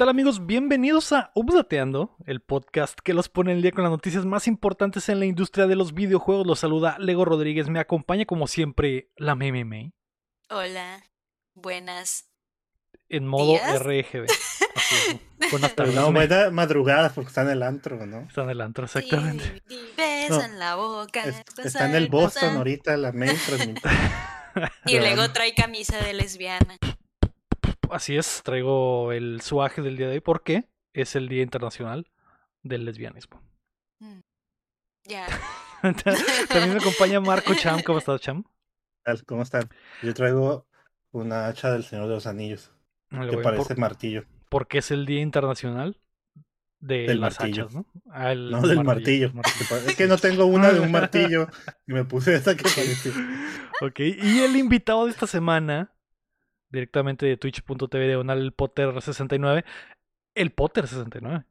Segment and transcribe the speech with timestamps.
[0.00, 0.46] ¿Qué tal amigos?
[0.46, 5.10] Bienvenidos a Updateando, el podcast que los pone el día con las noticias más importantes
[5.10, 6.46] en la industria de los videojuegos.
[6.46, 9.92] Los saluda Lego Rodríguez, me acompaña como siempre la Meme May.
[10.48, 11.02] Hola,
[11.52, 12.30] buenas.
[13.10, 13.78] En modo ¿Días?
[13.78, 14.24] RGB.
[14.74, 14.94] Así
[15.38, 15.50] es.
[15.50, 15.94] Buenas tardes.
[15.94, 18.20] No, Me- buena madrugada porque está en el antro, ¿no?
[18.20, 19.62] Está en el antro, exactamente.
[19.68, 21.24] Sí, beso No, en la boca.
[21.24, 23.92] Es- está en el Boston ahorita, la main transmisión.
[24.86, 26.78] Y luego trae camisa de lesbiana.
[27.92, 32.10] Así es, traigo el suaje del día de hoy porque es el Día Internacional
[32.62, 33.42] del Lesbianismo.
[34.00, 34.20] Mm.
[35.04, 35.26] Ya.
[36.48, 37.82] También me acompaña Marco Cham.
[37.82, 38.44] ¿Cómo estás, Cham?
[39.26, 39.68] ¿Cómo están?
[40.02, 40.66] Yo traigo
[41.10, 42.72] una hacha del Señor de los Anillos,
[43.10, 44.24] que parece por- martillo.
[44.48, 45.98] porque es el Día Internacional
[46.78, 47.64] de Del las martillo.
[47.64, 47.86] hachas, ¿no?
[48.10, 49.32] Ah, el No, del martillo.
[49.86, 51.48] Es que no tengo una de un martillo
[51.86, 53.10] y me puse esa que parece.
[53.80, 55.92] Ok, y el invitado de esta semana,
[56.70, 59.64] directamente de twitch.tv diagonal el Potter 69,
[60.34, 61.44] el Potter 69.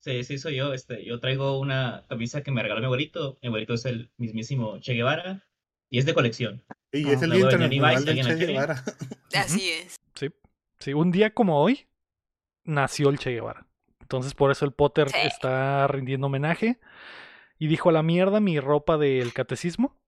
[0.00, 0.72] Sí, sí, soy yo.
[0.72, 3.38] Este, yo traigo una camisa que me regaló mi abuelito.
[3.42, 5.44] Mi abuelito es el mismísimo Che Guevara
[5.90, 6.62] y es de colección.
[6.92, 7.36] Y Ah, es el me
[7.68, 8.84] Día.
[9.34, 9.96] Así es.
[10.14, 10.28] Sí,
[10.78, 11.86] sí, un día como hoy
[12.64, 13.66] nació el Che Guevara.
[14.00, 15.18] Entonces por eso el Potter Sí.
[15.22, 16.80] está rindiendo homenaje
[17.58, 19.99] y dijo a la mierda mi ropa del catecismo.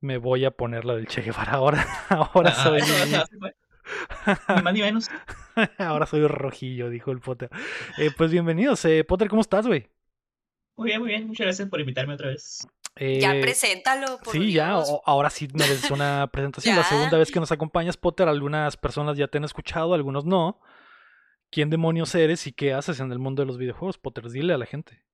[0.00, 1.86] Me voy a poner la del Che Guevara ahora.
[2.08, 2.80] Ahora Ah, soy.
[4.56, 5.08] Ni más ni menos.
[5.78, 7.50] ahora soy rojillo, dijo el Potter.
[7.98, 9.88] Eh, pues bienvenidos, eh, Potter, ¿cómo estás, güey?
[10.76, 11.26] Muy bien, muy bien.
[11.26, 12.66] Muchas gracias por invitarme otra vez.
[12.98, 16.76] Ya Eh, preséntalo, por Sí, ya, o- ahora sí mereces una presentación.
[16.76, 20.60] La segunda vez que nos acompañas, Potter, algunas personas ya te han escuchado, algunos no.
[21.50, 24.28] ¿Quién demonios eres y qué haces en el mundo de los videojuegos, Potter?
[24.28, 25.04] Dile a la gente.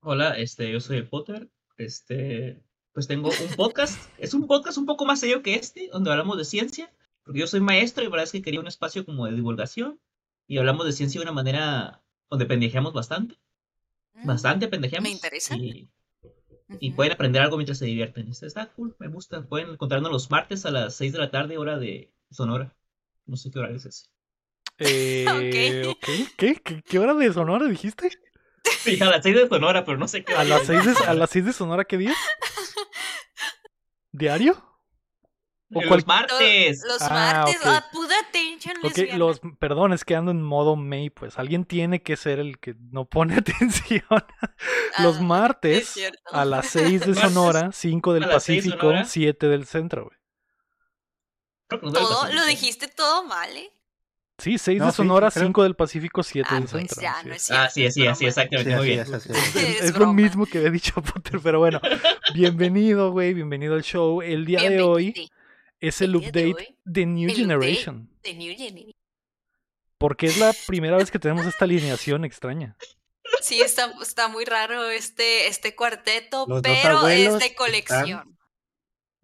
[0.00, 1.48] Hola, este, yo soy el Potter.
[1.76, 2.62] Este,
[2.98, 3.96] pues tengo un podcast.
[4.18, 6.92] es un podcast un poco más serio que este, donde hablamos de ciencia.
[7.22, 10.00] Porque yo soy maestro y la verdad es que quería un espacio como de divulgación.
[10.48, 13.36] Y hablamos de ciencia de una manera donde pendejeamos bastante.
[14.14, 15.08] Mm, Bastante pendejeamos.
[15.08, 15.56] Me interesa.
[16.80, 18.32] Y, pueden aprender algo mientras se divierten.
[18.32, 19.42] Está, está cool, me gusta.
[19.46, 22.74] Pueden encontrarnos los martes a las 6 de la tarde, hora de Sonora.
[23.26, 24.06] No sé qué hora es ese.
[24.78, 25.24] Eh.
[26.36, 26.60] ¿Qué?
[26.64, 26.82] ¿Qué?
[26.82, 28.10] ¿Qué hora de Sonora dijiste?
[28.80, 30.66] Sí, a las 6 de Sonora, pero no sé qué ¿A hora las es.
[30.66, 32.14] seis de, a las seis de Sonora qué día?
[34.18, 34.64] ¿Diario?
[35.74, 36.82] ¿O Los cual- martes.
[36.86, 37.08] Los Ah,
[37.44, 37.56] martes.
[37.60, 37.62] ok.
[37.66, 39.18] Ah, put attention, Ok, lesbiana.
[39.18, 42.74] los, perdón, es que ando en modo May, pues alguien tiene que ser el que
[42.90, 43.34] no pone
[44.00, 44.02] atención.
[44.98, 46.18] Los Ah, martes es cierto.
[46.32, 49.04] a las 6 de Martes Sonora, 5 del Pacífico, Sonora.
[49.04, 50.18] 7 del centro, güey.
[51.92, 53.70] Todo, lo dijiste todo mal, ¿eh?
[54.38, 57.02] Sí, 6 No, de sí, Sonora, creo- 5 del Pacífico, 7 Ah, del pues centro.
[57.02, 57.42] ya, así no es.
[57.42, 57.62] cierto.
[57.64, 58.70] Ah, sí, así, así, exactamente.
[58.70, 59.00] Sí, muy bien.
[59.00, 59.26] es, es.
[59.26, 61.80] Es, Es es lo mismo que había dicho Potter, pero bueno,
[62.34, 64.22] bienvenido, güey, bienvenido al show.
[64.22, 65.28] El día de hoy
[65.80, 68.94] es el el día de update de New el Generation, The New Generation.
[69.98, 72.76] porque es la primera vez que tenemos esta alineación extraña.
[73.42, 78.37] Sí, está, está muy raro este, este cuarteto, Los pero es de están- colección.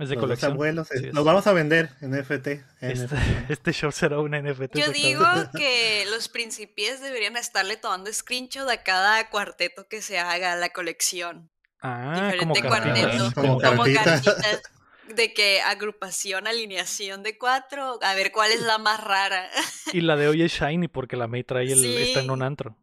[0.04, 0.52] Es de Los colección.
[0.52, 0.90] abuelos.
[0.90, 1.14] eh, Así es.
[1.14, 2.64] Los vamos a vender en FT.
[2.80, 3.16] en Este,
[3.48, 4.76] este show será una NFT.
[4.76, 5.24] Yo digo
[5.56, 11.50] que los principies deberían estarle tomando screenshot a cada cuarteto que se haga la colección.
[11.82, 13.06] Ah, como Diferente cartitas.
[13.10, 14.22] cuarteto, Como como cartitas.
[14.22, 14.62] cartitas
[15.14, 19.50] de que agrupación, alineación de cuatro, a ver cuál es la más rara.
[19.92, 21.94] Y la de hoy es Shiny porque la May trae el, Sí.
[21.98, 22.76] está en un antro.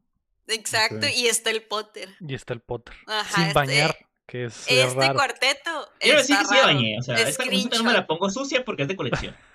[0.47, 2.09] Exacto, y está el Potter.
[2.19, 2.93] Y está el Potter.
[3.07, 3.97] Ajá, sin este- bañar,
[4.31, 5.13] que es, es Este raro.
[5.15, 6.97] cuarteto Quiero decir está que sí bañé.
[6.99, 9.35] O sea, esta camiseta no me la pongo sucia porque es de colección.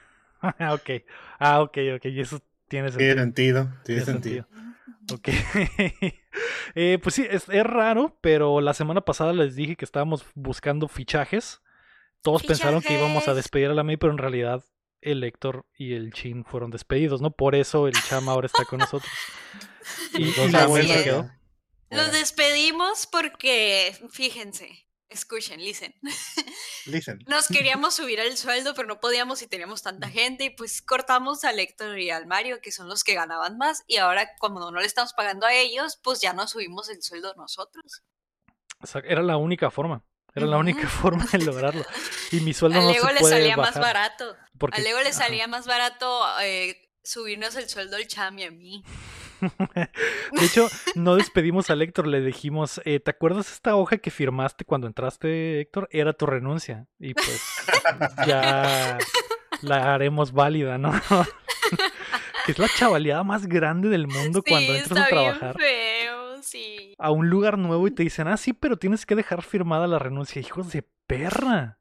[0.43, 0.91] Ah, ok.
[1.39, 2.05] Ah, ok, ok.
[2.05, 2.39] Y eso
[2.69, 3.65] tiene Tiene sentido.
[3.65, 3.83] sentido.
[3.85, 4.47] Tiene sentido.
[5.13, 5.29] Ok.
[6.75, 10.89] Eh, pues sí, es, es raro, pero la semana pasada les dije que estábamos buscando
[10.89, 11.63] fichajes.
[12.21, 14.63] Todos pensaron que íbamos a despedir a la May, pero en realidad
[15.01, 17.31] el Héctor y el Chin fueron despedidos, ¿no?
[17.31, 19.11] Por eso el Cham ahora está con nosotros.
[20.19, 21.03] Y, la May se es.
[21.05, 21.31] quedó.
[21.91, 25.95] Los despedimos porque, fíjense, escuchen, listen.
[26.87, 27.19] Listen.
[27.27, 30.45] Nos queríamos subir el sueldo, pero no podíamos y teníamos tanta gente.
[30.45, 33.85] Y pues cortamos al Héctor y al Mario, que son los que ganaban más.
[33.87, 37.35] Y ahora, como no le estamos pagando a ellos, pues ya nos subimos el sueldo
[37.37, 38.03] nosotros.
[38.81, 40.05] O sea, era la única forma.
[40.35, 41.85] Era la única forma de lograrlo.
[42.31, 44.37] Y mi sueldo no se le puede salía más barato.
[44.59, 48.51] Porque, Al Lego le salía más barato eh, subirnos el sueldo al Cham y a
[48.51, 48.85] mí.
[49.41, 54.65] De hecho, no despedimos al Héctor, le dijimos, eh, ¿te acuerdas esta hoja que firmaste
[54.65, 55.89] cuando entraste, Héctor?
[55.91, 56.87] Era tu renuncia.
[56.99, 57.43] Y pues
[58.27, 58.99] ya
[59.63, 60.93] la haremos válida, ¿no?
[62.47, 66.43] que es la chavaleada más grande del mundo cuando entras a está bien trabajar feo,
[66.43, 66.95] sí.
[66.99, 69.99] a un lugar nuevo y te dicen, ah, sí, pero tienes que dejar firmada la
[69.99, 70.41] renuncia.
[70.41, 71.79] Hijos de perra.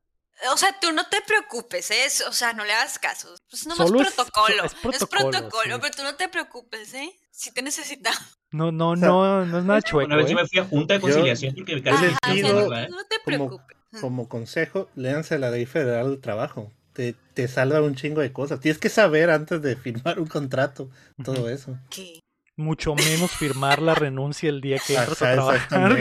[0.53, 2.07] O sea, tú no te preocupes, ¿eh?
[2.27, 3.33] O sea, no le hagas caso.
[3.49, 4.63] Pues nomás Solo es- protocolo.
[4.65, 5.79] es Es protocolo, protocolo, sí.
[5.81, 7.15] pero tú no te preocupes, ¿eh?
[7.31, 8.37] Si te necesitamos.
[8.51, 10.07] No, no, O sea, no, no es nada chueco.
[10.07, 10.41] Una vez yo ¿eh?
[10.41, 12.49] me fui a junta de Yo- conciliación porque me casi les Ajá, me o sea,
[12.49, 13.77] pido- no, no te como- preocupes.
[14.01, 16.71] Como consejo, léanse la ley federal del trabajo.
[16.93, 18.59] Te, te salva un chingo de cosas.
[18.59, 19.75] Tienes que saber antes de
[20.15, 20.89] firmar un contrato
[21.23, 21.77] todo eso.
[21.89, 22.19] ¿Qué?
[22.57, 25.91] Mucho menos firmar la renuncia el día que entras a trabajar.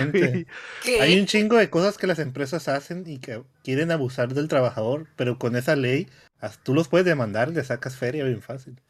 [1.01, 5.09] Hay un chingo de cosas que las empresas hacen y que quieren abusar del trabajador,
[5.17, 6.09] pero con esa ley
[6.41, 8.81] as- tú los puedes demandar, le sacas feria bien fácil.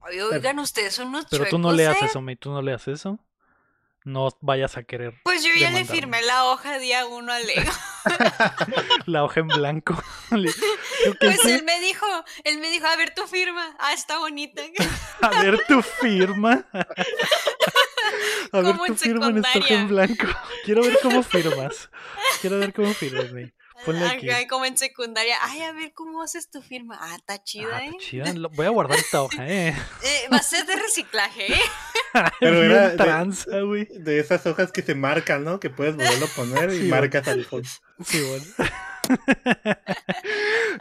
[0.00, 2.06] Oigan, ustedes son unos Pero tú no leas ¿eh?
[2.06, 3.18] eso, May, tú no leas eso.
[4.08, 7.70] No vayas a querer Pues yo ya le firmé la hoja día uno a Lego.
[9.06, 10.02] la hoja en blanco.
[11.20, 12.06] Pues él me dijo,
[12.44, 13.76] él me dijo, a ver tu firma.
[13.78, 14.62] Ah, está bonita.
[15.20, 16.66] A ver tu firma.
[18.52, 20.26] A ver tu firma en esta hoja en blanco.
[20.64, 21.90] Quiero ver cómo firmas.
[22.40, 23.52] Quiero ver cómo firmas, May.
[23.84, 24.28] Ponle aquí.
[24.30, 25.36] Acá, como en secundaria.
[25.42, 26.98] Ay, a ver cómo haces tu firma.
[27.00, 27.86] Ah, está chida, Ah, ¿eh?
[27.86, 28.32] está chida.
[28.34, 29.68] Lo- Voy a guardar esta hoja, eh.
[29.68, 31.60] Eh, Va a ser de reciclaje, ¿eh?
[32.40, 33.86] Pero era de- tranza, güey.
[33.90, 35.60] De esas hojas que se marcan, ¿no?
[35.60, 37.68] Que puedes volverlo a poner y Sí, marcas al fondo.
[38.04, 38.44] Sí, bueno.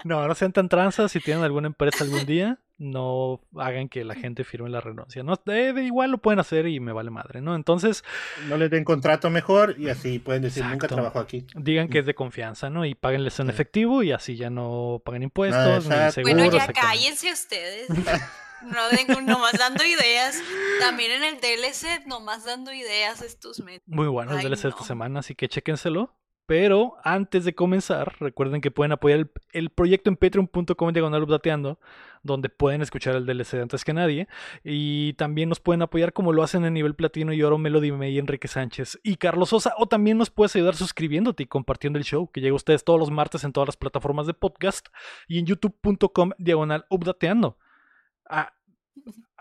[0.04, 1.12] no, no sean tan tranzas.
[1.12, 5.24] Si tienen alguna empresa algún día, no hagan que la gente firme la renuncia.
[5.24, 7.56] No, Eh, de igual lo pueden hacer y me vale madre, ¿no?
[7.56, 8.04] Entonces,
[8.48, 11.46] No les den contrato mejor y así pueden decir, nunca trabajo aquí.
[11.56, 12.86] digan que es de confianza, ¿no?
[12.86, 13.52] Y páguenles en Sí.
[13.52, 16.12] efectivo y así ya no paguen impuestos ni exacto.
[16.14, 16.36] seguros.
[16.38, 17.88] Bueno, ya cállense ustedes.
[17.90, 20.42] No den nomás dando ideas.
[20.80, 23.84] También en el DLC, nomás dando ideas estos meses.
[23.86, 24.86] Muy bueno el DLC esta no.
[24.86, 26.16] semana, así que chéquenselo.
[26.48, 31.78] Pero antes de comenzar, recuerden que pueden apoyar el, proyecto en patreon.com diagonal updateando,
[32.24, 34.30] donde pueden escuchar el DLC antes que nadie.
[34.64, 38.18] Y también nos pueden apoyar como lo hacen en nivel platino y oro Melody May,
[38.18, 39.74] Enrique Sánchez y Carlos Sosa.
[39.78, 42.98] O también nos puedes ayudar suscribiéndote y compartiendo el show, que llega a ustedes todos
[42.98, 44.88] los martes en todas las plataformas de podcast
[45.28, 47.58] y en youtube.com diagonal updateando.
[48.30, 48.54] Ah,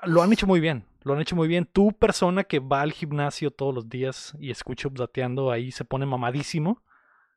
[0.02, 1.68] lo han hecho muy bien, lo han hecho muy bien.
[1.72, 6.04] Tu persona que va al gimnasio todos los días y escucha updateando ahí se pone
[6.04, 6.82] mamadísimo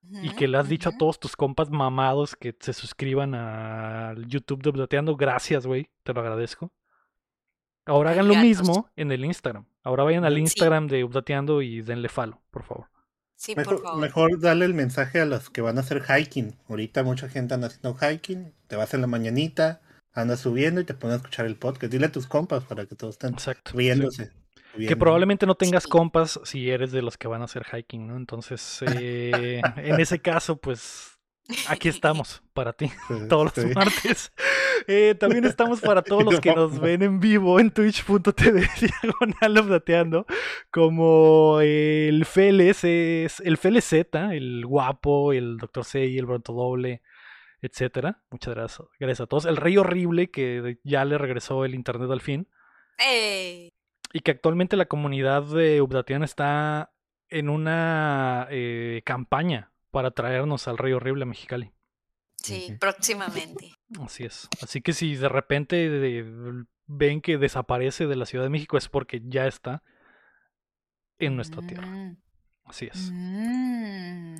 [0.01, 4.61] y que le has dicho a todos tus compas mamados que se suscriban al YouTube
[4.63, 6.71] de updateando, gracias, güey, te lo agradezco.
[7.85, 9.65] Ahora hagan lo mismo en el Instagram.
[9.83, 10.41] Ahora vayan al Sí.
[10.41, 12.87] Instagram de updateando y denle follow, por favor.
[13.35, 13.99] Sí, por Mejor, favor.
[14.01, 16.57] mejor darle el mensaje a los que van a hacer hiking.
[16.67, 19.81] Ahorita mucha gente anda haciendo hiking, te vas en la mañanita,
[20.11, 21.91] andas subiendo y te pones a escuchar el podcast.
[21.91, 23.71] Dile a tus compas para que todos estén Exacto.
[24.11, 24.23] sí.
[24.77, 25.89] Que probablemente no tengas Sí.
[25.89, 28.15] compas si eres de los que van a hacer hiking, ¿no?
[28.17, 31.17] Entonces, eh, en ese caso, pues
[31.67, 32.87] aquí estamos para ti.
[33.07, 33.73] Sí, todos los sí.
[33.73, 34.31] martes.
[34.87, 40.25] Eh, también estamos para todos los que nos ven en vivo en twitch.tv diagonal updateando,
[40.71, 42.85] como el FLS,
[43.25, 43.93] es- el FLZ,
[44.31, 45.83] el guapo, el Dr.
[45.83, 47.01] Sei, el Bronto Doble,
[47.61, 48.21] etcétera.
[48.31, 49.45] Muchas gracias, gracias a todos.
[49.45, 52.47] El Rey Horrible, que ya le regresó el internet al fin,
[52.97, 53.73] ¡Ey!
[54.13, 56.91] Y que actualmente la comunidad de Updatean está
[57.29, 61.71] en una eh, campaña para traernos al Rey Horrible a Mexicali.
[62.37, 63.73] Sí, próximamente.
[64.01, 64.47] Así es.
[64.63, 68.87] Así que si de repente de- ven que desaparece de la Ciudad de México es
[68.87, 69.83] porque ya está
[71.19, 71.85] en nuestra tierra.
[71.85, 72.17] Mm,
[72.65, 73.11] Así es.
[73.11, 74.35] mm.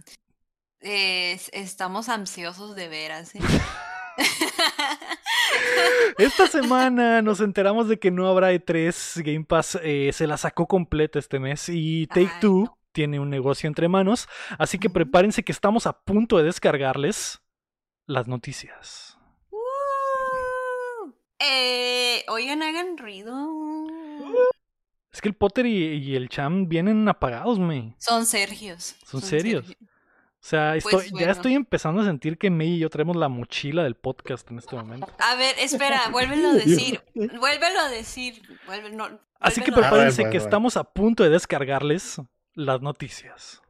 [0.79, 3.35] Es- estamos ansiosos de veras.
[3.35, 3.39] ¿eh?
[6.17, 9.23] Esta semana nos enteramos de que no habrá E3.
[9.23, 12.77] Game Pass eh, se la sacó completa este mes y Take Ay, Two no.
[12.91, 14.27] tiene un negocio entre manos.
[14.57, 17.41] Así que prepárense que estamos a punto de descargarles
[18.05, 19.17] las noticias.
[19.51, 23.49] Uh, eh, oigan, hagan ruido.
[25.11, 27.95] Es que el Potter y, y el Cham vienen apagados, me.
[27.97, 28.95] Son Sergios.
[29.05, 29.65] ¿Son serios?
[30.41, 33.27] O sea, estoy, Pues ya estoy empezando a sentir que May y yo traemos la
[33.27, 35.08] mochila del podcast en este momento.
[35.19, 37.01] A ver, espera, vuélvelo a decir.
[37.13, 38.41] Vuélvelo a decir.
[38.65, 42.22] vuelve- no, Así que vuélvelo prepárense A ver, que bueno, estamos a punto de descargarles
[42.53, 43.62] las noticias.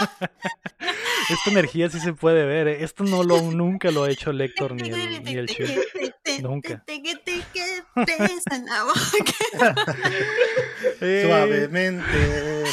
[1.30, 2.68] Esta energía sí se puede ver.
[2.68, 2.84] ¿eh?
[2.84, 5.64] Esto no lo nunca lo ha hecho el Héctor ni el, ni el Shu.
[6.42, 6.84] Nunca.
[10.98, 12.04] Suavemente.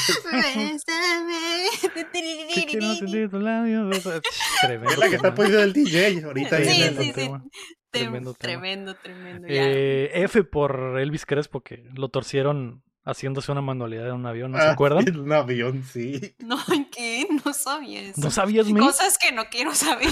[4.61, 6.57] Tremendo Es la que está poniendo el DJ ahorita.
[6.57, 7.43] Sí, Sí, sí, tema.
[7.91, 8.51] Tremendo tema.
[8.51, 9.47] Tremendo, tremendo.
[9.47, 9.63] ya.
[9.63, 14.59] Eh, F por Elvis Crespo, que lo torcieron haciéndose una manualidad en un avión, ¿no
[14.59, 15.05] se Ah, acuerdan?
[15.07, 16.35] En un avión, sí.
[16.39, 16.57] No,
[16.91, 17.27] ¿qué?
[17.45, 18.21] No sabía eso.
[18.21, 18.81] ¿No sabías, May?
[18.81, 20.09] Cosas que no quiero saber.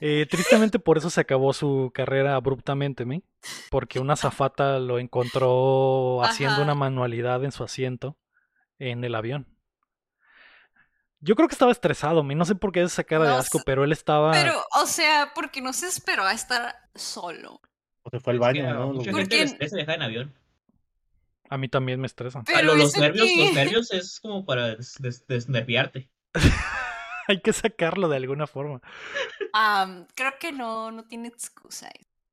[0.00, 3.22] Eh, tristemente por eso se acabó su carrera abruptamente, May.
[3.70, 6.62] Porque una zafata lo encontró haciendo Ajá.
[6.64, 8.18] una manualidad en su asiento
[8.78, 9.46] en el avión.
[11.20, 13.58] Yo creo que estaba estresado, me no sé por qué esa cara de No asco,
[13.58, 14.32] sé, pero él estaba...
[14.32, 17.60] Pero, o sea, porque no se esperó a estar solo.
[18.02, 18.86] O se fue al Es que baño, ¿no?
[18.92, 19.44] mucha Lo- ¿Por gente qué?
[19.44, 20.34] le estresa viajar en avión.
[21.52, 22.38] A mí también me estresa.
[22.40, 26.10] Ah, Pero lo- los nervios, los nervios es como para des- des- desnerviarte.
[27.28, 28.80] Hay que sacarlo de alguna forma.
[29.52, 31.90] Am, creo que no, no tiene excusa,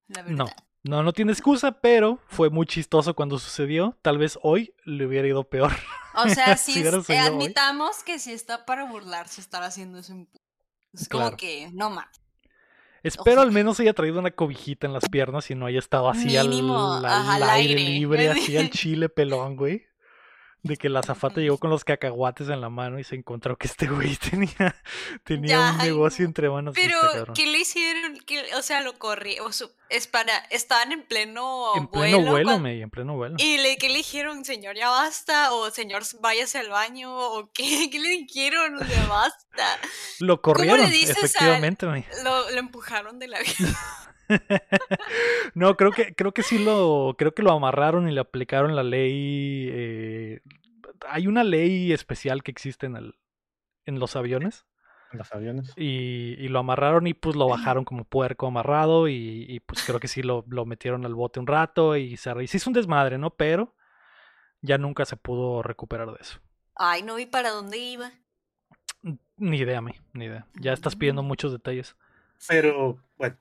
[0.08, 0.38] la verdad.
[0.38, 0.46] No,
[0.84, 3.98] no, no tiene excusa, pero fue muy chistoso cuando sucedió.
[4.02, 5.74] Tal vez hoy le hubiera ido peor.
[6.16, 7.16] O sea, Si hoy.
[7.18, 10.30] admitamos que si está para burlarse estar haciendo eso en
[10.94, 11.38] Es como Claro.
[11.38, 12.08] que, no más.
[13.04, 16.38] Espero al menos haya traído una cobijita en las piernas y no haya estado así
[16.38, 17.84] al, Mínimo, al ajá, al aire aire.
[17.84, 19.89] libre, así al chile pelón, güey.
[20.62, 23.68] De que la azafata llegó con los cacahuates en la mano y se encontró que
[23.68, 24.76] este güey tenía,
[25.24, 26.74] tenía Ya, un negocio entre manos.
[26.76, 27.34] Pero, Está cabrón.
[27.36, 28.20] ¿qué le hicieron?
[28.26, 29.40] ¿Qué- o sea, lo corrí.
[29.40, 29.50] O
[29.90, 32.32] es para, estaban en pleno En pleno vuelo.
[32.32, 33.36] vuelo, cuan- me, en pleno vuelo.
[33.40, 34.44] ¿Y le, qué le dijeron?
[34.44, 35.54] Señor, ya basta.
[35.54, 37.16] O señor, váyase al baño.
[37.16, 37.90] ¿O qué?
[37.90, 38.86] ¿Qué le dijeron?
[38.86, 39.78] Sea, basta.
[40.20, 42.06] Lo corrieron, dices al- efectivamente, me.
[42.26, 43.40] Lo, lo empujaron de la
[45.56, 48.84] No, creo que, creo que sí lo, creo que lo amarraron y le aplicaron la
[48.84, 49.68] ley.
[49.72, 50.42] eh,
[51.08, 53.16] hay una ley especial que existe en el,
[53.86, 54.66] en los aviones.
[55.12, 55.74] en los aviones.
[55.76, 60.00] Y, y lo amarraron y pues lo bajaron como puerco amarrado y, y, pues creo
[60.00, 62.74] que sí lo, lo metieron al bote un rato y se, y se hizo un
[62.76, 63.32] desmadre, ¿no?
[63.32, 63.76] Pero
[64.62, 66.40] ya nunca se pudo recuperar de eso.
[66.76, 68.12] Ay, no vi para dónde iba.
[69.38, 70.46] Ni idea, mí, ni idea.
[70.60, 71.28] Ya estás pidiendo Mm.
[71.28, 71.96] muchos detalles.
[72.48, 73.38] Pero, bueno.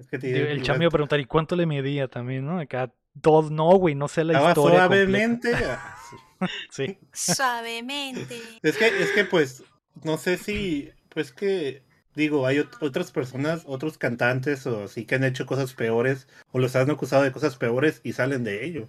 [0.00, 2.58] Es que te el chamo iba a preguntar, ¿y cuánto le medía también, no?
[2.58, 4.78] Acá, dos, no, güey, no sé la Estaba historia.
[4.86, 5.52] suavemente.
[5.54, 5.96] ah,
[6.70, 6.86] sí.
[6.86, 6.98] Sí.
[7.12, 8.40] Suavemente.
[8.62, 9.62] Es que, es que pues,
[10.02, 11.82] no sé si, pues que,
[12.14, 16.58] digo, hay ot- otras personas, otros cantantes o así que han hecho cosas peores o
[16.58, 18.88] los han acusado de cosas peores y salen de ello.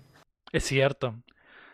[0.53, 1.15] Es cierto.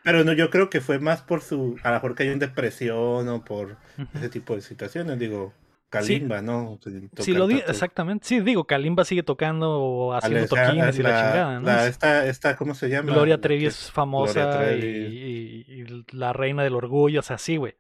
[0.04, 3.28] Pero no, yo creo que fue más por su, a lo mejor cayó en depresión
[3.28, 3.78] o por
[4.16, 5.54] ese tipo de situaciones, digo,
[5.90, 6.78] Kalimba, ¿no?
[7.20, 8.28] Sí, lo di exactamente.
[8.28, 11.66] Sí, digo, Kalimba sigue tocando, haciendo Alexa- toquines y la, chingada, ¿no?
[11.66, 13.12] la- esta, esta, ¿cómo se llama?
[13.14, 14.86] Gloria Trevi es famosa Trevi.
[14.86, 17.76] y, y- y la reina del orgullo, o sea, sí, güey.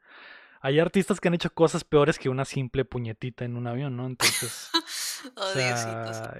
[0.61, 4.07] Hay artistas que han hecho cosas peores que una simple puñetita en un avión, ¿no?
[4.07, 4.69] Entonces,
[5.35, 6.33] o sea,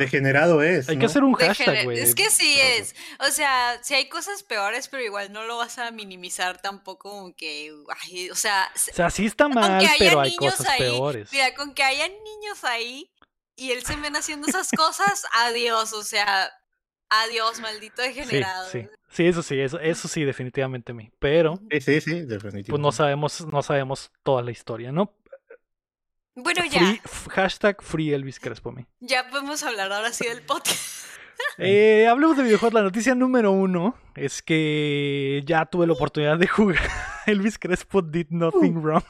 [0.00, 0.88] Degenerado es.
[0.88, 1.00] hay ¿no?
[1.00, 1.98] que hacer un De hashtag, güey.
[2.00, 2.94] Es que sí Pero- es.
[3.28, 7.34] O sea, si hay cosas peores, pero igual no lo vas a minimizar tampoco como
[7.36, 11.28] que, ay, o sea, O sea, sí está mal, pero hay cosas ahí, peores.
[11.32, 13.10] mira, con que hayan niños ahí
[13.56, 16.50] y él se ven haciendo esas cosas, adiós, o sea,
[17.08, 18.68] adiós, maldito Sí, degenerado.
[18.70, 18.88] sí.
[19.12, 21.10] Sí, eso sí, eso, eso sí, definitivamente a mí.
[21.18, 22.70] Pero, Sí, sí, sí, definitivamente.
[22.70, 25.16] pues no sabemos, no sabemos toda la historia, ¿no?
[26.42, 28.86] Bueno, ya, Free- hashtag Free Elvis Crespo me.
[29.00, 30.78] ya podemos hablar ahora sí del podcast.
[31.56, 32.74] Eh, hablemos de videojuegos.
[32.74, 36.76] La noticia número uno es que ya tuve la oportunidad de jugar.
[37.26, 39.02] Elvis Crespo did nothing wrong.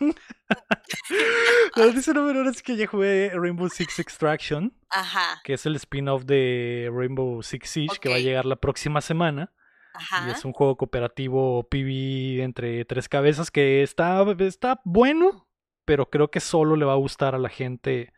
[1.77, 5.75] la noticia número uno es que ya jugué Rainbow Six Extraction, Ajá, que es el
[5.77, 9.53] spin-off de Rainbow Six Siege, que va a llegar la próxima semana.
[9.95, 10.31] Y ajá.
[10.31, 15.49] es un juego cooperativo PB entre tres cabezas que está, está bueno,
[15.91, 18.13] pero creo que solo le va a gustar a la gente.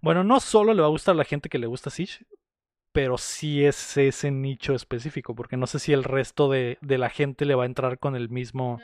[0.00, 2.24] Bueno, no solo le va a gustar a la gente que le gusta Siege,
[2.92, 7.10] pero sí es ese nicho específico, porque no sé si el resto de, de la
[7.10, 8.80] gente le va a entrar con el mismo,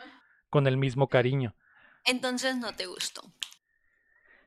[0.50, 1.54] con el mismo cariño.
[2.04, 3.22] Entonces no te gustó.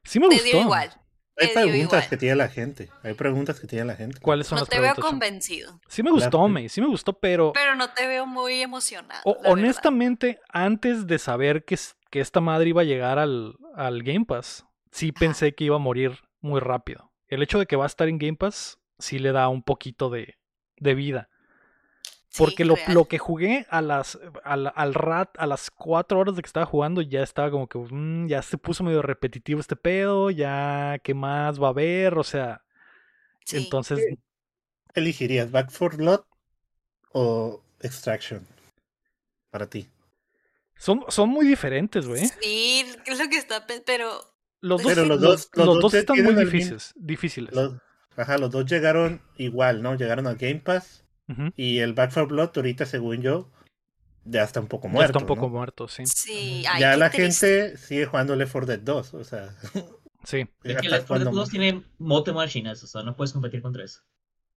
[0.04, 0.50] Sí me Te gustó.
[0.50, 0.92] dio igual.
[1.38, 2.10] Hay preguntas igual.
[2.10, 2.90] que tiene la gente.
[3.02, 4.20] Hay preguntas que tiene la gente.
[4.20, 5.10] ¿Cuáles son No las te veo preguntas?
[5.10, 9.22] Convencido, Sí me gustó, May, sí me gustó, pero, pero no te veo muy emocionado.
[9.24, 9.52] o- la verdad.
[9.54, 11.78] honestamente, antes de saber que,
[12.10, 15.18] que esta madre iba a llegar al, al Game Pass, sí Ajá.
[15.18, 17.12] pensé que iba a morir muy rápido.
[17.28, 20.10] El hecho de que va a estar en Game Pass sí le da un poquito
[20.10, 20.38] de,
[20.78, 21.30] de vida.
[22.30, 26.36] Sí, Porque lo, lo que jugué a las, al, al rat, a las cuatro horas
[26.36, 29.78] de que estaba jugando, ya estaba como que mm, ya se puso medio repetitivo este
[29.78, 32.62] pedo, ya qué más va a haber, o sea,
[33.46, 33.58] Sí.
[33.58, 34.18] entonces ¿Qué
[34.96, 35.52] elegirías?
[35.52, 36.22] ¿Back for Blood
[37.14, 38.48] o Extraction?
[39.50, 39.88] Para ti.
[40.78, 42.26] Son, son muy diferentes, güey.
[42.42, 44.12] Sí, es lo que está, pe- pero
[44.62, 47.54] Los dos, Pero los, dos- los los dos están muy difíciles, difíciles.
[47.54, 47.76] Los,
[48.18, 49.96] ajá, los dos llegaron igual, ¿no?
[49.96, 51.04] Llegaron al Game Pass.
[51.56, 53.52] Y el Back for Blood, ahorita, según yo,
[54.26, 55.12] ya está un poco Ya muerto.
[55.18, 55.54] está un poco ¿no?
[55.58, 56.04] muerto, sí.
[56.06, 56.64] sí.
[56.70, 57.48] ay, ya la triste.
[57.64, 59.14] gente sigue jugando Left 4 Dead 2.
[59.16, 59.56] O sea,
[60.24, 63.34] Sí, Es ya que las Fortnite jugando- 2 tiene mote machines, o sea, no puedes
[63.34, 64.02] competir contra eso.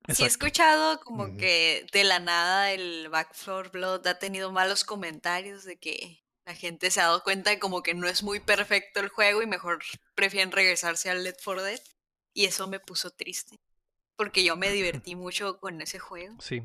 [0.09, 0.47] Sí, he exacto.
[0.47, 5.79] escuchado como que de la nada el Back 4 Blood ha tenido malos comentarios de
[5.79, 9.11] que la gente se ha dado cuenta de como que no es muy perfecto el
[9.11, 9.81] juego y mejor
[10.15, 11.81] prefieren regresarse al Left 4 Dead.
[12.33, 13.59] Y eso me puso triste.
[14.17, 16.37] Porque yo me divertí mucho con ese juego.
[16.41, 16.63] Sí.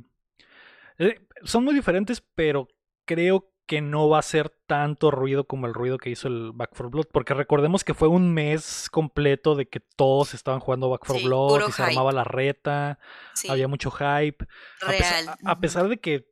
[0.99, 2.69] Eh, son muy diferentes, pero
[3.05, 6.69] creo que no va a ser tanto ruido como el ruido que hizo el Back
[6.71, 7.07] 4 Blood.
[7.11, 11.25] Porque recordemos que fue un mes completo de que todos estaban jugando Back 4 Sí,
[11.25, 12.15] Blood y se armaba hype.
[12.17, 12.99] la reta.
[13.33, 14.45] Sí, Había mucho hype.
[14.83, 15.35] A pesar, real.
[15.43, 16.27] a- pesar de que,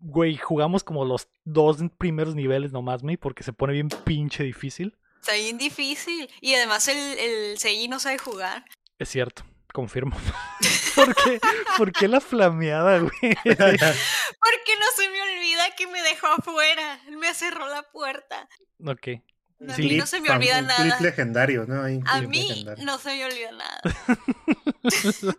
[0.00, 4.96] güey, jugamos como los dos primeros niveles nomás, me, porque se pone bien pinche difícil.
[5.20, 6.28] Está bien difícil.
[6.40, 8.64] Y además el, el no sabe jugar.
[8.98, 10.16] Es cierto, confirmo.
[10.94, 11.40] ¿Por qué,
[11.76, 13.10] ¿Por qué la flameada, güey?
[13.20, 17.00] Porque no se me olvida que me dejó afuera.
[17.08, 18.48] Él me cerró la puerta.
[18.86, 19.08] ok.
[19.68, 19.82] A Sí.
[19.82, 21.00] mí no se me olvida un nada.
[21.00, 21.82] legendario, ¿no?
[21.84, 22.84] Hay un A mí legendario.
[22.84, 23.80] no se me olvida nada.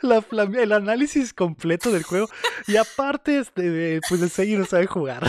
[0.00, 0.24] La
[0.60, 2.28] el análisis completo del juego.
[2.66, 5.22] Y aparte, este, pues el Seiji no sabe jugar.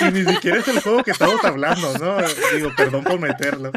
[0.00, 2.16] Y ni siquiera es el juego que estamos hablando, ¿no?
[2.54, 3.72] Digo, perdón por meterlo.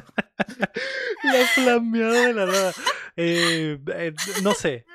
[1.24, 2.72] La flameada de la nada.
[3.18, 4.86] Eh, eh, no sé.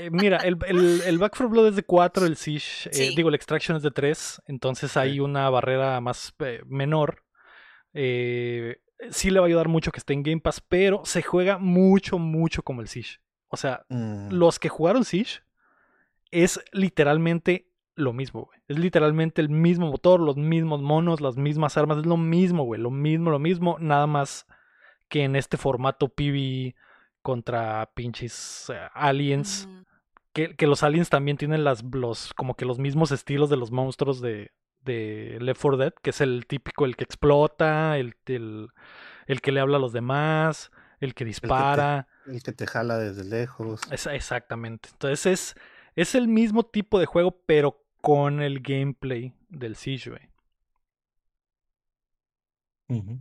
[0.00, 3.14] Eh, mira, el, el, el Back 4 Blood es de 4, el Siege, eh, Sí.
[3.16, 5.20] digo, el Extraction es de 3, entonces hay Sí.
[5.20, 7.24] una barrera más eh, menor.
[7.94, 8.76] Eh,
[9.10, 12.18] sí le va a ayudar mucho que esté en Game Pass, pero se juega mucho,
[12.18, 13.18] mucho como el Siege.
[13.48, 15.40] O sea, Mm, los que jugaron Siege
[16.30, 18.58] es literalmente lo mismo, güey.
[18.68, 22.80] Es literalmente el mismo motor, los mismos monos, las mismas armas, es lo mismo, güey.
[22.80, 24.46] Lo mismo, lo mismo, nada más
[25.12, 26.74] que en este formato PvE
[27.20, 29.66] contra pinches eh, aliens.
[29.68, 29.82] Mm,
[30.32, 33.70] Que, que los aliens también tienen las, los, como que los mismos estilos de los
[33.70, 34.50] monstruos de,
[34.80, 38.68] de Left 4 Dead, que es el típico, el que explota, el, el,
[39.26, 42.08] el que le habla a los demás, el que dispara.
[42.26, 43.82] El que te jala desde lejos.
[43.92, 44.88] Es- exactamente.
[44.92, 45.54] Entonces es,
[45.96, 50.30] es el mismo tipo de juego, pero con el gameplay del Siege, güey.
[52.88, 53.20] Ujú.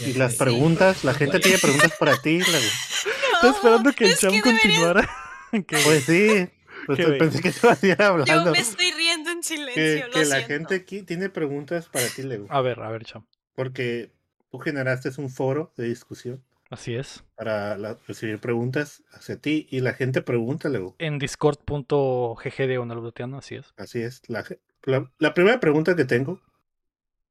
[0.00, 0.38] Y las sí.
[0.38, 2.38] preguntas, la gente tiene preguntas para ti.
[2.38, 2.56] luego.
[3.34, 5.08] Estoy esperando que el Cham que continuara.
[5.52, 6.48] Que- Pues sí,
[6.86, 8.52] pues pensé que te ir Yo hablando.
[8.52, 9.74] me estoy riendo en silencio.
[9.74, 12.46] Que, lo que la gente aquí tiene preguntas para ti, Lego.
[12.50, 13.26] A ver, a ver, Cham.
[13.54, 14.12] Porque
[14.50, 17.22] tú generaste un foro de discusión Así es.
[17.36, 20.94] para la- recibir preguntas hacia ti y la gente pregunta, Lego.
[20.98, 22.78] En discord.gg de
[23.38, 23.72] así es.
[23.76, 24.22] Así es.
[24.28, 24.44] La,
[24.84, 26.40] la, la primera pregunta que tengo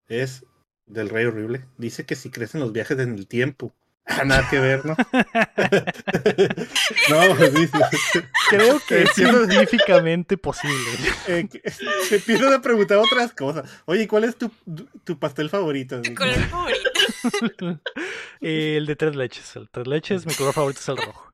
[0.08, 0.44] es
[0.90, 1.66] del Rey Horrible.
[1.78, 3.74] Dice que si crees en los viajes en el tiempo.
[4.12, 4.96] Ah, nada que ver, ¿no?
[7.10, 7.78] no, pues dice.
[8.50, 9.46] Creo que es Entiendo.
[9.46, 10.90] científicamente posible.
[11.28, 11.48] eh,
[12.08, 13.70] se empiezan a preguntar otras cosas.
[13.86, 14.52] Oye, ¿cuál es tu,
[15.04, 16.02] tu pastel favorito?
[16.02, 16.90] Tu color favorito.
[18.42, 19.56] Eh, el de tres leches.
[19.56, 21.32] El tres leches, mi color favorito es el rojo.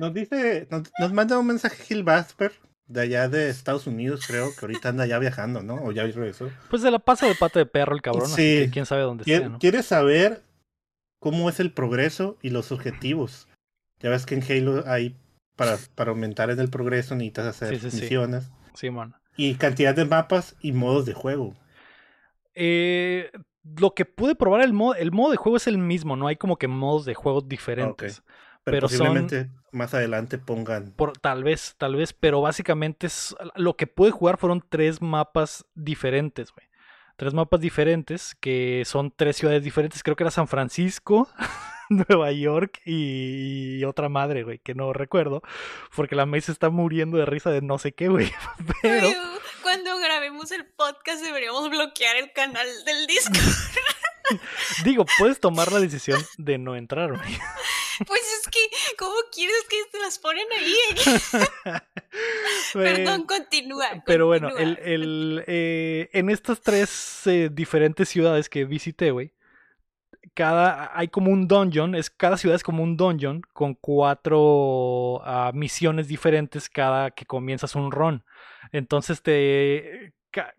[0.00, 2.52] Nos dice, nos, nos manda un mensaje Gil Vasper
[2.88, 5.74] de allá de Estados Unidos, creo que ahorita anda ya viajando, ¿no?
[5.76, 6.50] O ya regresó.
[6.70, 8.64] Pues se la pasa de pata de perro el cabrón, así Sí.
[8.64, 9.58] que quién sabe dónde esté, ¿no?
[9.58, 10.42] quiere saber
[11.20, 13.46] cómo es el progreso y los objetivos.
[14.00, 15.16] Ya ves que en Halo hay
[15.56, 19.14] para, para aumentar en el progreso necesitas hacer Sí, sí, misiones Sí, man.
[19.36, 21.54] y cantidad de mapas y modos de juego.
[22.54, 23.30] Eh,
[23.78, 26.36] lo que pude probar el modo, el modo de juego es el mismo, no hay
[26.36, 28.22] como que modos de juego diferentes.
[28.70, 30.92] Pero, Pero son- posiblemente más adelante pongan.
[30.92, 35.64] Por, tal vez, tal vez, pero básicamente es, lo que pude jugar fueron tres mapas
[35.74, 36.66] diferentes, güey.
[37.16, 40.02] Tres mapas diferentes, que son tres ciudades diferentes.
[40.04, 41.28] Creo que era San Francisco,
[41.90, 45.42] Nueva York y, y otra madre, güey, que no recuerdo.
[45.96, 48.30] Porque la mesa está muriendo de risa de no sé qué, güey.
[48.82, 49.08] Pero,
[49.62, 53.34] Cuando grabemos el podcast deberíamos bloquear el canal del disco.
[54.84, 57.38] digo, puedes tomar la decisión de no entrar, güey.
[58.06, 58.60] Pues es que,
[58.98, 60.74] ¿cómo quieres que te las ponen ahí?
[62.72, 64.02] Perdón, continúa.
[64.06, 69.32] Pero bueno, el, el, eh, en estas tres eh, diferentes ciudades que visité, güey,
[70.34, 75.50] cada hay como un dungeon, es cada ciudad es como un dungeon con cuatro ah,
[75.54, 78.24] misiones diferentes cada que comienzas un run.
[78.72, 80.54] Entonces te ca-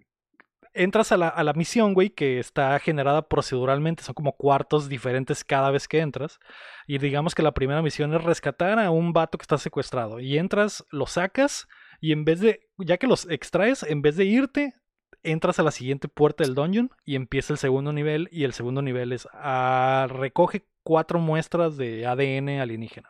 [0.84, 5.44] entras a la, a la misión, güey, que está generada proceduralmente, son como cuartos diferentes
[5.44, 6.40] cada vez que entras.
[6.88, 10.20] Y digamos que la primera misión es rescatar a un vato que está secuestrado.
[10.20, 11.68] Y entras, lo sacas
[12.02, 14.74] y en vez de, ya que los extraes, en vez de irte,
[15.22, 18.30] entras a la siguiente puerta del dungeon y empieza el segundo nivel.
[18.32, 23.10] Y el segundo nivel es, ah, recoge cuatro muestras de ADN alienígena.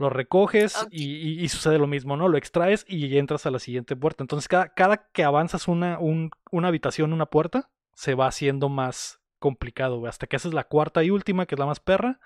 [0.00, 2.26] Lo recoges y, y- y sucede lo mismo, ¿no?
[2.28, 4.24] Lo extraes y entras a la siguiente puerta.
[4.24, 9.20] Entonces, cada, cada que avanzas una, un- una habitación, una puerta, se va haciendo más
[9.38, 10.08] complicado, güey.
[10.08, 12.18] Hasta que haces la cuarta y última, que es la más perra,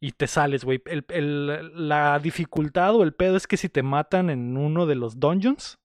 [0.00, 0.82] y te sales, güey.
[0.86, 4.94] El- el- la dificultad o el pedo es que si te matan en uno de
[4.94, 5.78] los dungeons,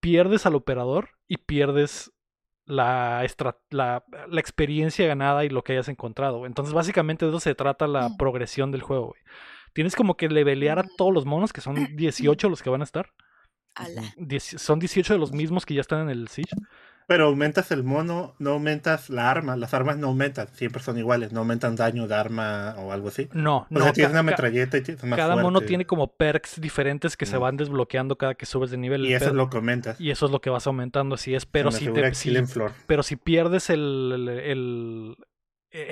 [0.00, 2.12] pierdes al operador y pierdes
[2.66, 3.26] la,
[3.70, 6.46] la, la experiencia ganada y lo que hayas encontrado.
[6.46, 8.16] Entonces, básicamente de eso se trata la Mm.
[8.16, 9.22] progresión del juego, güey.
[9.74, 12.84] Tienes como que levelear a todos los monos, que son 18 los que van a
[12.84, 13.10] estar.
[13.74, 14.02] Ala.
[14.16, 16.54] Dieci- son 18 de los mismos que ya están en el Siege.
[17.06, 19.56] Pero aumentas el mono, no aumentas la arma.
[19.56, 21.32] Las armas no aumentan, siempre son iguales.
[21.32, 23.28] No aumentan daño de arma o algo así.
[23.34, 23.82] No, O no.
[23.82, 27.26] sea, tienes una metralleta y tienes más cada mono fuerte, tiene como perks diferentes que
[27.26, 27.40] se Mm.
[27.42, 29.04] van desbloqueando cada que subes de nivel.
[29.04, 30.00] Y eso es lo que aumentas.
[30.00, 31.44] y eso es lo que vas aumentando, así es.
[31.44, 32.32] Pero Se si, te, si-
[32.86, 35.16] pero si pierdes el, el- el-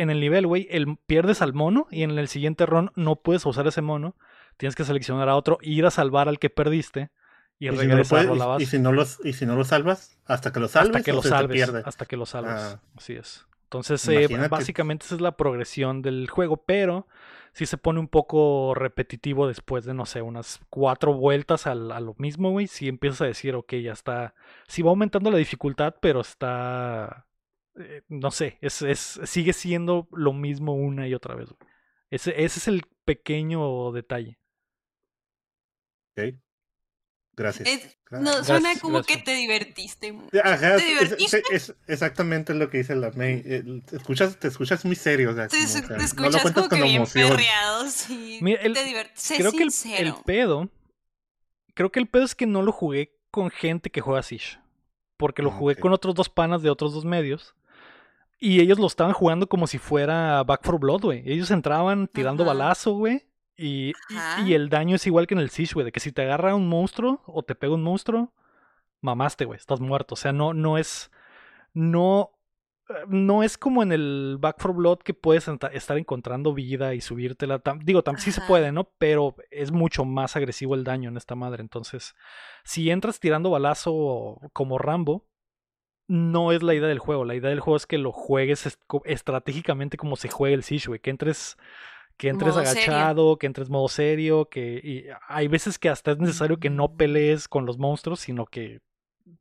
[0.01, 3.45] en el nivel, güey, el, pierdes al mono y en el siguiente run no puedes
[3.47, 4.15] usar ese mono.
[4.57, 7.11] Tienes que seleccionar a otro, ir a salvar al que perdiste
[7.59, 8.67] y, Y si, no regresarlo a la y- y base.
[8.67, 11.23] si no los, y si no lo salvas, hasta que lo salves, hasta que lo
[11.23, 11.87] salves.
[11.87, 12.55] Hasta que lo salves.
[12.57, 12.81] Ah.
[12.97, 13.47] Así es.
[13.65, 17.09] Entonces, eh, básicamente esa es la progresión del juego, pero
[17.55, 21.99] sí se pone un poco repetitivo después de, no sé, unas cuatro vueltas al- a
[22.01, 22.67] lo mismo, güey.
[22.67, 24.35] Si empiezas a decir, ok, ya está.
[24.69, 27.25] Sí va aumentando la dificultad, pero está.
[27.77, 31.71] Eh, no sé, es, es, sigue siendo lo mismo una y otra vez, güey.
[32.11, 34.39] Ese, ese es el pequeño detalle.
[36.17, 36.35] Ok.
[37.35, 37.67] Gracias.
[37.67, 38.37] Es- Gracias.
[38.37, 39.17] no, suena Gracias, como gracias.
[39.19, 40.15] que te divertiste.
[40.45, 41.43] Ajá, ¿Te es, divertiste?
[41.51, 43.43] es- es exactamente lo que dice la May.
[43.47, 45.31] Eh, Te escuchas, te escuchas muy serio.
[45.31, 47.05] O sea, Te, como, o te sea, no lo escuchas cuentas como que con bien
[47.11, 48.39] perreado, sí.
[48.43, 50.23] Mira, el- te divert- sé creo que el, el sincero.
[50.27, 50.69] pedo.
[51.75, 54.59] Creo que el pedo es que no lo jugué con gente que juega Siege.
[55.17, 57.55] Porque lo Ah, jugué con otros dos panas de otros dos medios.
[58.45, 61.23] Y ellos lo estaban jugando como si fuera Back for Blood, güey.
[61.25, 62.53] Ellos entraban tirando Ajá.
[62.53, 63.29] balazo, güey.
[63.57, 63.93] Y,
[64.45, 65.85] y- el daño es igual que en el Siege, güey.
[65.85, 68.33] De que si te agarra un monstruo o te pega un monstruo,
[69.01, 69.59] mamaste, güey.
[69.59, 70.15] Estás muerto.
[70.15, 71.13] O sea, no, no es.
[71.73, 72.33] No.
[73.09, 77.63] No es como en el Back for Blood que puedes estar encontrando vida y subírtela.
[77.63, 78.91] Tam- digo, tam- sí se puede, ¿no?
[78.99, 81.63] Pero es mucho más agresivo el daño en esta madre.
[81.63, 82.15] Entonces,
[82.65, 85.29] si entras tirando balazo como Rambo,
[86.13, 87.25] no es la idea del juego.
[87.25, 90.89] La idea del juego es que lo juegues est- estratégicamente como se juega el Siege,
[90.89, 91.01] güey.
[91.01, 91.57] Que entres,
[92.19, 92.83] que entres Modo serio.
[92.83, 96.97] agachado, que entres modo serio, que y hay veces que hasta es necesario que no
[96.97, 98.81] pelees con los monstruos, sino que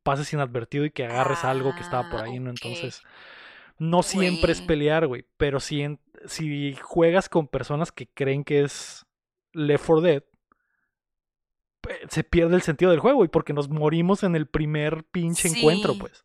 [0.04, 2.50] pases inadvertido y que agarres algo que estaba por Ah, ahí, ¿no?
[2.52, 3.02] Entonces,
[3.78, 5.26] no siempre es pelear, güey.
[5.38, 9.06] Pero si, en- si juegas con personas que creen que es
[9.54, 10.24] Left 4 Dead,
[12.10, 15.96] se pierde el sentido del juego, y porque nos morimos en el primer pinche encuentro,
[16.00, 16.24] pues.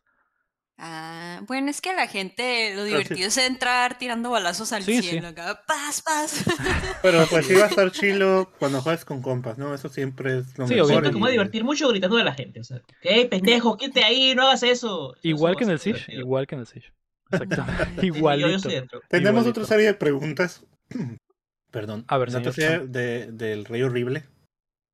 [0.79, 2.89] Ah, bueno, es que a la gente lo sí.
[2.89, 5.09] divertido es entrar tirando balazos al Sí, sí.
[5.09, 5.29] cielo.
[5.29, 6.43] Acá, paz, paz.
[7.01, 9.73] Pero pues sí va a estar chilo cuando juegas con compas, ¿no?
[9.73, 11.03] Eso siempre es lo Sí, mejor.
[11.05, 12.59] a y- divertir mucho gritando a la gente.
[12.59, 13.75] O sea, ¿qué pendejo?
[13.75, 15.15] Quítate ahí, no hagas eso.
[15.23, 16.93] Igual que en el Siege, igual que en el Siege.
[17.31, 17.83] Exactamente.
[18.01, 18.69] Sí, yo- yo Igualito.
[19.09, 19.49] Tenemos Igualito.
[19.49, 20.63] otra serie de preguntas.
[21.71, 22.05] Perdón.
[22.07, 24.25] A ver, otra señor serie de, del Rey Horrible.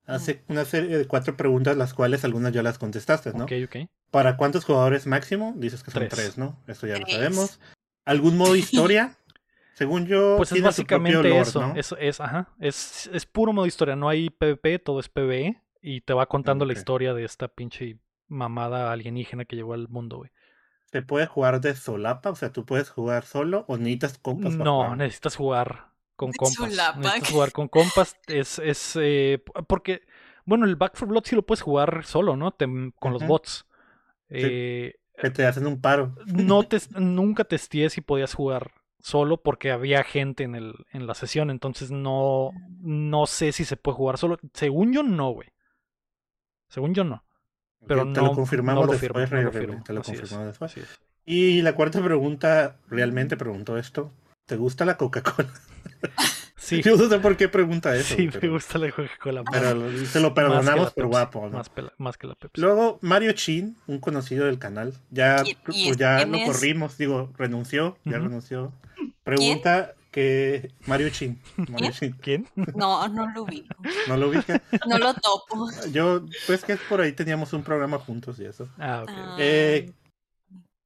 [0.05, 3.43] Hace una serie de cuatro preguntas, las cuales algunas ya las contestaste, ¿no?
[3.45, 3.75] Ok, ok.
[4.13, 5.53] ¿Para cuántos jugadores máximo?
[5.57, 6.13] Dices que son Tres.
[6.13, 6.57] tres, ¿no?
[6.67, 7.59] Eso ya lo sabemos.
[8.05, 9.17] ¿Algún modo historia?
[9.73, 11.97] Según yo, Pues es tiene su propio básicamente lore, eso.
[11.97, 12.47] es, ajá.
[12.59, 13.95] Es, es puro modo historia.
[13.95, 15.59] No hay PvP, todo es PvE.
[15.81, 17.97] Y te va contando la historia de esta pinche
[18.27, 20.29] mamada alienígena que llegó al mundo, güey.
[20.91, 22.29] ¿Se puede jugar de solapa?
[22.29, 24.53] O sea, ¿tú puedes jugar solo o necesitas compas?
[24.53, 26.55] No, necesitas jugar con De compas.
[26.69, 26.99] solapa.
[26.99, 28.15] Necesitas jugar con compas.
[28.27, 30.03] Es, es eh, porque,
[30.45, 32.51] bueno, el Back 4 Blood sí lo puedes jugar solo, ¿no?
[32.51, 32.67] Te-
[32.99, 33.65] con los bots.
[34.33, 36.15] Eh, Que te hacen un paro.
[36.25, 41.13] no te, nunca testé si podías jugar solo porque había gente en, el, en la
[41.13, 41.49] sesión.
[41.49, 44.37] Entonces no, no sé si se puede jugar solo.
[44.53, 45.49] Según yo, no, güey.
[46.69, 47.23] Según yo, no.
[47.85, 49.83] Pero te no, lo confirmamos no lo después, no lo firmo.
[49.83, 50.75] Te lo es, confirmamos después.
[51.25, 54.11] Y la cuarta pregunta, realmente preguntó esto.
[54.45, 55.49] ¿Te gusta la Coca-Cola?
[56.63, 58.15] Sí, Yo no sé por qué pregunta eso.
[58.15, 59.43] sí me pero, gusta la Coca-Cola.
[59.51, 61.61] pero se lo perdonamos por Pepsi, guapo, ¿no?
[61.97, 62.61] Más, que la Pepsi.
[62.61, 66.45] Luego, Mario Chin, un conocido del canal, ya, ¿Quién- pues, ya lo es?
[66.45, 68.71] corrimos, digo, renunció, ya renunció.
[69.23, 71.91] Pregunta que Mario Chin, Mario ¿Quién?
[71.91, 72.47] Chin, ¿Quién?
[72.75, 73.75] No, no lo ubico.
[74.07, 74.61] no lo ubica.
[74.87, 75.69] No lo topo.
[75.91, 78.69] Yo, pues que por ahí teníamos un programa juntos y eso.
[78.77, 79.09] Ah, ok.
[79.11, 79.35] Ah.
[79.39, 79.91] Eh,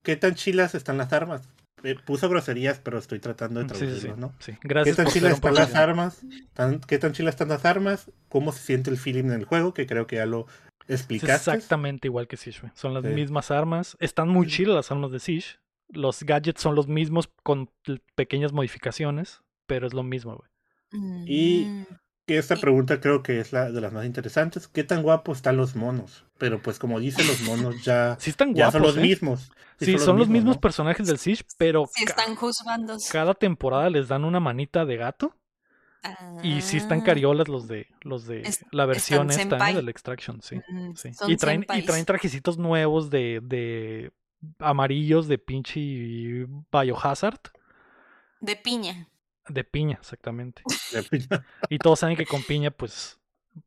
[0.04, 1.42] ¿Qué tan chilas están las armas?
[1.84, 3.86] Eh, puso groserías, pero estoy tratando de Sí, sí, sí.
[3.86, 4.34] traducirlo, ¿no?
[4.40, 4.54] sí.
[4.54, 6.22] ¿Qué Gracias tan chilas ser un están las armas?
[6.54, 8.12] Tan- ¿Qué tan chilas están las armas?
[8.30, 9.74] ¿Cómo se siente el feeling en el juego?
[9.74, 10.48] Que creo que ya lo
[10.88, 11.52] Es explicaste.
[11.52, 12.72] exactamente igual que Siege, güey.
[12.76, 13.10] Son las Sí.
[13.10, 13.96] mismas armas.
[14.00, 15.58] Están muy chidas las armas de Siege.
[15.90, 17.70] Los gadgets son los mismos con
[18.16, 20.50] pequeñas modificaciones, pero es lo mismo, güey.
[21.28, 21.86] Y- Mm.
[21.86, 24.68] Que esta pregunta creo que es la de las más interesantes.
[24.68, 26.26] ¿Qué tan guapos están los monos?
[26.38, 29.02] Pero pues como dicen los monos ya, Sí están ya guapos, son los ¿eh?
[29.02, 29.52] mismos.
[29.80, 30.62] Sí, son los mismos ¿no?
[30.62, 32.98] personajes del Siege, pero Sí están juzgando.
[33.12, 35.36] cada temporada les dan una manita de gato
[36.44, 40.42] y sí están Ah, cariolas los de los de Es- la versión esta del Extraction,
[40.42, 40.56] sí.
[40.68, 41.12] mm, sí.
[41.28, 44.12] Y traen y traen trajecitos nuevos de de
[44.60, 45.80] amarillos de pinche
[46.72, 47.40] Biohazard,
[48.40, 49.10] De piña.
[49.50, 50.62] De piña, exactamente.
[50.94, 51.46] De piña.
[51.70, 53.20] Y todos saben que con piña pues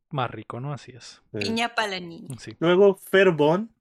[0.09, 0.73] más rico, ¿no?
[0.73, 1.21] Así es.
[1.37, 2.35] Piña para la niña.
[2.39, 2.55] Sí.
[2.59, 3.71] Luego Fairbon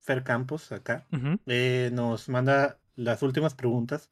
[0.00, 1.06] Fer Campos, acá,
[1.46, 4.10] eh, nos manda las últimas preguntas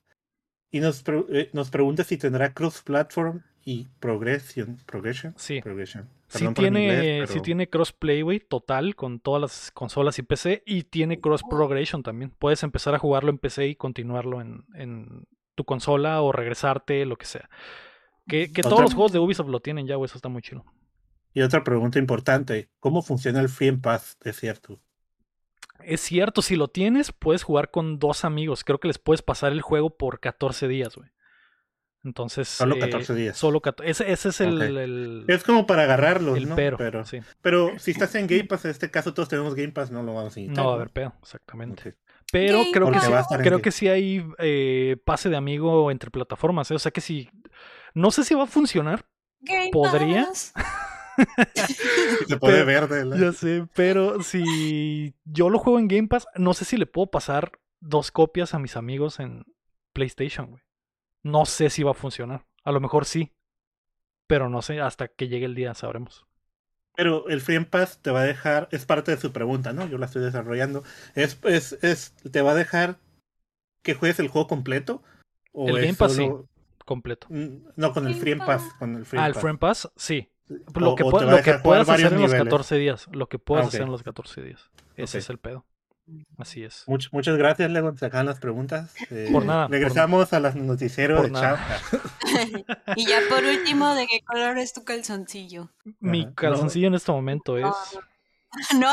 [0.73, 4.77] y nos, pre- eh, nos pregunta si tendrá cross-platform y progression.
[4.87, 5.35] Progression.
[5.39, 5.61] Sí.
[5.63, 6.09] Progression.
[6.27, 10.65] Sí tiene, inglés, sí pero- tiene crossplay, güey, total, con todas las consolas y PC.
[10.67, 12.31] Y tiene cross progression también.
[12.31, 17.17] Puedes empezar a jugarlo en PC y continuarlo en, en tu consola o regresarte, lo
[17.17, 17.49] que sea.
[18.27, 20.65] Que, que todos los juegos de Ubisoft lo tienen ya, güey, eso está muy chido.
[21.33, 24.17] Y otra pregunta importante, ¿cómo funciona el Free Pass?
[24.23, 24.81] Es cierto.
[25.81, 28.63] Es cierto, si lo tienes, puedes jugar con dos amigos.
[28.65, 31.11] Creo que les puedes pasar el juego por 14 días, güey.
[32.05, 32.49] Entonces.
[32.49, 33.37] Solo eh, 14 días.
[33.37, 33.91] Solo 14.
[33.91, 36.55] Ese, ese es el, Es como para agarrarlos, el ¿no?
[36.55, 36.77] pero.
[36.77, 37.21] pero, sí.
[37.43, 40.15] pero si estás en Game Pass, en este caso todos tenemos Game Pass, no lo
[40.15, 40.57] vamos a necesitar.
[40.57, 41.97] No va a haber pedo, exactamente.
[42.35, 46.11] Pero Game creo que, sí, va creo que sí hay eh, pase de amigo entre
[46.11, 46.71] plataformas.
[46.71, 46.75] ¿eh?
[46.75, 47.31] O sea que si.
[47.95, 49.07] No sé si va a funcionar.
[49.41, 50.27] Game ¿Podría?
[52.27, 56.09] Se puede Pero- ver de la- Ya sé, pero si yo lo juego en Game
[56.09, 59.45] Pass, no sé si le puedo pasar dos copias a mis amigos en
[59.93, 60.63] PlayStation, güey.
[61.23, 62.47] No sé si va a funcionar.
[62.65, 63.33] A lo mejor sí.
[64.27, 66.27] Pero no sé, hasta que llegue el día sabremos.
[66.97, 69.87] Pero el Free Pass te va a dejar, es parte de su pregunta, ¿no?
[69.89, 70.85] Yo la estoy desarrollando.
[71.15, 72.99] Es, es, es, te va a dejar
[73.83, 75.03] que juegues el juego completo.
[75.53, 76.29] ¿O El Game Pass sí.
[76.85, 77.27] Completo.
[77.31, 78.47] Mm, No, con el Free Pass.
[78.63, 78.73] Pass.
[78.79, 79.43] Con el Free Ah, el Pass.
[79.43, 80.31] Friend Pass, sí.
[80.75, 82.45] O- Lo que, o te va lo que puedas hacer en los niveles.
[82.45, 83.07] 14 días.
[83.13, 84.71] Lo que puedas Ah, hacer en los 14 días.
[84.97, 85.65] Ese es el pedo.
[86.37, 86.85] Así es.
[86.87, 87.97] Much- muchas gracias, Lego.
[87.97, 88.95] Se acaban las preguntas.
[89.11, 91.81] Eh, Por nada, por- Regresamos a las noticieros por de nada.
[91.91, 92.01] Chao.
[92.97, 95.71] y ya por último, ¿de qué color es tu calzoncillo?
[96.01, 97.67] Mi calzoncillo en este momento es.
[98.79, 98.93] ¿No?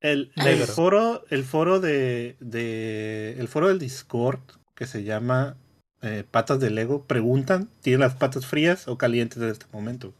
[0.00, 0.32] El,
[0.66, 4.40] foro, el foro de, de el foro del Discord
[4.74, 5.56] que se llama
[6.02, 10.12] eh, Patas de Lego preguntan, ¿tiene las patas frías o calientes en este momento?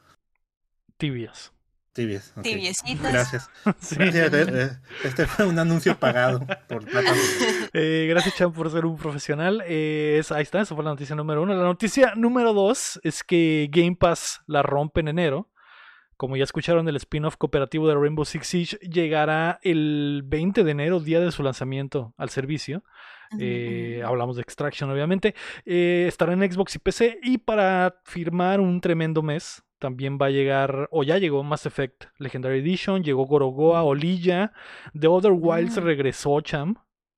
[0.96, 1.52] Tibias.
[1.94, 2.32] Tibias.
[2.36, 2.42] ok.
[2.42, 3.12] Tibiecitas.
[3.12, 3.50] Gracias.
[3.80, 3.94] Sí.
[3.96, 4.32] Gracias.
[4.34, 4.70] eh, eh,
[5.04, 7.08] Este fue un anuncio pagado por Lego.
[7.72, 9.62] Eh, gracias, Chan, por ser un profesional.
[9.66, 11.54] Eh, es- ahí está, esa fue la noticia número uno.
[11.54, 15.50] La noticia número dos es que Game Pass la rompe en enero.
[16.16, 21.00] Como ya escucharon, el spin-off cooperativo de Rainbow Six Siege llegará el 20 de enero,
[21.00, 22.84] día de su lanzamiento al servicio.
[23.40, 25.34] Eh, hablamos de Extraction, obviamente.
[25.66, 27.18] Eh, estará en Xbox y PC.
[27.24, 32.04] Y para firmar un tremendo mes, también va a llegar, o ya llegó Mass Effect
[32.18, 34.52] Legendary Edition, llegó Gorogoa, Olilla,
[34.98, 36.76] The Other Wilds regresó, Cham.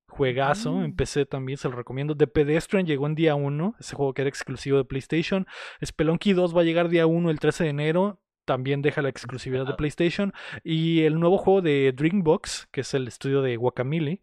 [0.09, 0.97] Juegazo, en Mm.
[0.97, 2.16] PC también se lo recomiendo.
[2.16, 5.47] The Pedestrian llegó en día 1, ese juego que era exclusivo de PlayStation.
[5.85, 9.66] Spelunky 2 va a llegar día 1 el 13 de enero, también deja la exclusividad
[9.66, 10.33] de PlayStation.
[10.64, 14.23] Y el nuevo juego de Dreambox, que es el estudio de Guacamole,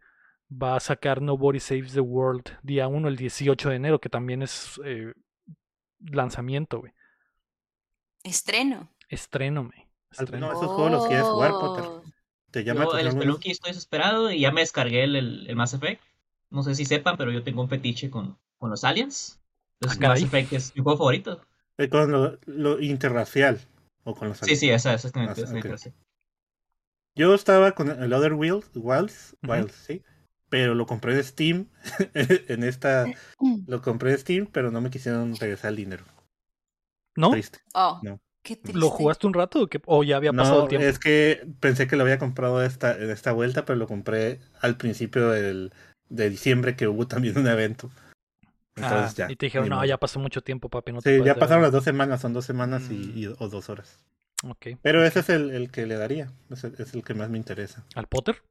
[0.52, 4.42] va a sacar Nobody Saves the World día 1 el 18 de enero, que también
[4.42, 5.14] es eh,
[6.00, 6.94] lanzamiento, güey.
[8.24, 8.90] Estreno.
[9.10, 9.62] Estreno.
[9.62, 9.74] ¿Alguno
[10.12, 10.48] Estreno.
[10.50, 11.84] de esos juegos los quieres jugar, Potter?
[11.86, 12.04] Oh.
[12.52, 15.74] ¿Te llama Yo el Spelunky estoy desesperado y ya me descargué el, el, el Mass
[15.74, 16.02] Effect.
[16.52, 19.40] No sé si sepan, pero yo tengo un fetiche con, con los aliens.
[19.82, 20.10] Entonces, Ah.
[20.10, 21.42] Mass Effect es mi juego favorito.
[21.78, 23.60] Eh, Con lo, lo interracial
[24.04, 25.42] o con los Sí, sí, esa, exactamente.
[25.42, 25.62] Ah, esa ok.
[25.62, 25.94] clase.
[27.16, 29.52] Yo estaba con el Other Wilds, Wilds, Ujú.
[29.52, 30.04] Wilds, sí.
[30.50, 31.70] Pero lo compré en Steam.
[32.14, 33.06] en esta.
[33.68, 36.06] Lo compré en Steam, pero no me quisieron regresar el dinero.
[37.16, 37.32] ¿No?
[37.32, 37.60] Triste.
[37.74, 38.20] Oh, No.
[38.42, 38.80] qué triste.
[38.80, 39.82] ¿Lo jugaste un rato o, qué?
[39.86, 40.88] ¿O ya había pasado No, el tiempo?
[40.88, 44.78] es que pensé que lo había comprado esta, en esta vuelta, pero lo compré al
[44.78, 45.72] principio del,
[46.10, 47.90] de diciembre que hubo también un evento.
[48.76, 49.32] Entonces Ah, ya.
[49.32, 49.86] y te dijeron, no, modo.
[49.86, 50.92] ya pasó mucho tiempo, papi.
[50.92, 51.40] No Sí, ya deber".
[51.40, 53.18] pasaron las dos semanas, son dos semanas y, Mm.
[53.18, 54.00] y- o dos horas.
[54.46, 54.68] Ok.
[54.82, 56.32] Pero ese es el, el que le daría.
[56.50, 57.86] Es el, es el que más me interesa.
[57.96, 58.42] ¿Al Potter?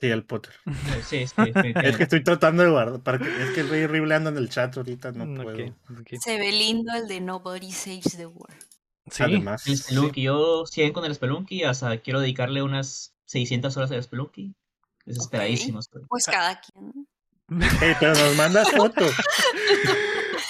[0.00, 0.54] Sí, el Potter.
[1.08, 1.34] Sí, sí,
[1.84, 3.00] Es que estoy tratando de guardar.
[3.00, 5.74] Para que, es que el Rey Horrible anda en el chat ahorita, no puedo.
[6.20, 8.56] Se ve lindo el de Nobody Saves the World.
[9.10, 13.90] Sí, Además, El Spelunky, yo siguen con el Spelunky, hasta quiero dedicarle unas 600 horas
[13.90, 14.54] al Spelunky.
[15.06, 16.02] Desesperadísimo estoy.
[16.08, 17.08] Pues cada quien.
[18.00, 19.14] Pero nos mandas fotos.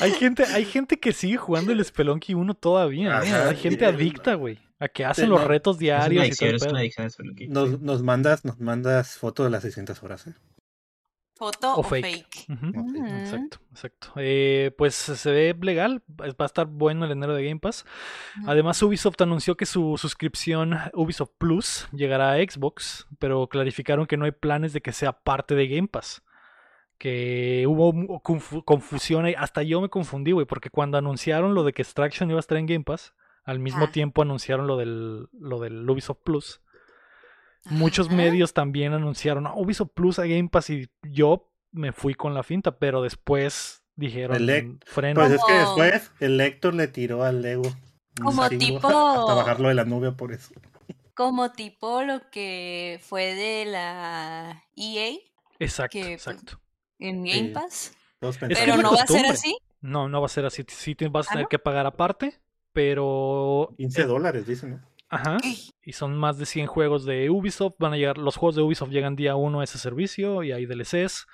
[0.01, 3.11] hay gente, hay gente que sigue jugando el Spelunky 1 todavía.
[3.11, 3.13] ¿eh?
[3.13, 4.59] Ajá, Hay gente adicta, güey.
[4.81, 7.11] A que hacen Sí, los no, retos Es una diarios y todo es una adicción.
[7.49, 10.35] Nos, nos mandas, nos mandas fotos de las 600 horas, ¿eh?
[11.39, 12.47] Foto O o, fake.
[12.49, 13.07] Mm.
[13.21, 14.13] Exacto, exacto.
[14.17, 17.87] Eh, pues se ve legal, va a estar bueno el enero de Game Pass.
[18.45, 24.25] Además, Ubisoft anunció que su suscripción Ubisoft Plus llegará a Xbox, pero clarificaron que no
[24.25, 26.25] hay planes de que sea parte de Game Pass.
[26.99, 28.21] Que hubo
[28.65, 29.27] confusión.
[29.37, 32.59] Hasta yo me confundí, güey, porque cuando anunciaron lo de que Extraction iba a estar
[32.59, 33.15] en Game Pass,
[33.49, 33.91] al mismo Ah.
[33.93, 36.61] tiempo anunciaron lo del, lo del Ubisoft Plus.
[37.65, 38.17] Muchos Ajá.
[38.17, 42.43] medios también anunciaron "Ah, Ubisoft Plus a Game Pass y yo me fui con la
[42.43, 45.21] finta, pero después dijeron El freno.
[45.21, 47.65] Pues es que después el Lector le tiró al Lego.
[48.23, 50.53] Como tipo- Hasta bajarlo de la nube por eso.
[51.15, 55.17] como tipo lo que fue de la EA
[55.59, 56.61] Exacto, que, pues, exacto.
[57.01, 57.25] en.
[57.25, 57.95] Game Pass.
[58.21, 59.57] Todos Es que Pero no va a ser así.
[59.81, 60.65] No, no va a ser así.
[60.69, 61.49] Sí te vas a ¿Ah, tener no?
[61.49, 62.41] que pagar aparte,
[62.79, 63.75] pero...
[63.77, 64.81] 15 dólares, dicen, ¿no?
[65.09, 65.39] Ajá.
[65.83, 67.75] Y son más de 100 juegos de Ubisoft.
[67.81, 70.65] Van a llegar, los juegos de Ubisoft llegan día 1 a ese servicio y hay
[70.67, 71.27] DLCs.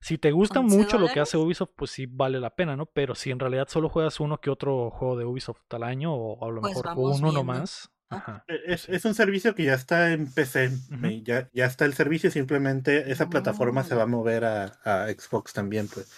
[0.00, 2.86] Si te gusta 11 mucho lo que hace Ubisoft, pues sí vale la pena, ¿no?
[2.86, 6.44] Pero si en realidad solo juegas uno que otro juego de Ubisoft al año, o
[6.44, 7.32] a lo Pues mejor uno viendo.
[7.32, 7.88] nomás.
[8.08, 8.16] Ah.
[8.16, 8.44] Ajá.
[8.48, 10.72] E, Es, es un servicio que ya está en PC.
[11.04, 15.06] Eh, ya, ya está el servicio, simplemente esa plataforma se va a mover a, a
[15.08, 16.10] Xbox también, pues.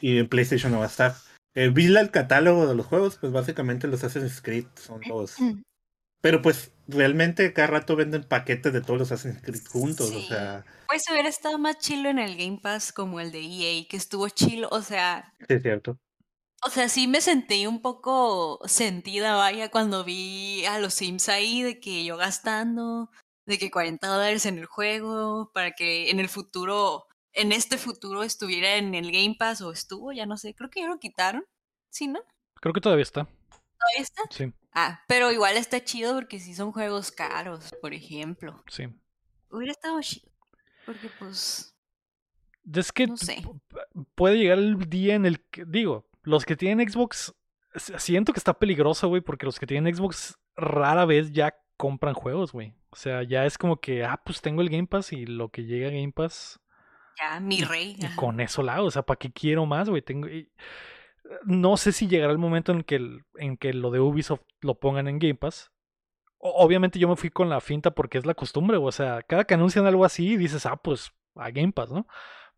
[0.00, 1.14] Y en PlayStation no va a estar.
[1.54, 5.38] Eh, vi la- el catálogo de los juegos, pues básicamente los Assassin's Creed son los.
[5.40, 5.62] Mm.
[6.20, 10.64] Pero pues realmente cada rato venden paquetes de todos los Assassin's Creed juntos, o sea,
[10.88, 14.28] Pues hubiera estado más chilo en el Game Pass como el de EA, que estuvo
[14.30, 14.68] chilo.
[14.70, 15.98] O sea, sí es cierto.
[16.66, 21.62] o sea, sí me sentí un poco sentida, vaya, cuando vi a los Sims ahí,
[21.62, 23.10] de que yo gastando,
[23.46, 28.22] de que 40 dólares en el juego, para que en el futuro, en este futuro
[28.22, 31.44] estuviera en el Game Pass, o estuvo, ya no sé, creo que ya lo quitaron.
[31.90, 32.20] ¿Sí, no?
[32.60, 33.24] Creo que todavía está.
[33.24, 34.22] ¿Todavía está?
[34.30, 38.62] Sí, Ah, pero igual está chido porque sí son juegos caros, por ejemplo.
[38.68, 38.88] sí.
[39.50, 40.28] Hubiera estado chido.
[40.84, 41.76] Porque pues,
[42.74, 43.44] Es que no sé.
[44.16, 47.32] puede llegar el día en el que, digo, los que tienen Xbox,
[47.76, 52.50] siento que está peligroso, güey, porque los que tienen Xbox rara vez ya compran juegos,
[52.52, 52.74] güey.
[52.90, 55.64] O sea, ya es como que, ah, pues tengo el Game Pass y lo que
[55.64, 56.58] llega a Game Pass,
[57.18, 57.96] Ya, mi rey.
[57.98, 58.86] y con eso la hago.
[58.86, 60.02] O sea, ¿para qué quiero más, güey?
[60.02, 60.28] Tengo...
[60.28, 60.50] y-
[61.44, 64.74] No sé si llegará el momento en que, el- en que lo de Ubisoft lo
[64.78, 65.70] pongan en Game Pass.
[66.38, 68.88] O- Obviamente yo me fui con la finta porque es la costumbre, güey.
[68.88, 72.06] O sea, cada que anuncian algo así, dices, ah, pues a Game Pass, ¿no?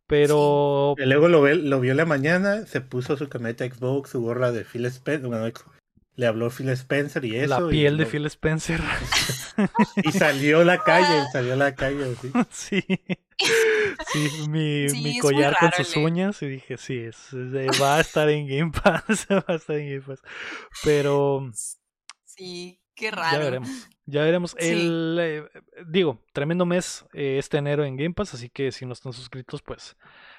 [0.08, 4.10] Pero Y luego lo, ve- lo vio en la mañana, se puso su camioneta Xbox,
[4.10, 5.48] su gorra de Phil Spencer, bueno,
[6.14, 7.60] le habló Phil Spencer y eso.
[7.60, 8.80] la y piel de lo- Phil Spencer.
[10.04, 12.30] Y salió a la calle, salió a la calle, sí.
[12.50, 12.84] sí.
[14.12, 17.18] Sí, mi, Sí, mi collar con sus uñas y dije, sí, es,
[17.82, 20.20] va a estar en Game Pass, va a estar en Game Pass.
[20.82, 21.50] Pero
[22.24, 23.38] Sí, qué ya raro.
[23.44, 23.70] veremos,
[24.06, 24.56] ya veremos.
[24.58, 24.70] Sí.
[24.70, 25.44] El, eh,
[25.86, 29.60] digo, tremendo mes eh, este enero en Game Pass, así que si no están suscritos,
[29.62, 29.96] pues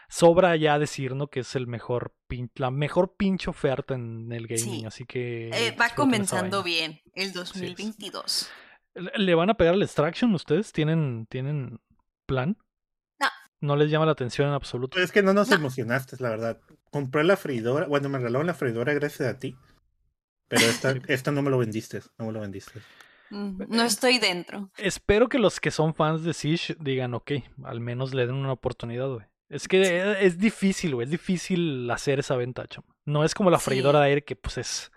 [0.10, 1.28] sobra ya decir, ¿no?
[1.28, 4.86] Que es el mejor pin- la mejor pinche oferta en el gaming, Sí.
[4.86, 8.50] así que Eh, va comenzando bien el 2022.
[9.16, 10.72] ¿Le van a pegar al Extraction ustedes?
[10.72, 11.80] ¿Tienen, ¿Tienen
[12.26, 12.58] plan?
[13.20, 13.28] No.
[13.62, 14.96] ¿No les llama la atención en absoluto?
[14.96, 15.56] Pues es que no nos No.
[15.56, 16.60] emocionaste, la verdad.
[16.92, 19.56] Compré la freidora, bueno, me regalaron la freidora gracias a ti.
[20.48, 22.80] Pero esta, esta no me lo vendiste, no me lo vendiste.
[23.30, 24.72] Mm, No estoy dentro.
[24.78, 27.32] Espero que los que son fans de Siege digan, ok,
[27.66, 29.26] al menos le den una oportunidad, güey.
[29.50, 32.88] Es que eh, es difícil, güey, es difícil hacer esa venta, chamo.
[33.06, 33.66] No es como la Sí.
[33.66, 34.92] freidora de aire que pues es,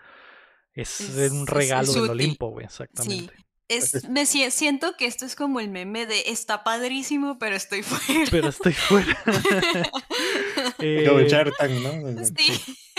[0.72, 2.10] es, Es- un regalo es del útil.
[2.12, 3.34] Olimpo, güey, exactamente.
[3.70, 7.82] Es, me sie- siento que esto es como el meme de está padrísimo, pero estoy
[7.82, 8.24] fuera.
[8.30, 9.16] Pero estoy fuera.
[10.78, 11.04] Eh.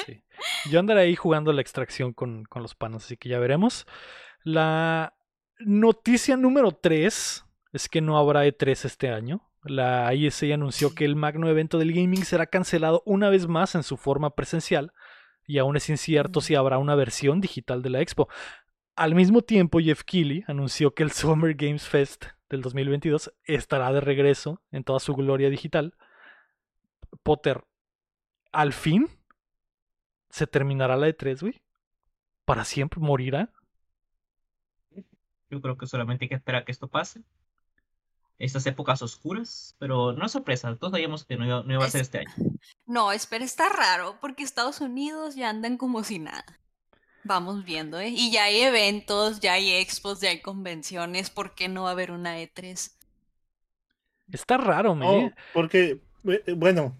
[0.05, 0.23] Sí.
[0.69, 3.85] Yo andaré ahí jugando la extracción con, con los panos, así que ya veremos.
[4.43, 5.13] La
[5.59, 9.47] noticia número 3 es que no habrá E3 este año.
[9.63, 13.83] La ISA anunció que el magno evento del gaming será cancelado una vez más en
[13.83, 14.91] su forma presencial
[15.45, 18.27] y aún es incierto si habrá una versión digital de la expo.
[18.95, 24.01] Al mismo tiempo, Jeff Keighley anunció que el Summer Games Fest del 2022 estará de
[24.01, 25.95] regreso en toda su gloria digital.
[27.23, 27.63] Potter,
[28.51, 29.07] al fin
[30.29, 31.61] se terminará la E3, güey.
[32.45, 33.49] Para siempre morirá.
[35.49, 37.21] Yo creo que solamente hay que esperar a que esto pase.
[38.39, 41.89] Estas épocas oscuras, pero no es sorpresa, todos sabíamos que no iba, no iba a
[41.89, 42.33] ser Es- este año.
[42.85, 46.43] No, espera, está raro, porque Estados Unidos ya andan como si nada.
[47.23, 48.09] Vamos viendo, ¿eh?
[48.09, 51.29] Y ya hay eventos, ya hay expos, ya hay convenciones.
[51.29, 52.91] ¿Por qué no va a haber una E E3?
[54.31, 55.05] Está raro, me.
[55.07, 56.95] Oh, porque, eh, bueno,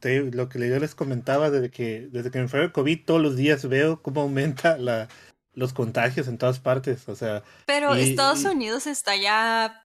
[0.00, 3.20] te- lo que yo les comentaba desde que, desde que me fue el COVID, todos
[3.20, 5.08] los días veo cómo aumenta la,
[5.54, 7.08] los contagios en todas partes.
[7.08, 9.84] O sea, Pero Y- Estados y- Unidos está ya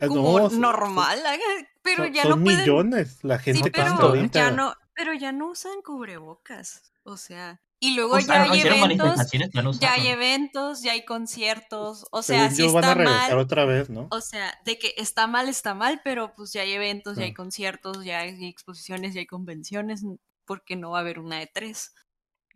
[0.00, 1.68] eh, como no, son- normal, ¿eh?
[1.82, 2.60] pero son, ya son no pueden...
[2.60, 4.18] millones la Sí, gente que pero anda tanto, ¿eh?
[4.18, 4.38] ahorita.
[4.38, 6.92] ya no, pero ya no usan cubrebocas.
[7.04, 9.30] O sea, y luego ya hay eventos,
[9.78, 12.06] ya hay eventos, ya hay conciertos.
[12.10, 14.08] O sea, si yo, van a está regresar mal, otra vez, ¿no?
[14.10, 17.34] o sea, de que está mal, está mal, pero pues ya hay eventos, ya hay
[17.34, 20.04] conciertos, ya hay exposiciones, ya hay convenciones,
[20.44, 21.92] porque no va a haber una E E3.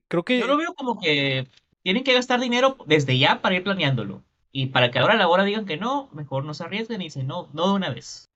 [0.09, 0.41] Creo que.
[0.41, 1.47] Yo lo veo como que
[1.83, 4.25] tienen que gastar dinero desde ya para ir planeándolo.
[4.51, 7.05] Y para que ahora a la hora digan que no, mejor no se arriesguen y
[7.05, 8.31] dicen no, no de una vez.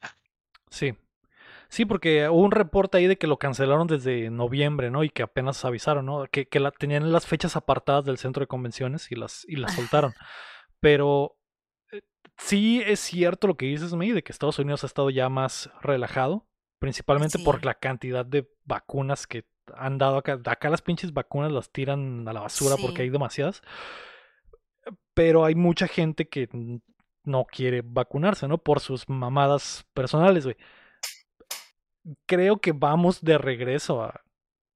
[0.71, 0.95] Sí.
[1.69, 5.03] Sí, porque hubo un reporte ahí de que lo cancelaron desde noviembre, ¿no?
[5.05, 6.27] Y que apenas avisaron, ¿no?
[6.31, 9.75] Que, que la, tenían las fechas apartadas del centro de convenciones y las, y las
[9.75, 10.15] soltaron.
[10.81, 11.37] Pero
[11.93, 12.03] eh,
[12.37, 15.71] sí es cierto lo que dices, May, de que Estados Unidos ha estado ya más
[15.83, 16.47] relajado,
[16.79, 17.67] principalmente por Sí.
[17.67, 19.45] la cantidad de vacunas que
[19.75, 20.41] han dado acá.
[20.45, 23.63] Acá las pinches vacunas las tiran a la basura porque hay demasiadas.
[25.15, 26.49] Pero hay mucha gente que
[27.25, 28.59] no quiere vacunarse, ¿no?
[28.59, 30.57] Por sus mamadas personales, güey.
[32.27, 34.21] Creo que vamos de regreso a,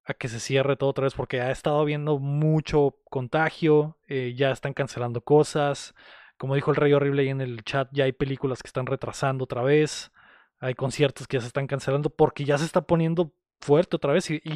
[0.04, 4.50] a que se cierre todo otra vez porque ha estado habiendo mucho contagio, eh, ya
[4.50, 5.94] están cancelando cosas.
[6.36, 9.44] Como dijo el Rey Horrible ahí en el chat, ya hay películas que están retrasando
[9.44, 10.10] otra vez.
[10.58, 14.30] Hay conciertos que ya se están cancelando porque ya se está poniendo fuerte otra vez.
[14.30, 14.50] Y, y-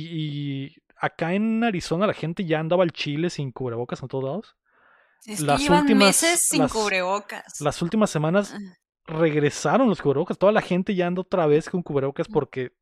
[0.66, 4.56] y acá en Arizona la gente ya andaba al chile sin cubrebocas en todos lados.
[5.26, 7.60] Es que las llevan últimas- meses sin las- cubrebocas.
[7.60, 8.58] Las últimas semanas Ah,
[9.06, 10.38] regresaron los cubrebocas.
[10.38, 12.32] Toda la gente ya anda otra vez con cubrebocas Mm.
[12.32, 12.72] porque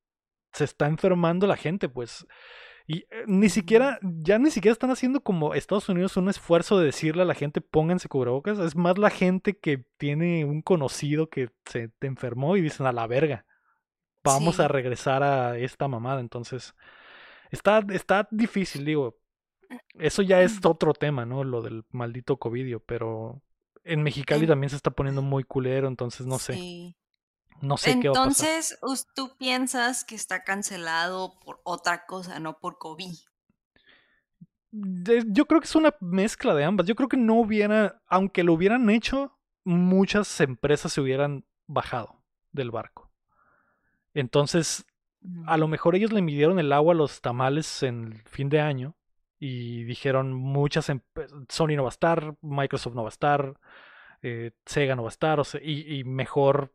[0.53, 2.27] se está enfermando la gente, pues.
[2.87, 6.87] Y eh, ni siquiera, ya ni siquiera están haciendo como Estados Unidos un esfuerzo de
[6.87, 8.59] decirle a la gente pónganse cubrebocas.
[8.59, 12.93] Es más la gente que tiene un conocido que se te enfermó y dicen a
[12.93, 13.47] la verga.
[14.25, 14.63] Vamos Sí.
[14.63, 16.21] a regresar a esta mamada.
[16.21, 16.75] Entonces,
[17.51, 19.17] está, está difícil, digo.
[19.95, 21.45] Eso ya es otro tema, ¿no?
[21.45, 23.41] Lo del maldito covidio, pero
[23.85, 26.55] en Mexicali En- también se está poniendo muy culero, entonces no sé.
[26.55, 26.97] sí.
[27.61, 28.49] No sé qué va a pasar.
[28.49, 33.15] Entonces, tú piensas que está cancelado por otra cosa, no por COVID.
[34.73, 36.87] Yo creo que es una mezcla de ambas.
[36.87, 42.71] Yo creo que no hubiera, aunque lo hubieran hecho, muchas empresas se hubieran bajado del
[42.73, 43.11] barco.
[44.15, 44.85] Entonces,
[45.47, 48.61] a lo mejor ellos le midieron el agua a los tamales en el fin de
[48.61, 48.97] año
[49.45, 53.55] y dijeron muchas empe- Sony no va a estar, Microsoft no va a estar,
[54.23, 56.73] eh, Sega no va a estar, o sea, y, y mejor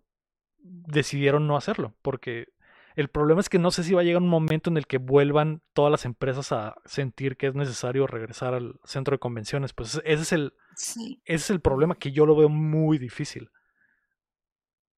[0.60, 2.50] decidieron no hacerlo, porque
[2.98, 4.98] el problema es que no sé si va a llegar un momento en el que
[4.98, 10.02] vuelvan todas las empresas a sentir que es necesario regresar al centro de convenciones, pues
[10.04, 11.22] ese es el, Sí.
[11.24, 13.50] ese es el problema que yo lo veo muy difícil.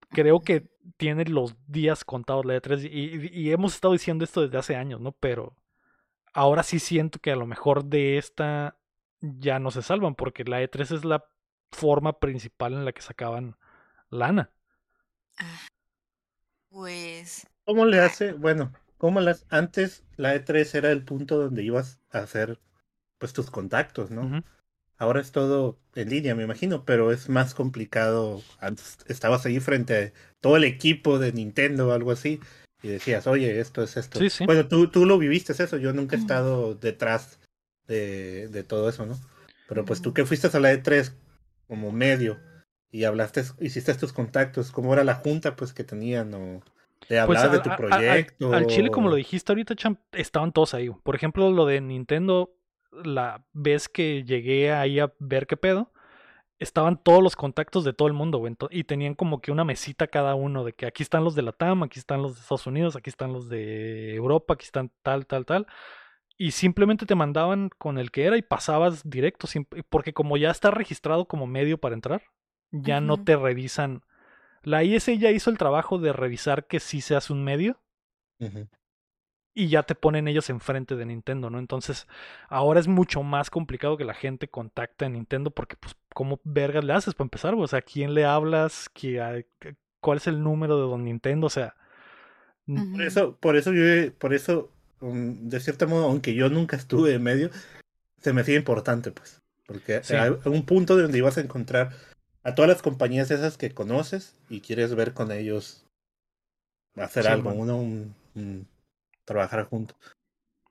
[0.10, 0.68] Creo que
[0.98, 4.76] tiene los días contados la E3 y, y- y hemos estado diciendo esto desde hace
[4.76, 5.12] años, ¿no?
[5.12, 5.56] Pero
[6.34, 8.78] ahora sí siento que a lo mejor de esta
[9.22, 11.26] ya no se salvan porque la E3 es la
[11.72, 13.58] forma principal en la que sacaban
[14.10, 14.52] lana.
[15.38, 15.68] Ah,
[16.70, 18.34] Pues, ¿Cómo le hace?
[18.34, 22.60] Bueno, ¿cómo las antes la E3 era el punto donde ibas a hacer
[23.18, 24.44] pues tus contactos, ¿no?
[24.98, 28.42] Ahora es todo en línea, me imagino, pero es más complicado.
[28.60, 32.40] Antes estabas ahí frente a todo el equipo de Nintendo o algo así
[32.82, 34.20] y decías, oye, esto es esto.
[34.20, 34.46] Sí, sí.
[34.46, 37.40] Bueno, tú, tú lo viviste eso, yo nunca he estado detrás
[37.88, 39.18] de, de todo eso, ¿no?
[39.68, 41.14] Pero pues tú que fuiste a la E3
[41.68, 42.40] como medio
[42.92, 46.62] y hablaste, hiciste tus contactos, ¿cómo era la junta pues que tenían o
[47.08, 48.54] de Pues hablar de tu a- a- al- proyecto?
[48.54, 50.90] Al, Chile, como lo dijiste ahorita, Champ, estaban todos ahí.
[50.90, 52.56] Por ejemplo, lo de Nintendo,
[52.92, 55.92] la vez que llegué ahí a ver qué pedo,
[56.60, 58.56] estaban todos los contactos de todo el mundo, güey.
[58.70, 61.52] Y tenían como que una mesita cada uno de que aquí están los de la
[61.54, 65.26] TAM, aquí están los de Estados Unidos, aquí están los de Europa, aquí están tal,
[65.26, 65.68] tal, tal.
[66.38, 70.52] Y simplemente te mandaban con el que era y pasabas directo, sin- porque como ya
[70.52, 72.24] está registrado como medio para entrar,
[72.72, 74.04] ya no te revisan.
[74.64, 77.80] La IS ya hizo el trabajo de revisar que sí seas un medio
[78.40, 78.68] Ujú.
[79.54, 81.60] Y ya te ponen ellos enfrente de Nintendo, ¿no?
[81.60, 82.08] Entonces,
[82.48, 86.84] ahora es mucho más complicado que la gente contacte a Nintendo porque, pues, ¿cómo vergas
[86.84, 87.54] le haces para empezar?
[87.56, 88.90] O sea, ¿a quién le hablas?
[88.94, 91.48] ¿Qué- a- qué- ¿Cuál es el número de don Nintendo?
[91.48, 91.76] O sea.
[92.66, 94.72] Por eso, por eso yo, por eso,
[95.02, 97.50] um, de cierto modo, aunque yo nunca estuve en medio,
[98.22, 99.42] se me hacía importante, pues.
[99.66, 100.16] Porque Sí.
[100.16, 101.92] hay un punto donde ibas a encontrar
[102.44, 105.84] a todas las compañías esas que conoces y quieres ver con ellos
[106.96, 107.62] hacer Sí, algo, bueno.
[107.62, 108.68] uno, un, un-
[109.30, 109.96] trabajar juntos.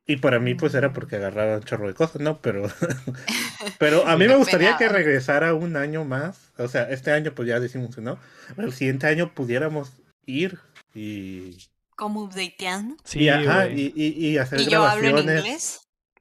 [0.07, 2.39] Y para mí, pues era porque agarraba un chorro de cosas, ¿no?
[2.41, 2.63] Pero,
[3.79, 6.53] pero a mí me gustaría que regresara un año más.
[6.59, 8.19] O sea, este año, pues ya decimos que no.
[8.57, 9.93] Pero el siguiente año pudiéramos
[10.27, 10.59] ir
[10.95, 11.57] y
[11.97, 12.97] como updateando.
[13.05, 15.45] sí, y, ajá, y, y- y hacer Y yo hablo en grabaciones.
[15.45, 15.81] inglés.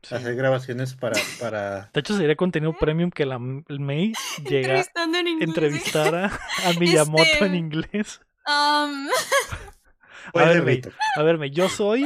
[0.10, 1.90] Hacer grabaciones para, para.
[1.94, 4.14] De hecho, sería contenido premium que la el May
[4.50, 5.50] llega en inglés.
[5.50, 6.16] entrevistar
[6.66, 8.22] a, Miyamoto en Este, inglés.
[8.48, 10.94] Um, A Puede ver, ser, May, Víctor.
[11.16, 12.06] a ver, May, yo soy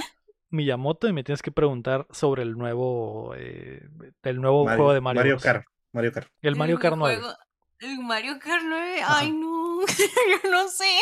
[0.52, 3.88] Miyamoto y me tienes que preguntar sobre el nuevo, eh,
[4.24, 5.20] el nuevo Mario, juego de Mario.
[5.22, 5.40] Mario.
[5.40, 5.66] Kart.
[5.94, 6.28] Mario Kart.
[6.42, 7.16] El Mario Kart 9.
[7.18, 7.36] juego-
[7.80, 9.02] El Mario Kart 9.
[9.02, 9.18] Ajá.
[9.20, 9.82] Ay, no.
[10.44, 11.00] Yo no sé.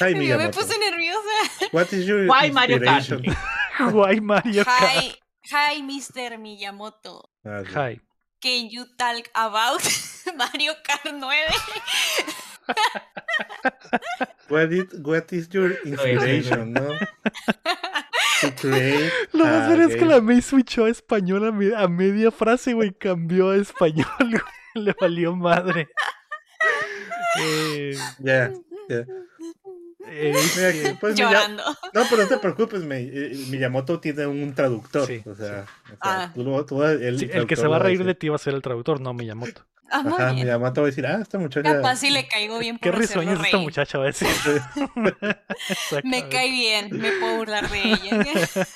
[0.00, 0.58] Ay, Yo me Miyamoto.
[0.60, 1.68] puse nerviosa.
[1.72, 3.08] What is your Why Mario Kart?
[3.92, 4.80] Guay Mario Kart.
[4.80, 5.14] Hi,
[5.50, 6.36] hi, Mr.
[6.38, 7.30] Miyamoto.
[7.44, 7.72] Ah, sí.
[7.74, 8.00] Hi.
[8.40, 9.80] Can you talk about
[10.36, 11.22] Mario Kart 9?
[14.50, 16.96] What is, what is your inspiration, no?
[18.40, 18.68] To
[19.36, 22.30] Lo más a ver es que la May switchó a español a, me- a media
[22.30, 22.92] frase, güey.
[22.92, 24.40] Cambió a español, güey.
[24.74, 25.88] Le valió madre.
[27.40, 28.52] Eh, Ya,
[28.88, 29.04] eh,
[30.10, 31.62] que, pues, Llorando.
[31.92, 35.06] No, pero no te preocupes, me- eh, Miyamoto tiene un traductor.
[35.06, 36.32] Sí, o sea, o sea, Ah.
[36.34, 38.38] tú lo- tú- el, sí, el que se va a reír de ti va a
[38.38, 39.64] ser el traductor, no Miyamoto.
[39.90, 40.46] Ah, muy Ajá, bien.
[40.46, 41.72] Miyamoto va a decir, ah, esta muchacha.
[41.76, 43.64] Capaz si le caigo bien Qué por hacerlo risueños esta reír.
[43.64, 44.28] muchacha va a decir.
[46.04, 48.24] Me cae bien, me puedo burlar de ella.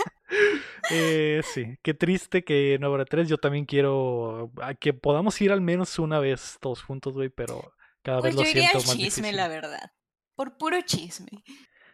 [0.91, 3.29] Eh, sí, qué triste que no habrá tres.
[3.29, 7.73] Yo también quiero a que podamos ir al menos una vez todos juntos, güey, pero
[8.03, 9.37] cada Pues vez yo lo iría siento al más chisme, difícil.
[9.37, 9.93] la verdad.
[10.35, 11.45] Por puro chisme.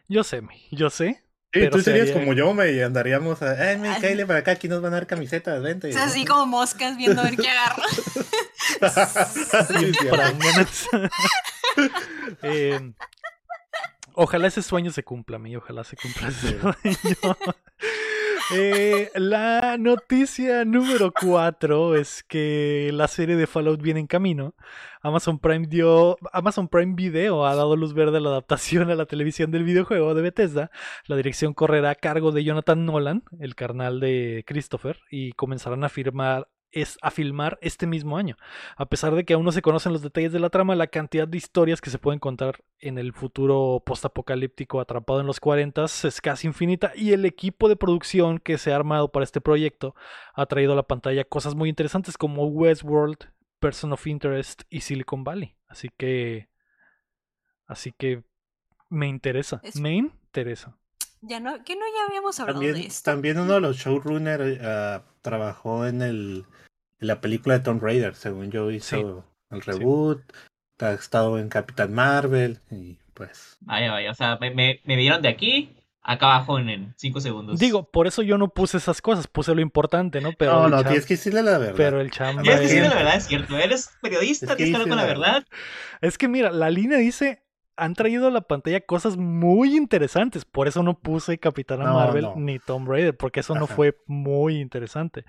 [0.07, 1.23] Yo sé, mi, yo sé.
[1.51, 3.51] Sí, pero tú serías sería- como yo, me y andaríamos a.
[3.53, 4.01] Ay, me Ay.
[4.01, 5.89] cállale para acá, aquí nos van a dar camisetas, vente.
[5.89, 7.81] Es así como moscas viendo a ver qué agarro.
[12.43, 12.91] Eh,
[14.13, 15.55] ojalá ese sueño se cumpla, mi.
[15.55, 16.75] Ojalá se cumpla ese sueño.
[18.51, 24.55] Eh, la noticia número 4 es que la serie de Fallout viene en camino.
[25.01, 26.17] Amazon Prime dio.
[26.33, 30.15] Amazon Prime Video ha dado luz verde a la adaptación a la televisión del videojuego
[30.15, 30.71] de Bethesda.
[31.05, 35.89] La dirección correrá a cargo de Jonathan Nolan, el carnal de Christopher, y comenzarán a
[35.89, 36.47] firmar.
[36.71, 38.37] Es a filmar este mismo año.
[38.77, 41.27] A pesar de que aún no se conocen los detalles de la trama, la cantidad
[41.27, 46.21] de historias que se pueden contar en el futuro postapocalíptico atrapado en los 40 es
[46.21, 49.95] casi infinita y el equipo de producción que se ha armado para este proyecto
[50.35, 53.17] ha traído a la pantalla cosas muy interesantes como Westworld,
[53.59, 55.55] Person of Interest y Silicon Valley.
[55.67, 56.49] Así que
[57.65, 58.23] así que
[58.89, 60.77] me interesa, Es- me interesa.
[61.21, 63.11] Ya no, que no ya habíamos hablado de También, esto.
[63.11, 66.45] también uno de los showrunners ah, trabajó en, el,
[66.99, 70.21] en la película de Tomb Raider, según yo hizo el reboot,
[70.79, 73.57] ha estado en Capitán Marvel y pues...
[73.61, 74.11] Vaya, vaya.
[74.11, 77.59] O sea, me, me, me vieron de aquí acá abajo en 5 segundos.
[77.59, 80.31] Digo, por eso yo no puse esas cosas, puse lo importante, ¿no?
[80.37, 81.75] Pero no, no, tienes que decirle la verdad.
[81.77, 83.57] pero el chamba Tienes que decirle la verdad, es cierto.
[83.57, 85.47] Eres periodista, Es que tienes que hablar con la la verdad.
[86.01, 87.43] Es que mira, la línea dice,
[87.79, 92.23] han traído a la pantalla cosas muy interesantes, por eso no puse Capitana No, Marvel
[92.23, 92.33] no.
[92.37, 95.25] ni Tomb Raider, porque eso no fue muy interesante.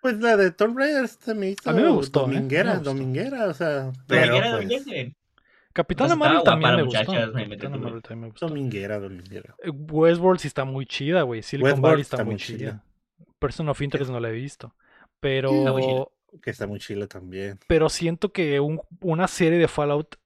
[0.00, 2.34] Pues la de Tomb Raider se me hizo A mí me gustó, ¿eh?
[2.34, 2.90] dominguera, Me gustó.
[2.94, 5.12] dominguera, o sea, Pero pero era pues, dominguera.
[5.72, 6.98] Capitana Pues Marvel también me gustó.
[7.12, 8.48] Capitana Marvel también me gustó.
[8.48, 9.54] dominguera, dominguera.
[9.62, 11.42] Eh, Westworld sí está muy chida, güey.
[11.42, 12.58] Silicon Westworld Valley está, está muy chida.
[12.58, 12.84] chida.
[13.38, 14.74] Person of Interest no la he visto.
[15.20, 16.12] Pero.
[16.42, 17.58] Que está muy chile también.
[17.66, 20.16] pero siento que un- una serie de Fallout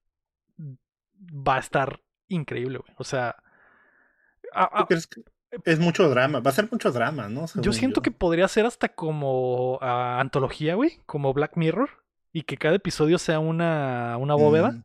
[1.32, 2.92] va a estar increíble, güey.
[2.98, 3.36] O sea,
[4.52, 5.22] a- a- ¿Tú crees que
[5.64, 7.46] es mucho drama, va a ser mucho drama, ¿no?
[7.56, 11.90] Yo siento que podría ser hasta como ah, antología, güey, como Black Mirror,
[12.32, 14.82] y que cada episodio sea una, una bóveda,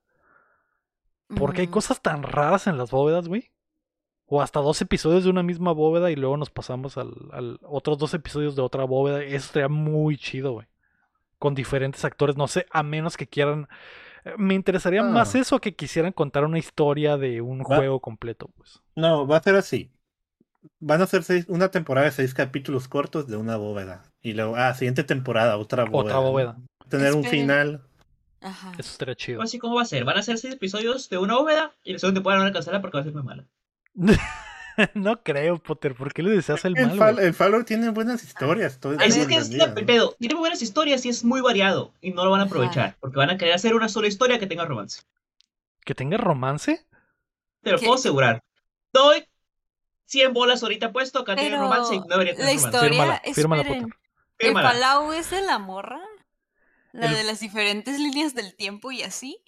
[1.30, 3.52] Mm, porque hay cosas tan raras en las bóvedas, güey.
[4.28, 7.98] O hasta dos episodios de una misma bóveda y luego nos pasamos al, al otros
[7.98, 9.22] dos episodios de otra bóveda.
[9.24, 10.68] Eso estaría muy chido, güey.
[11.38, 13.68] Con diferentes actores, no sé, a menos que quieran...
[14.38, 15.40] Me interesaría más Ah.
[15.40, 18.82] eso que quisieran contar una historia de un Va- juego completo, pues.
[18.96, 19.92] No, va a ser así.
[20.80, 24.04] Van a ser seis, una temporada de seis capítulos cortos de una bóveda.
[24.22, 26.18] Y luego, ah, siguiente temporada, otra bóveda.
[26.18, 26.58] Otra bóveda.
[26.90, 27.84] Tener un final.
[28.42, 28.72] Aja.
[28.78, 29.42] Eso estaría chido.
[29.42, 30.04] Así como va a ser.
[30.04, 32.54] Van a ser 6 episodios de una bóveda y la segunda temporada la van a
[32.54, 33.46] cancelar porque va a ser muy mala.
[34.94, 35.96] no creo, Potter.
[35.96, 38.80] ¿Por qué le deseas el El, mal, Fall- el Fallout tiene buenas historias.
[38.80, 39.86] Todo es que es entendido, el ¿no?
[39.86, 40.16] pedo.
[40.20, 41.94] Tiene muy buenas historias y es muy variado.
[42.02, 42.50] Y no lo van a Ajá.
[42.52, 42.98] aprovechar.
[43.00, 45.02] Porque van a querer hacer una sola historia que tenga romance.
[45.86, 46.86] ¿Que tenga romance?
[47.62, 47.86] Te lo ¿Qué?
[47.86, 48.44] puedo asegurar.
[48.94, 49.26] Doy
[50.06, 51.20] 100 bolas ahorita puesto.
[51.20, 52.68] Acá tiene romance y no debería tener la romance.
[52.68, 54.00] historia, Fírmala, fírmala, esperen, Potter.
[54.40, 54.70] ¿el Fírmala.
[54.72, 56.00] Palau es de la morra?
[56.94, 59.40] La El- de las diferentes líneas del tiempo y así.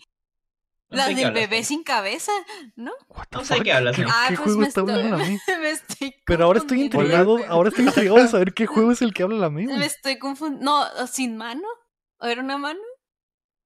[0.89, 2.31] La qué del bebé sin cabeza,
[2.75, 2.91] ¿no?
[3.09, 4.05] What the No sé qué hablas, ¿Qué.
[4.07, 5.37] Ah, qué pues juego me está estoy- hablando a mí?
[5.61, 9.13] me estoy Pero ahora estoy intrigado, ahora estoy intrigado de saber qué juego es el
[9.13, 10.65] que habla a mí, Me estoy confundiendo.
[10.65, 11.67] No, sin mano.
[12.19, 12.79] ¿O era una mano?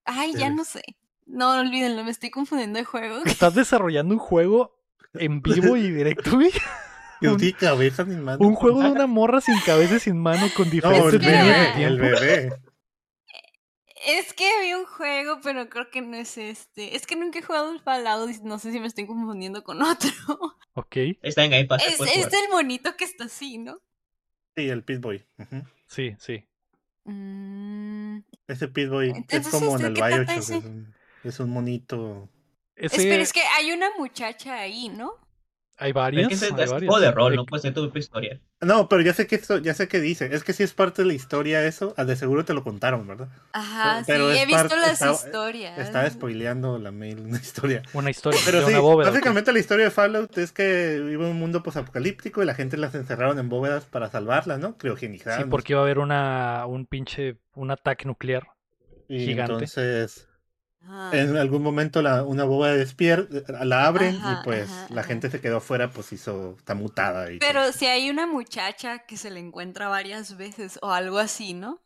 [0.05, 0.83] Ay, ya no sé.
[1.25, 3.21] No, olvídenlo, me estoy confundiendo de juego.
[3.25, 4.75] Estás desarrollando un juego
[5.13, 6.51] en vivo y directo, güey.
[7.21, 8.45] Un- cabeza ni mano.
[8.45, 11.83] Un juego de una morra sin cabeza y sin mano con No, diferentes el bebé,
[11.85, 12.53] el bebé.
[14.05, 16.95] Es que había un juego, pero creo que no es este.
[16.95, 19.81] Es que nunca he jugado el Fallout y no sé si me estoy confundiendo con
[19.81, 20.11] otro.
[20.73, 21.83] Ok, Está en Game Pass.
[21.85, 23.79] Es, es del monito que está así, ¿no?
[24.55, 25.25] Sí, el Pitboy.
[25.37, 25.63] Ujú.
[25.87, 26.45] sí, sí.
[27.05, 29.93] Mm, Ese Pitboy es Entonces, como en ¿este el
[30.25, 30.29] Bioshock.
[30.37, 32.29] Es un, es un monito.
[32.75, 35.13] Ese, Espera, es que hay una muchacha ahí, ¿no?
[35.83, 36.23] Hay varias.
[36.23, 36.89] Es que es, hay es varias.
[36.89, 38.39] juego de rol, no puede ser tu historia.
[38.61, 40.29] No, pero ya sé que esto, ya sé qué dice.
[40.33, 43.05] Es que si es parte de la historia eso, ah, de seguro te lo contaron,
[43.05, 43.27] ¿verdad?
[43.51, 45.77] Ajá, Pero sí, he visto parte- las está- historias.
[45.77, 47.83] Estaba spoileando la mail, una historia.
[47.93, 49.09] Una historia Pero de sí, una bóveda.
[49.09, 52.77] básicamente la historia de Fallout es que vive en un mundo posapocalíptico y la gente
[52.77, 54.77] las encerraron en bóvedas para salvarlas, ¿no?
[54.77, 55.41] Criogenizadas.
[55.41, 58.47] Sí, porque iba a haber una, un pinche, un ataque nuclear.
[59.09, 59.51] y gigante.
[59.53, 60.29] entonces
[61.11, 65.07] En algún momento la, una bóveda despierta, la abren Ajá, y pues ajá, la ajá.
[65.07, 67.31] gente se quedó afuera, pues hizo, está mutada.
[67.31, 71.53] Y Pero si hay una muchacha que se le encuentra varias veces o algo así,
[71.53, 71.79] ¿no?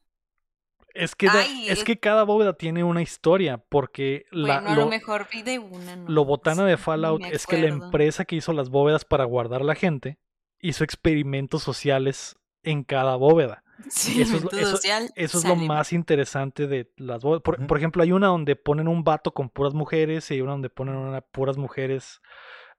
[0.93, 4.75] Es que, da- es es- que cada bóveda tiene una historia, porque la, bueno, a
[4.75, 6.11] lo, lo mejor de una, ¿no?
[6.11, 9.61] lo botana Sí, de Fallout es que la empresa que hizo las bóvedas para guardar
[9.61, 10.17] a la gente
[10.59, 13.63] hizo experimentos sociales en cada bóveda.
[13.89, 15.67] Sí, eso es lo- evento eso- social, Eso es lo sale.
[15.67, 17.43] más interesante de las bóvedas.
[17.43, 20.69] Por, ejemplo, hay una donde ponen un vato con puras mujeres y hay una donde
[20.69, 22.21] ponen una puras mujeres.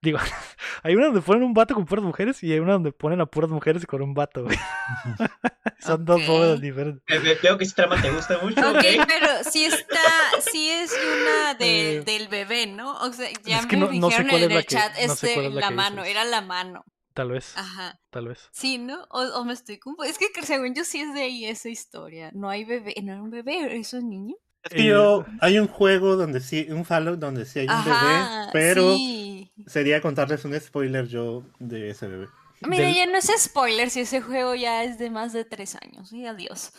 [0.01, 0.19] Digo,
[0.85, 3.27] hay una donde ponen un vato con puras mujeres y hay una donde ponen a
[3.27, 4.57] puras mujeres con un vato, güey.
[5.81, 7.03] Son dos bóvedas diferentes.
[7.09, 10.01] Eh, ve- Veo que ese trama te gusta mucho, Ok, pero sí está,
[10.41, 12.95] sí es una de- Eh, del bebé, ¿no?
[12.99, 14.93] O sea, ya es que me no- no sé dijeron cuál en el que- chat,
[14.93, 16.11] no sé este, cuál es la la que mano, dices.
[16.11, 16.85] era la mano.
[17.19, 17.99] Tal vez, Ajá.
[18.11, 18.49] tal vez.
[18.53, 19.03] Sí, ¿no?
[19.11, 20.17] O, o me estoy confundiendo.
[20.25, 22.31] Es que según yo sí es de ahí esa historia.
[22.33, 24.37] No hay bebé, no era un bebé, eso es niño.
[24.63, 27.73] Es que yo, Eh, hay un juego donde sí, un Fallout donde sí hay un
[27.73, 29.51] Ajá, bebé, pero sí.
[29.67, 32.29] sería contarles un spoiler yo de ese bebé.
[32.61, 35.75] Mira, del- ya no es spoiler si ese juego ya es de más de tres
[35.75, 36.13] años.
[36.13, 36.71] Y adiós.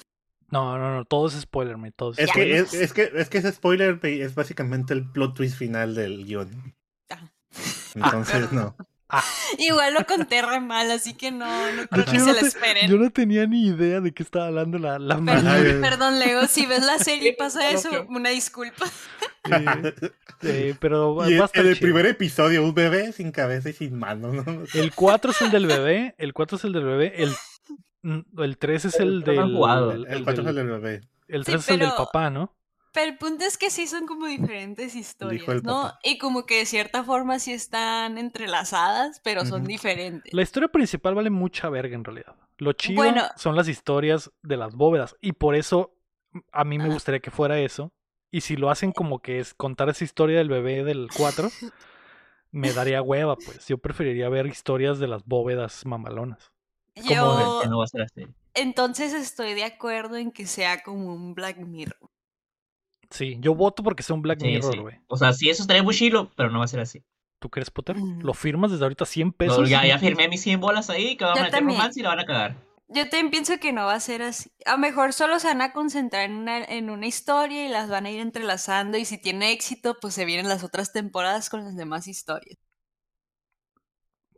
[0.51, 2.55] No, no, no, todo es spoiler, me todo es Es que, spoiler.
[2.63, 6.75] es, es que, es que ese spoiler es básicamente el plot twist final del guion.
[7.09, 7.29] Ah.
[7.95, 8.49] Entonces,
[9.12, 9.20] no.
[9.60, 12.89] Igual lo conté re mal, así que no, no creo que yo se no esperen.
[12.89, 15.47] Yo no tenía ni idea de qué estaba hablando la, la Perdón.
[15.47, 18.86] Ay, perdón, Lego, si ves la serie y pasa eso, una disculpa.
[20.41, 21.86] Eh, pero Y va a en, estar en el chido.
[21.88, 24.43] primer episodio, un bebé sin cabeza y sin mano, ¿no?
[24.74, 27.34] El 4 es el del bebé, el 4 es el del bebé, el,
[28.38, 29.41] el 3 es el del...
[29.55, 29.91] jugado.
[29.91, 31.01] El, El 4 es el del- bebé.
[31.28, 32.55] el Sí, 3 es el del papá, ¿no?
[32.91, 35.83] Pero el punto es que sí son como diferentes historias, ¿no?
[35.83, 35.99] papá.
[36.03, 40.33] Y como que de cierta forma sí están entrelazadas, pero son diferentes.
[40.33, 42.35] La historia principal vale mucha verga en realidad.
[42.57, 43.23] Lo chido Bueno.
[43.37, 45.93] son las historias de las bóvedas y por eso
[46.31, 47.91] mm, a mí me gustaría que fuera eso.
[48.31, 51.49] Y si lo hacen como que es contar esa historia del bebé del 4,
[52.51, 53.67] me daría hueva, pues.
[53.67, 56.51] Yo preferiría ver historias de las bóvedas mamalonas.
[56.95, 58.27] Yo Que no va a ser así.
[58.55, 62.09] entonces estoy de acuerdo en que sea como un Black Mirror.
[63.10, 64.80] Sí, yo voto porque sea un Black Sí, Mirror, sí.
[64.80, 64.95] güey.
[65.07, 67.03] O sea, sí, eso estaría muy chilo, pero no va a ser así.
[67.39, 67.95] ¿Tú crees, Potter?
[67.97, 68.22] Mm.
[68.22, 69.70] ¿Lo firmas desde ahorita 100 No, pesos?
[69.70, 72.10] ya, ya firmé mis 100 bolas ahí, que van Yo a meter romance y la
[72.10, 72.55] van a cagar.
[72.91, 74.51] Yo también pienso que no va a ser así.
[74.66, 77.88] A lo mejor solo se van a concentrar en una, en una historia y las
[77.88, 81.64] van a ir entrelazando y si tiene éxito, pues se vienen las otras temporadas con
[81.64, 82.57] las demás historias.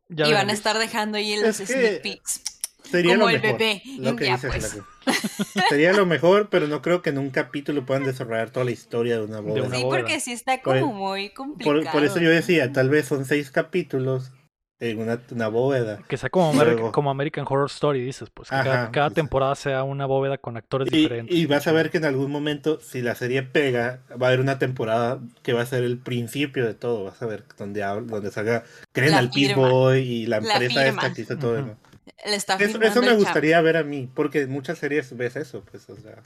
[0.09, 2.43] Ya y van a estar dejando ahí los Es que sneak peeks.
[2.91, 3.59] Sería Como lo el mejor.
[3.59, 3.81] bebé.
[3.99, 4.79] Lo que Ya, pues.
[5.69, 9.17] Sería lo mejor, pero no creo que en un capítulo puedan desarrollar toda la historia
[9.17, 9.65] de una bóveda.
[9.67, 11.81] una Sí, porque sí está Por- como muy complicado.
[11.83, 14.31] Por, por eso yo decía, tal vez son seis capítulos
[14.79, 15.99] en una, una bóveda.
[16.07, 18.49] Que sea como, Luego- como American Horror Story, dices, pues.
[18.49, 21.35] Que cada, Ajá, cada temporada sea una bóveda con actores Y, diferentes.
[21.35, 24.39] y vas a ver que en algún momento, si la serie pega, va a haber
[24.39, 27.03] una temporada que va a ser el principio de todo.
[27.03, 29.55] Vas a ver donde, habla- donde salga, creen La al Pit.
[29.55, 31.01] Boy y la La empresa firma.
[31.03, 31.77] esta que hizo todo.
[32.23, 33.15] Está Eso, me chavo.
[33.15, 36.21] gustaría ver a mí, porque en muchas series ves eso, pues, o sea,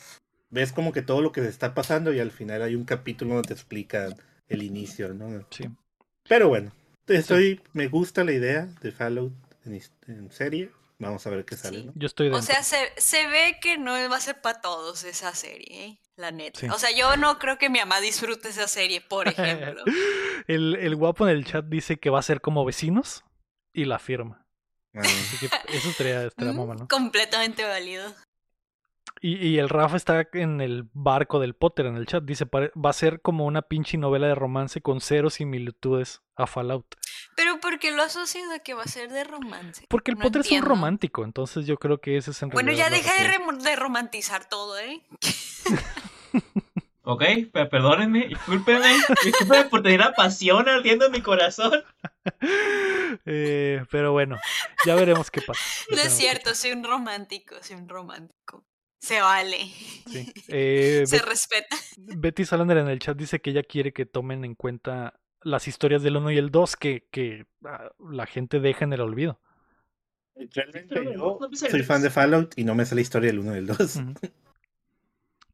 [0.49, 3.33] ves como que todo lo que se está pasando y al final hay un capítulo
[3.35, 4.15] donde te explican
[4.47, 5.45] el inicio, ¿no?
[5.51, 5.65] Sí.
[6.27, 6.71] Pero bueno,
[7.07, 9.33] estoy, me gusta la idea de Fallout
[9.65, 10.71] en, serie.
[10.97, 11.85] Vamos a ver qué sale, Sí.
[11.87, 11.93] ¿no?
[11.95, 15.33] Yo estoy O sea, se, se ve que no va a ser para todos esa
[15.35, 15.99] serie, ¿eh?
[16.15, 16.59] La neta.
[16.61, 16.67] Sí.
[16.69, 19.83] O sea, yo no creo que mi mamá disfrute esa serie, por ejemplo.
[20.47, 23.25] el, el guapo en el chat dice que va a ser como vecinos
[23.73, 24.44] y la firma.
[25.01, 26.87] Así que eso estaría, estaría Mm.
[26.87, 28.13] Completamente válido.
[29.21, 32.23] Y, y el Rafa está en el barco del Potter en el chat.
[32.23, 36.45] Dice, "Pare- va a ser como una pinche novela de romance con cero similitudes a
[36.47, 36.85] Fallout.
[37.35, 39.85] Pero ¿por qué lo asocias a que va a ser de romance?
[39.89, 42.71] Porque el No Potter es un romántico, entonces yo creo que ese es en Bueno,
[42.73, 45.01] ya deja de, de romantizar todo, ¿eh?
[47.05, 48.93] Ok, pe- perdónenme, discúlpenme,
[49.23, 51.71] discúlpenme por tener la pasión ardiendo en mi corazón.
[53.25, 54.35] Eh, pero bueno,
[54.85, 55.61] ya veremos qué pasa.
[55.91, 58.65] No es cierto, soy un romántico, soy un romántico.
[58.99, 59.57] Se vale.
[60.09, 60.33] sí.
[60.49, 61.75] Eh, Se Bet- respeta.
[61.97, 66.01] Betty Salander en el chat dice que ella quiere que tomen en cuenta las historias
[66.03, 69.39] del 1 y el 2 que, que ah, la gente deja en el olvido.
[70.53, 73.55] Realmente yo soy fan de Fallout y no me sé la historia del 1 y
[73.55, 73.95] del 2.
[73.95, 74.13] Ujú.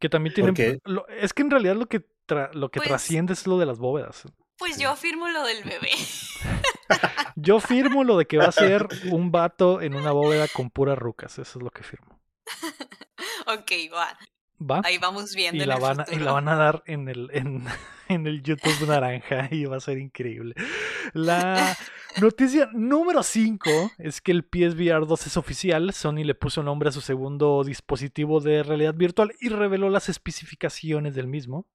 [0.02, 0.82] Que también tienen...
[0.84, 3.66] Lo- es que en realidad lo que, tra- lo que Pues- trasciende es lo de
[3.66, 4.24] las bóvedas.
[4.58, 5.90] Pues yo afirmo lo del bebé.
[7.36, 10.98] Yo firmo lo de que va a ser un vato en una bóveda con puras
[11.00, 11.40] rucas.
[11.40, 12.20] Eso es lo que firmo.
[13.48, 14.18] ok, va.
[14.62, 14.82] ¿Va?
[14.84, 16.26] Ahí vamos viendo Y la, van a, y futuro.
[16.26, 17.64] la van a dar en el, en,
[18.10, 20.54] en el YouTube naranja y va a ser increíble.
[21.14, 21.76] La
[22.22, 25.92] noticia número 5 es que el PSVR 2 es oficial.
[25.94, 31.16] Sony le puso nombre a su segundo dispositivo de realidad virtual y reveló las especificaciones
[31.16, 31.68] del mismo.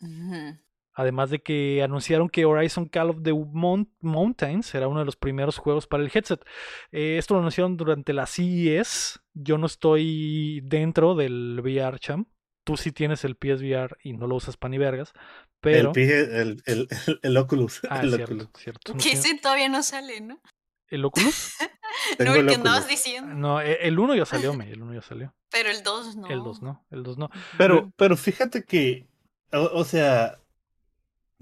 [0.00, 0.58] Ujú.
[0.94, 5.16] Además de que anunciaron que Horizon Call of the Mount- Mountains será uno de los
[5.16, 6.44] primeros juegos para el headset.
[6.90, 9.20] Eh, esto lo anunciaron durante la CES.
[9.32, 12.26] Yo no estoy dentro del VR Cham.
[12.64, 15.12] Tú sí tienes el PSVR y no lo usas pan y vergas.
[15.60, 15.92] Pero.
[15.96, 17.80] El, el, el, el, el Oculus.
[17.90, 18.48] Ah, el cierto, Oculus.
[18.58, 18.92] cierto.
[18.94, 20.40] no Que ese todavía no sale, ¿no?
[20.88, 21.54] ¿El Oculus?
[22.18, 22.98] Tengo no, el que andabas Oculus.
[23.04, 23.34] diciendo.
[23.34, 24.70] No, e- el 1 ya salió, me.
[24.70, 25.34] El 1 ya salió.
[25.50, 26.26] Pero el 2 no.
[26.28, 26.84] El 2 no.
[26.90, 27.30] El 2 no.
[27.56, 29.06] Pero, pero fíjate que,
[29.52, 30.38] o, o sea,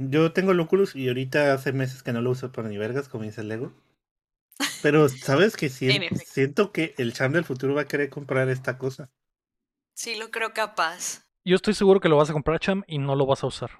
[0.08, 3.08] yo tengo el Oculus y ahorita hace meses que no lo uso para ni vergas,
[3.08, 3.72] como dice el Lego.
[4.82, 8.78] Pero, ¿sabes que En siento, que el Cham del futuro va a querer comprar esta
[8.78, 9.10] cosa?
[9.94, 11.24] Sí, lo creo capaz.
[11.44, 13.70] Yo estoy seguro que lo vas a comprar, Cham, y no lo vas a usar.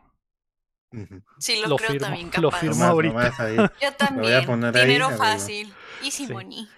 [1.39, 2.61] Sí, lo, Lo creo firmo, también lo capaz.
[2.61, 2.75] firmo.
[2.77, 3.15] Nomás- ahorita.
[3.15, 3.57] nomás ahí.
[3.57, 4.77] Yo voy a también.
[4.77, 5.73] ahí, Dinero fácil.
[6.03, 6.33] Easy Sí.
[6.33, 6.69] money.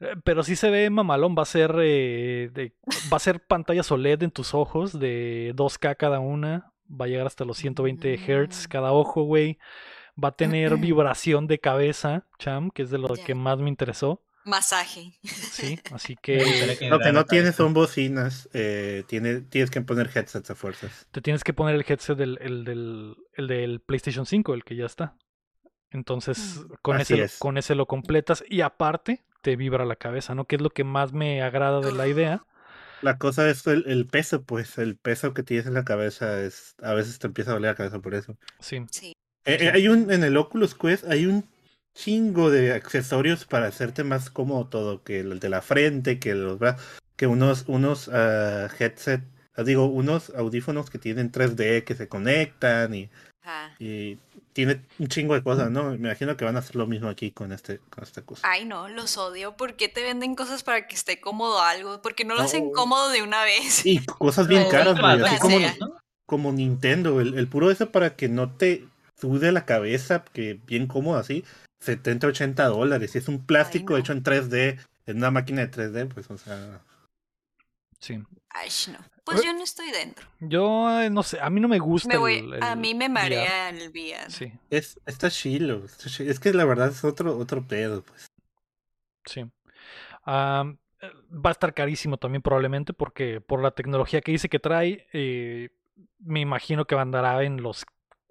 [0.00, 2.76] Eh, Pero sí se ve mamalón, va a ser eh, de-
[3.12, 7.26] va a ser pantallas OLED en tus ojos de 2K cada una, va a llegar
[7.26, 8.68] hasta los 120 Hz Mm.
[8.68, 9.58] cada ojo, güey.
[10.22, 14.22] Va a tener vibración de cabeza, Cham, que es de lo que más me interesó.
[14.44, 15.18] Masaje.
[15.24, 16.36] Sí, así que
[16.88, 17.52] Lo que no la tiene cabeza.
[17.52, 21.06] son bocinas, eh, tiene, tienes que poner headsets a fuerzas.
[21.10, 24.76] te tienes que poner el headset del, el del, el del PlayStation 5, el que
[24.76, 25.16] ya está.
[25.90, 26.72] Entonces, Mm.
[26.82, 27.38] con Así ese, es.
[27.38, 30.44] con ese lo completas y aparte te vibra la cabeza, ¿no?
[30.44, 32.44] Que es lo que más me agrada de la idea.
[33.02, 36.74] La cosa es el, el peso, pues, el peso que tienes en la cabeza es,
[36.82, 38.36] a veces te empieza a doler la cabeza por eso.
[38.60, 38.84] Sí.
[38.90, 39.12] Sí.
[39.44, 41.48] Eh, eh, hay un, en el Oculus Quest hay un
[41.94, 46.58] chingo de accesorios para hacerte más cómodo todo, que el de la frente, que los
[46.58, 46.84] brazos,
[47.16, 49.22] que unos, unos ah, headset,
[49.54, 53.08] ah, digo, unos audífonos que tienen 3D que se conectan y
[54.56, 55.90] tiene un chingo de cosas, ¿no?
[55.90, 58.40] Me imagino que van a hacer lo mismo aquí con este, con esta cosa.
[58.50, 59.54] Ay, no, los odio.
[59.54, 62.00] ¿Por qué te venden cosas para que esté cómodo algo?
[62.00, 62.46] Porque no lo No.
[62.46, 63.84] hacen cómodo de una vez.
[63.84, 65.58] Y cosas bien caras, güey, así como,
[66.24, 68.86] como Nintendo, el, el puro eso para que no te
[69.20, 71.44] sude la cabeza, que bien cómodo así,
[71.80, 73.14] 70, 80 dólares.
[73.14, 73.98] Y es un plástico no.
[73.98, 76.80] hecho en 3D, en una máquina de 3D, pues, o sea,
[78.00, 78.22] Sí.
[78.48, 78.98] Ay, no.
[79.26, 80.26] Pues yo no estoy dentro.
[80.40, 83.06] Yo eh, no sé, a mí no me gusta Me voy, el- a mí me
[83.06, 83.12] VR.
[83.12, 84.30] marea el VR.
[84.30, 86.30] Sí, es, está chilo, está chilo.
[86.30, 88.26] Es que la verdad es otro, otro pedo, pues.
[89.26, 89.40] sí.
[89.40, 95.06] Eh, va a estar carísimo también probablemente porque por la tecnología que dice que trae,
[95.12, 95.68] eh,
[96.18, 97.84] me imagino que andará en los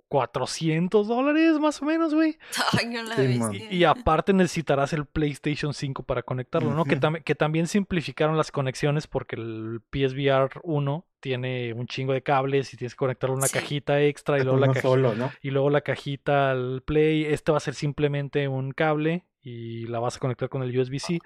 [0.09, 2.37] 400 dólares más o menos, güey.
[2.79, 3.51] Ay, no la Sí, man.
[3.51, 3.71] bestia.
[3.71, 6.83] Y, y aparte necesitarás el PlayStation 5 para conectarlo, ¿no?
[6.85, 7.01] Que, Ujú.
[7.01, 12.73] tam- que también simplificaron las conexiones porque el PSVR 1 tiene un chingo de cables
[12.73, 13.53] y tienes que conectarlo a una Sí.
[13.53, 15.31] cajita extra y luego, la Uno caji- solo, ¿no?
[15.41, 17.25] y luego la cajita al Play.
[17.25, 21.19] Este va a ser simplemente un cable y la vas a conectar con el USB-C.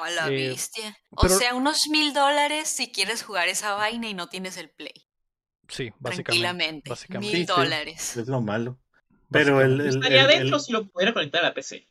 [0.00, 0.96] Oh, la eh, bestia.
[1.10, 4.70] O pero- sea, unos mil dólares si quieres jugar esa vaina y no tienes el
[4.70, 5.06] play.
[5.68, 6.22] Sí, básicamente.
[6.24, 6.90] Tranquilamente.
[6.90, 7.36] básicamente.
[7.36, 7.60] Mil Sí, sí.
[7.60, 8.16] dólares.
[8.16, 8.78] Es lo malo.
[9.30, 11.86] Pero el, el- Estaría el- adentro el- si lo pudiera conectar a la PC.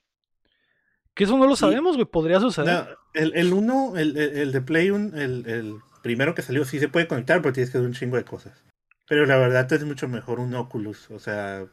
[1.14, 1.62] Que eso no lo Sí.
[1.62, 2.06] sabemos, güey.
[2.08, 2.74] Podría suceder.
[2.74, 6.66] no, el, el uno, el, el, el de Play, un- el, el primero que salió,
[6.66, 8.64] sí se puede conectar, pero tienes que hacer un chingo de cosas.
[9.08, 11.66] Pero la verdad es mucho mejor un Oculus, o sea.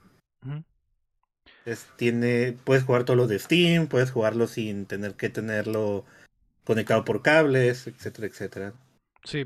[1.65, 6.05] Es, tiene, puedes jugar todo lo de Steam, puedes jugarlo sin tener que tenerlo
[6.65, 8.73] conectado por cables, etcétera, etcétera.
[9.25, 9.45] Sí.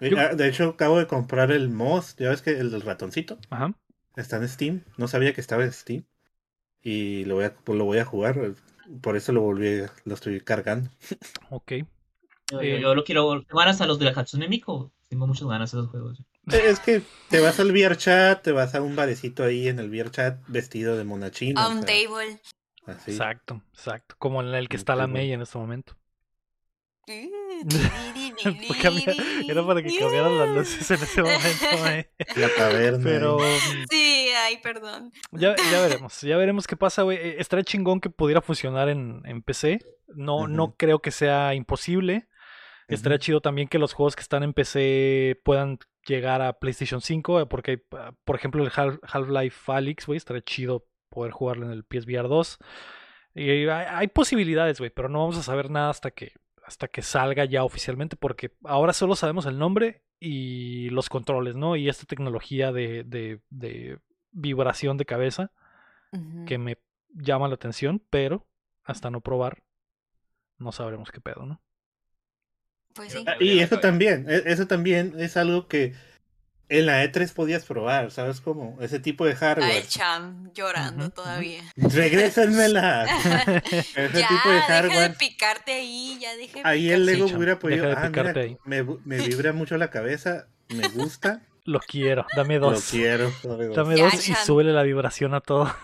[0.00, 2.82] Eh, Yo- ah, De hecho, acabo de comprar el Moss, ya ves que el del
[2.82, 3.74] ratoncito Ajá.
[4.16, 4.84] está en Steam.
[4.96, 6.04] No sabía que estaba en Steam.
[6.82, 8.52] Y lo voy a, pues lo voy a jugar.
[9.00, 10.90] Por eso lo volví, lo estoy cargando.
[11.50, 11.72] Ok.
[12.50, 13.42] Yo, Eh, yo- yo lo quiero.
[13.42, 14.92] Tengo ganas a los de la Hatsune Miku.
[15.08, 16.20] Tengo muchas ganas a esos juegos.
[16.52, 17.00] Eh, Es que
[17.30, 20.38] te vas al VR chat, te vas a un barecito ahí en el VR chat
[20.48, 21.58] vestido de monachino.
[21.60, 22.40] A o sea, table.
[22.86, 23.12] así.
[23.12, 24.14] Exacto, exacto.
[24.18, 25.96] Como en el que está la May en este momento.
[29.48, 32.06] Era para que cambiaran las luces en ese momento, güey.
[32.36, 33.00] La taberna.
[33.02, 33.58] Pero ahí.
[33.58, 35.12] mm, Sí, ay, perdón.
[35.32, 37.18] ya, ya veremos, ya veremos qué pasa, güey.
[37.18, 39.80] Eh, Estaría chingón que pudiera funcionar en, en PC.
[40.14, 42.28] No, no creo que sea imposible.
[42.86, 47.40] Estaría chido también que los juegos que están en PC puedan llegar a PlayStation 5,
[47.40, 51.72] eh, porque, ah, por ejemplo, el Half- Half-Life Alyx, güey, estaría chido poder jugarlo en
[51.72, 52.58] el PSVR 2.
[53.36, 56.32] Y hay, hay posibilidades, güey, pero no vamos a saber nada hasta que,
[56.64, 61.76] hasta que salga ya oficialmente, porque ahora solo sabemos el nombre y los controles, ¿no?
[61.76, 63.98] Y esta tecnología de, de, de
[64.32, 65.52] vibración de cabeza
[66.44, 66.78] que me
[67.10, 68.46] llama la atención, pero
[68.84, 69.62] hasta no probar,
[70.58, 71.60] no sabremos qué pedo, ¿no?
[72.94, 73.24] Pues sí.
[73.40, 75.94] Y eso también, e- eso también es algo que
[76.68, 78.76] en la E3 podías probar, ¿sabes cómo?
[78.80, 79.76] Ese tipo de hardware.
[79.76, 81.22] el Cham llorando Ujú, ujú.
[81.22, 81.62] todavía.
[81.76, 83.04] Regrésenmela.
[83.64, 85.16] Ese ya, tipo de deja de hardware.
[85.16, 87.06] picarte ahí, ya deja de Ahí el.
[87.06, 87.84] Lego Cham, hubiera podido.
[87.86, 88.56] Ah, mira, picarte ahí".
[88.64, 91.42] me, me vibra mucho la cabeza, me gusta.
[91.66, 92.88] Lo quiero, dame Lo dos.
[92.90, 93.32] quiero.
[93.42, 93.76] dame dos.
[93.76, 95.74] Dame Ya, dos y súbele la vibración a todo.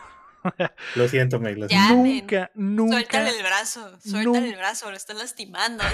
[0.95, 1.59] Lo siento, Meg.
[1.59, 1.87] lo Ya.
[1.89, 2.03] siento.
[2.03, 2.17] men.
[2.19, 5.85] nunca, nunca, Suéltale el brazo, suéltale el brazo, lo están lastimando.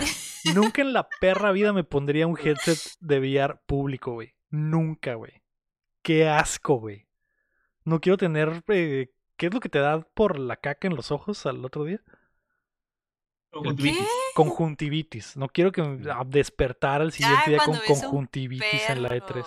[0.55, 4.35] nunca en la perra vida me pondría un headset de VR público, güey.
[4.51, 5.43] Nunca, güey.
[6.03, 7.07] Qué asco, güey.
[7.85, 8.63] No quiero tener.
[8.69, 11.85] eh, ¿Qué es lo que te da por la caca en los ojos al otro
[11.85, 12.03] día?
[13.51, 14.09] Conjuntivitis.
[14.35, 15.37] Conjuntivitis.
[15.37, 19.27] No quiero que a despertar al siguiente día con conjuntivitis en la E3.
[19.27, 19.45] Perro.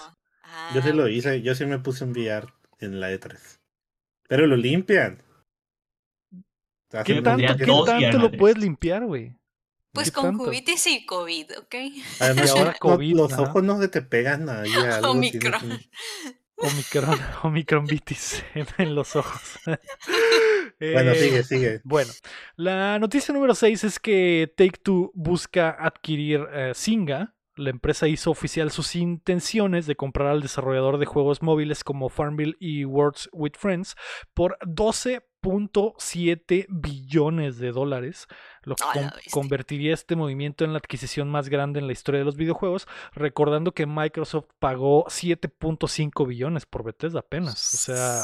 [0.74, 1.42] Yo sí Ah, lo hice.
[1.42, 2.48] Yo sí me puse un VR
[2.80, 3.60] en la E3.
[4.28, 5.22] Pero lo limpian.
[7.06, 8.40] ¿Qué tanto, qué tanto lo madres.
[8.40, 9.36] puedes limpiar, güey?
[9.92, 10.46] Pues ¿Qué con tanto?
[10.46, 11.76] cubitis y COVID, ¿ok?
[12.20, 15.00] Además, Y ahora no- COVID, los ojos no se te pegan ahí a.
[15.10, 15.60] Omicron.
[15.62, 15.90] tienes
[16.62, 19.42] Omicron, omicronvitis en, en los ojos.
[20.82, 21.82] Bueno, Eh, sigue, sigue.
[21.84, 22.10] Bueno,
[22.56, 27.36] la noticia número 6 es que Take Two busca adquirir eh, Zynga.
[27.58, 32.56] La empresa hizo oficial sus intenciones de comprar al desarrollador de juegos móviles como Farmville
[32.62, 33.98] y Words with Friends
[34.34, 34.58] por
[35.42, 38.28] 12.7 billones de dólares,
[38.64, 42.26] lo que con- convertiría este movimiento en la adquisición más grande en la historia de
[42.26, 48.24] los videojuegos, recordando que Microsoft pagó 7.5 billones por Bethesda apenas, o sea,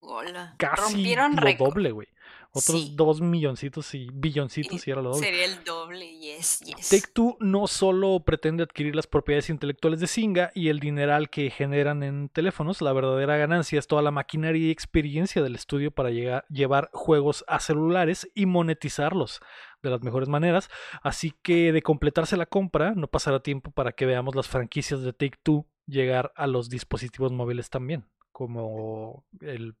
[0.00, 0.54] Hola.
[0.58, 2.08] casi Rompieron lo doble, güey.
[2.52, 2.92] Otros Sí.
[2.96, 5.24] dos milloncitos y billoncitos y era lo doble.
[5.24, 6.88] Sería el doble, yes, yes.
[6.88, 11.50] Take Two no solo pretende adquirir las propiedades intelectuales de Zynga y el dineral que
[11.50, 16.10] generan en teléfonos, la verdadera ganancia es toda la maquinaria y experiencia del estudio para
[16.10, 19.40] llegar- llevar juegos a celulares y monetizarlos
[19.82, 20.68] de las mejores maneras.
[21.02, 25.12] Así que de completarse la compra, no pasará tiempo para que veamos las franquicias de
[25.12, 29.76] Take Two llegar a los dispositivos móviles también, como el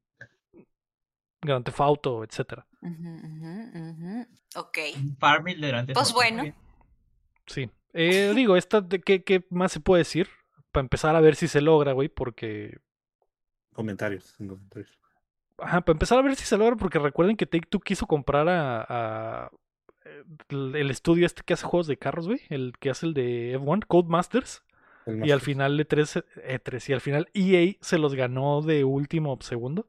[1.42, 2.66] Grand Theft Auto, etcétera.
[2.82, 4.26] Ujú, ujú, ujú.
[4.56, 4.78] Ok.
[5.18, 6.44] Farmville de Grand Theft Pues bueno.
[7.46, 7.70] Sí.
[7.92, 10.28] Eh, digo, esta de qué, qué más se puede decir?
[10.72, 12.78] Para empezar a ver si se logra, güey, porque.
[13.72, 14.34] Comentarios.
[14.40, 14.90] en comentarios.
[15.58, 18.48] Ajá, para empezar a ver si se logra, porque recuerden que Take Two quiso comprar
[18.48, 18.84] a.
[18.88, 19.50] a-
[20.48, 22.40] el estudio este que hace juegos de carros, güey.
[22.48, 24.62] El que hace el de F1, Codemasters.
[25.06, 29.36] El Y al final E3, E3 y al final EA se los ganó de último
[29.40, 29.88] segundo.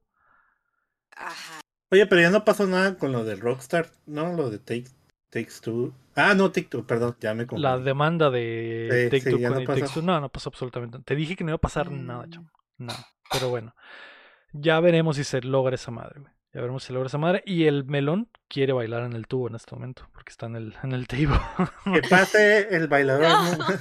[1.16, 1.60] Ajá.
[1.92, 4.34] Oye, pero ya no pasó nada con lo de Rockstar, ¿no?
[4.34, 4.86] Lo de Take,
[5.30, 5.94] Takes Two.
[6.16, 7.64] Ah, no, Take Two, perdón, ya me confundí.
[7.64, 9.74] La demanda de Sí, Take sí, Two con no.
[9.74, 10.02] Take Two.
[10.02, 11.04] No, no pasó absolutamente nada.
[11.06, 12.30] Te dije que no iba a pasar nada, Mm.
[12.30, 12.50] chamo.
[12.78, 13.08] Nada.
[13.32, 13.76] Pero bueno.
[14.54, 16.34] Ya veremos si se logra esa madre, güey.
[16.54, 17.44] Ya veremos si logra esa madre.
[17.46, 20.10] Y el melón quiere bailar en el tubo en este momento.
[20.14, 21.40] Porque está en el, en el table.
[21.94, 23.24] Que pase el bailador.
[23.58, 23.58] No.
[23.58, 23.76] ¿no?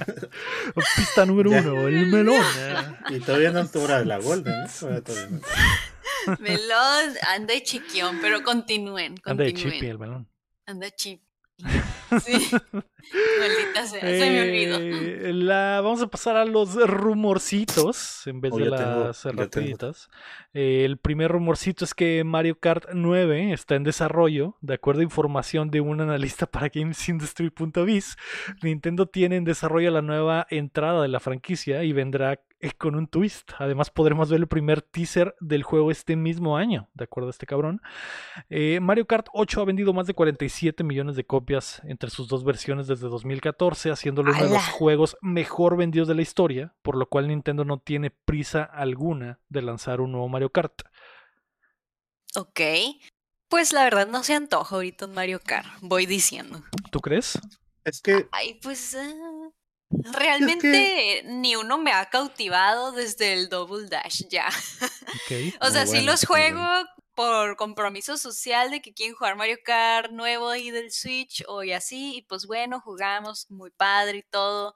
[0.95, 1.61] Pista número Ya.
[1.61, 2.43] uno, el melón.
[3.09, 5.41] y todavía no hora de la Golden, ¿no?
[6.39, 9.73] Melón, anda de chiquión, pero continúen, Anda de continúen.
[9.73, 10.29] chippy el melón.
[10.67, 11.21] Anda chip.
[12.23, 12.33] Sí.
[13.39, 14.77] Maldita sea, se me olvidó.
[14.79, 19.41] Eh, la, vamos a pasar a los rumorcitos en vez Oh, de las tengo.
[19.43, 20.09] rapiditas.
[20.53, 24.57] Eh, el primer rumorcito es que Mario Kart 9 está en desarrollo.
[24.61, 28.17] De acuerdo a información de un analista para GamesIndustry.biz,
[28.61, 32.39] Nintendo tiene en desarrollo la nueva entrada de la franquicia y vendrá
[32.77, 33.51] con un twist.
[33.57, 37.45] Además podremos ver el primer teaser del juego este mismo año, de acuerdo a este
[37.45, 37.81] cabrón.
[38.49, 42.43] Eh, Mario Kart 8 ha vendido más de 47 millones de copias entre sus dos
[42.43, 47.07] versiones desde 2014, haciéndolo uno de los juegos mejor vendidos de la historia, por lo
[47.07, 50.81] cual Nintendo no tiene prisa alguna de lanzar un nuevo Mario Kart.
[52.35, 52.61] Ok.
[53.49, 56.63] Pues la verdad no se antoja ahorita un Mario Kart, voy diciendo.
[56.89, 57.37] ¿Tú crees?
[57.83, 59.49] Es que Ay, pues ah,
[60.11, 64.47] realmente ni uno me ha cautivado desde el Double Dash ya.
[65.61, 66.89] O sea, sí los juego bueno.
[67.15, 71.73] por compromiso social de que quieren jugar Mario Kart nuevo ahí del Switch o y
[71.73, 74.75] así, y pues bueno, jugamos muy padre y todo.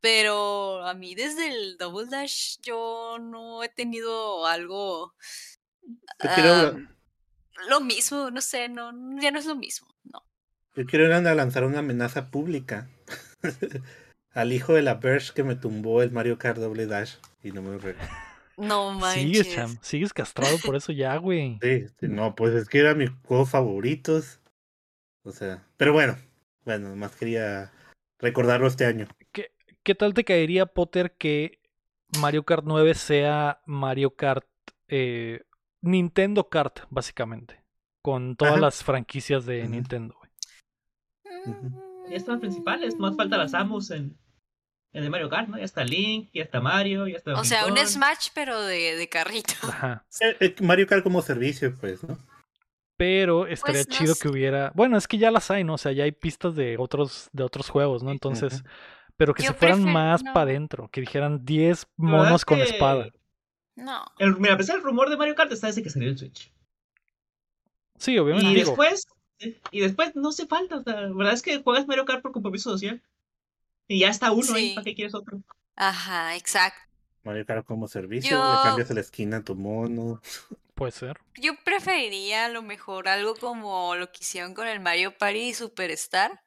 [0.00, 5.14] Pero a mí desde el Double Dash yo no he tenido algo
[6.18, 6.74] quiero, ah,
[7.68, 10.22] lo mismo, no sé, no, ya no es lo mismo, no.
[10.74, 12.88] yo quiero ir a lanzar una amenaza pública
[14.36, 17.62] al hijo de la Verge que me tumbó el Mario Kart Double Dash y no
[17.62, 18.08] me lo regaló.
[18.58, 19.22] No manches.
[19.22, 19.78] Sigues, Cham.
[19.80, 21.58] Sigues castrado por eso ya, güey.
[21.62, 24.40] Sí, sí, no, pues es que eran mis juegos favoritos.
[25.24, 26.16] O sea, pero bueno,
[26.64, 27.72] bueno, más quería
[28.18, 29.08] recordarlo este año.
[29.82, 31.60] ¿Qué tal te caería, Potter, que
[32.20, 34.46] Mario Kart 9 sea Mario Kart
[34.88, 35.44] eh,
[35.80, 37.62] Nintendo Kart, básicamente?
[38.02, 38.60] Con todas Ajá.
[38.60, 39.70] las franquicias de Ujú.
[39.70, 40.30] Nintendo, güey.
[41.46, 44.16] Mm, Ya están principales, más falta las Samus en,
[44.96, 45.58] en el Mario Kart, ¿no?
[45.58, 47.38] Ya está Link, ya está Mario, ya está.
[47.38, 47.76] O sea, un.
[47.78, 49.52] Smash pero de, de carrito.
[49.62, 50.04] Ajá.
[50.20, 52.18] Eh, eh, Mario Kart como servicio, pues, ¿no?
[52.96, 54.22] Pero estaría Pues no chido sé.
[54.22, 54.72] que hubiera.
[54.74, 55.74] Bueno, es que ya las hay, ¿no?
[55.74, 58.10] O sea, ya hay pistas de otros, de otros juegos, ¿no?
[58.10, 58.64] Entonces, ajá.
[59.18, 60.32] pero que Yo se fueran prefiero- más no.
[60.32, 63.10] para adentro, que dijeran 10 La verdad monos con que espada.
[63.74, 64.02] No.
[64.18, 66.50] El, mira, a pesar del rumor de Mario Kart está desde que salió el Switch.
[67.98, 68.50] Sí, obviamente.
[68.50, 69.06] Y digo, después,
[69.70, 70.76] y después no hace falta.
[70.76, 73.02] O sea, la verdad es que juegas Mario Kart por compromiso social.
[73.88, 74.74] Y ya está uno ahí, Sí.
[74.74, 75.40] ¿para qué quieres otro?
[75.76, 76.80] Ajá, exacto.
[77.22, 80.20] Mario Kart como servicio, Yo- le cambias la esquina a tu mono.
[80.74, 81.18] puede ser.
[81.36, 86.40] Yo preferiría a lo mejor algo como lo que hicieron con el Mario Party Superstar.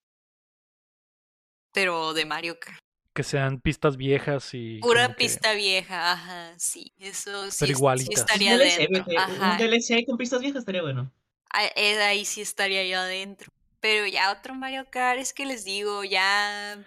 [1.73, 2.79] Pero de Mario Kart.
[3.13, 4.79] Que sean pistas viejas y.
[4.79, 6.93] Pura que- pista vieja, ajá, sí.
[6.99, 8.19] Eso sí, sí igualitas.
[8.21, 9.19] estaría Un DLC, dentro.
[9.19, 9.51] Ajá.
[9.51, 11.11] un DLC ahí con pistas viejas estaría bueno.
[11.51, 13.51] Ah, eh, Ahí sí estaría yo adentro.
[13.79, 16.77] Pero ya otro Mario Kart, es que les digo, ya,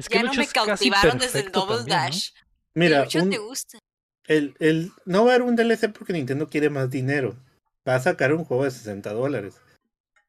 [0.00, 2.04] Es que ya no me cautivaron desde el perfecto Double también, ¿no?
[2.04, 2.30] Dash.
[2.74, 3.78] Mira, el 8 un- te gusta.
[4.26, 7.36] el, el, no va a haber un DLC porque Nintendo quiere más dinero.
[7.88, 9.56] Va a sacar un juego de 60 dólares.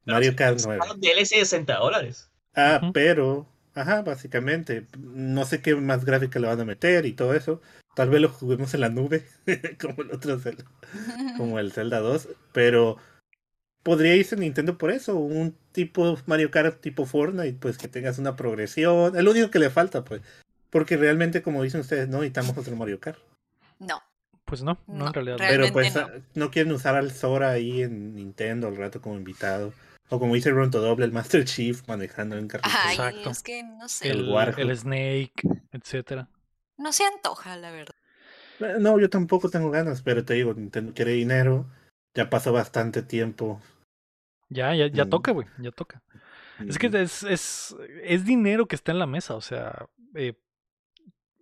[0.06, 0.82] Mario Kart es 9.
[0.94, 2.30] un DLC de 60 dólares.
[2.56, 7.34] Ah, pero, ajá, básicamente, no sé qué más gráfica le van a meter y todo
[7.34, 7.62] eso.
[7.96, 9.26] Tal vez lo juguemos en la nube,
[9.82, 10.64] como el otro Zelda,
[11.38, 12.98] como el Zelda 2, pero
[13.84, 18.36] podría irse Nintendo por eso, un tipo Mario Kart tipo Fortnite, pues que tengas una
[18.36, 20.22] progresión, es lo único que le falta, pues.
[20.70, 23.20] Porque realmente, como dicen ustedes, no necesitamos otro Mario Kart.
[23.80, 24.02] No,
[24.46, 25.38] Pues no, no, No, en realidad.
[25.40, 25.94] Pero pues
[26.36, 26.52] no.
[26.52, 29.74] quieren usar al Sora ahí en Nintendo al rato como invitado.
[30.10, 32.70] O como dice Ronto Doble, el Master Chief manejando en carrito.
[32.84, 33.30] Ay, Exacto.
[33.30, 34.10] es que no sé.
[34.10, 35.32] El El, el Snake,
[35.72, 36.28] etcétera.
[36.78, 37.96] No se antoja, la verdad.
[38.60, 41.66] Eh, No, yo tampoco tengo ganas, pero te digo, Nintendo quiere dinero.
[42.16, 43.62] Ya pasó bastante tiempo.
[44.50, 45.10] Ya, ya, ya Mm.
[45.10, 46.04] toca, güey, ya toca.
[46.68, 50.34] Es que es, es, es dinero que está en la mesa, o sea, eh,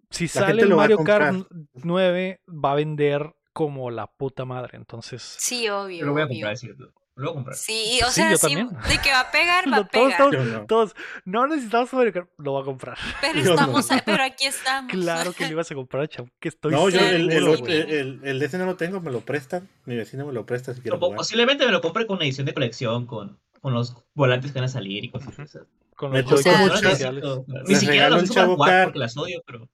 [0.09, 1.63] si La sale el Mario Kart comprar.
[1.74, 5.22] 9, va a vender como la puta madre, entonces...
[5.22, 5.97] Sí, obvio.
[5.99, 6.36] Yo lo voy a obvio.
[6.36, 6.93] comprar, es cierto.
[7.20, 7.57] Lo voy a comprar.
[7.57, 8.70] Sí, o sí, sea, yo sí, también.
[8.70, 10.11] de que va a pegar, va No, a todos pegar.
[10.11, 10.65] estamos- Yo no.
[10.67, 10.95] Todos,
[11.26, 11.89] no necesitamos
[12.38, 12.97] lo va a comprar.
[13.20, 13.51] Pero Yo no.
[13.51, 14.91] estamos, a- pero aquí estamos.
[14.91, 18.57] Claro que lo ibas a comprar, chavo, que estoy No, yo el, el, el, ese
[18.57, 19.67] no lo tengo, me lo prestan.
[19.86, 21.17] Mi vecino me lo presta si quiero jugar.
[21.17, 24.72] posiblemente me lo compre con edición de colección, con, con los volantes que van a
[24.72, 25.57] salir y cosas así.
[25.97, 26.74] Con Me los mucho.
[26.76, 27.24] especiales.
[27.67, 29.67] Ni siquiera los uso para Chavo jugar porque las odio, pero...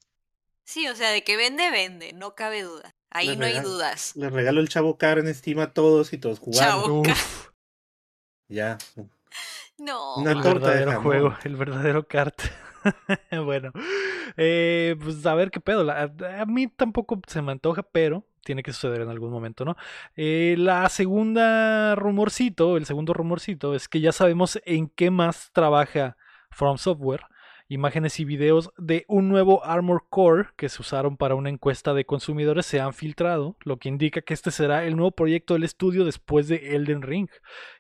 [0.64, 2.95] Sí, o sea, de que vende, vende, no cabe duda.
[3.16, 4.16] Ahí Les no hay dudas.
[4.16, 6.60] Les regalo el Chavo Car en Steam a todos y todos jugando.
[6.84, 7.02] Chavo.
[7.02, 7.50] Uf,
[8.50, 8.78] Ya.
[9.78, 10.16] No.
[10.18, 12.40] Una el torta verdadero juego, el verdadero kart.
[13.46, 13.72] bueno,
[14.38, 15.84] eh, pues a ver qué pedo.
[15.84, 19.76] la- a mí tampoco se me antoja, pero tiene que suceder en algún momento, ¿no?
[20.16, 26.16] Eh, la segunda rumorcito, el segundo rumorcito es que ya sabemos en qué más trabaja
[26.52, 27.24] From Software.
[27.68, 32.06] Imágenes y videos de un nuevo Armor Core que se usaron para una encuesta de
[32.06, 36.06] consumidores se han filtrado, lo que indica que este será el nuevo proyecto del estudio
[36.06, 37.30] después de Elden Ring.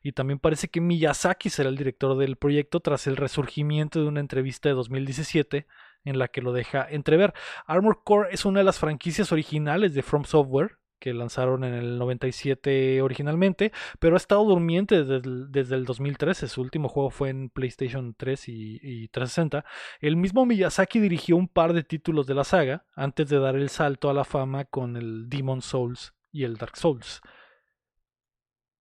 [0.01, 4.21] Y también parece que Miyazaki será el director del proyecto tras el resurgimiento de una
[4.21, 5.67] entrevista de 2017
[6.03, 7.33] en la que lo deja entrever.
[7.67, 11.97] Armor Core es una de las franquicias originales de From Software que lanzaron en el
[11.97, 16.47] 97 originalmente, pero ha estado durmiente desde el, desde el 2013.
[16.47, 19.65] Su último juego fue en PlayStation 3 y, y 360.
[19.99, 23.69] El mismo Miyazaki dirigió un par de títulos de la saga antes de dar el
[23.69, 27.21] salto a la fama con el Demon Souls y el Dark Souls.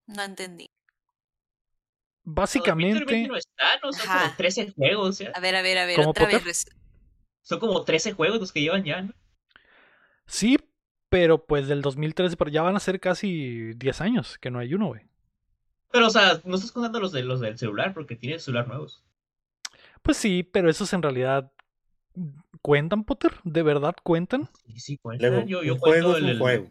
[0.06, 0.70] No entendí.
[2.24, 3.00] Básicamente...
[3.00, 3.92] 2020 no está, ¿no?
[3.92, 4.22] Son Ajá.
[4.22, 5.30] como 13 juegos, ¿ya?
[5.34, 6.64] A ver, a ver, a ver, ¿Cómo, otra vez.
[6.64, 6.80] Potter?
[7.42, 9.12] Son como 13 juegos los que llevan ya, ¿no?
[10.26, 10.56] Sí,
[11.14, 14.74] pero pues del 2013, pero ya van a ser casi 10 años que no hay
[14.74, 15.02] uno, güey.
[15.92, 19.04] Pero, o sea, no estás contando los, de, los del celular, porque tienen celular nuevos.
[20.02, 21.52] Pues sí, pero esos en realidad
[22.62, 24.48] cuentan, Potter, ¿de verdad cuentan?
[24.66, 25.30] Sí, sí, cuentan.
[25.30, 26.70] Luego, yo, yo un juego cuento es un el- juego.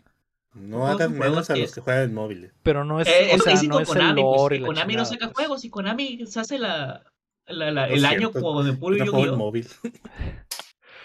[0.56, 2.52] No juego menos a que los es- que juegan en móviles.
[2.64, 4.60] Pero no es, Eh, o que sea, no con es el Konami, pues, lore que
[4.60, 5.36] y la Konami no saca pues.
[5.38, 7.02] juegos y Konami se hace la,
[7.48, 9.38] la- la- No el año como de puro Yo no juego en Yu-Gi-Oh!
[9.38, 9.68] móvil.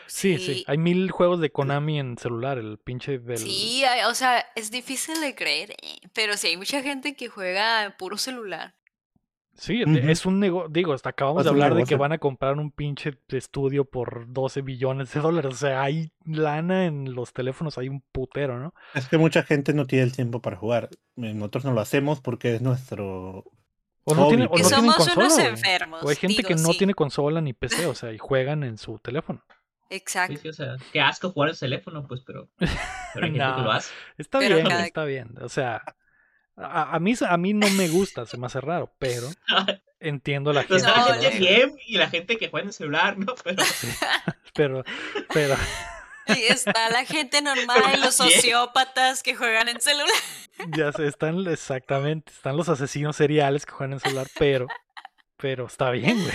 [0.08, 0.64] Sí, sí, Sí.
[0.66, 3.38] hay mil juegos de Konami en celular, el pinche del...
[3.38, 7.28] Sí, hay- o sea, es difícil de creer, eh, pero sí hay mucha gente que
[7.28, 8.74] juega puro celular.
[9.54, 12.54] Sí, es un negocio, digo, hasta acabamos Es de hablar de que van a comprar
[12.58, 17.76] un pinche estudio por 12 billones de dólares, o sea, hay lana en los teléfonos,
[17.76, 18.72] hay un putero, ¿no?
[18.94, 20.90] Es que mucha gente no tiene el tiempo para jugar.
[21.16, 23.44] Eh, Nosotros no lo hacemos porque es nuestro.
[24.04, 24.68] O no, tiene, o pues.
[24.68, 26.02] Tienen somos consola, unos enfermos.
[26.04, 28.62] O hay gente digo, que no sí, tiene consola ni PC, o sea, y juegan
[28.62, 29.42] en su teléfono.
[29.90, 30.34] Exacto.
[30.36, 33.56] Sí, sí, o sea, qué asco jugar el teléfono, pues, pero, pero hay gente No.
[33.56, 33.92] que lo hace.
[34.18, 35.34] Está Pero bien, cada- está bien.
[35.40, 35.82] O sea,
[36.56, 39.28] a, a mí, a mí no me gusta, se me hace raro, pero
[40.00, 40.82] entiendo a la gente.
[40.84, 43.34] la bien y la gente que juega en el celular, ¿no?
[43.44, 43.62] Pero
[44.54, 44.84] Pero,
[45.32, 45.56] pero,
[46.26, 48.32] Y está la gente normal y los Bien.
[48.32, 50.08] sociópatas que juegan en celular.
[50.76, 54.66] ya se están exactamente, están los asesinos seriales que juegan en celular, pero
[55.40, 56.34] Pero está bien, güey.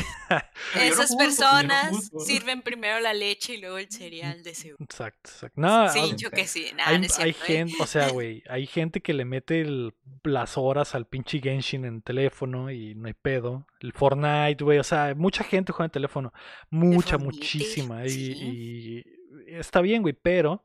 [0.88, 4.82] Esas no personas sirven primero la leche y luego el cereal de seguro.
[4.84, 5.60] Exacto, exacto.
[5.60, 6.68] No, Sí, o- yo que sí.
[6.78, 7.56] Nada, hay, no es hay cierto, ¿eh?
[7.58, 9.94] gente, o sea, güey, hay gente que le mete el-
[10.24, 13.68] las horas al pinche Genshin en teléfono y no hay pedo.
[13.82, 16.32] El Fortnite, güey, o sea, mucha gente juega en teléfono.
[16.70, 18.06] Mucha, Fortnite, muchísima.
[18.06, 18.34] Y, sí.
[18.38, 20.64] y está bien, güey, pero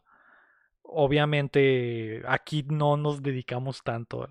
[0.82, 4.28] obviamente aquí no nos dedicamos tanto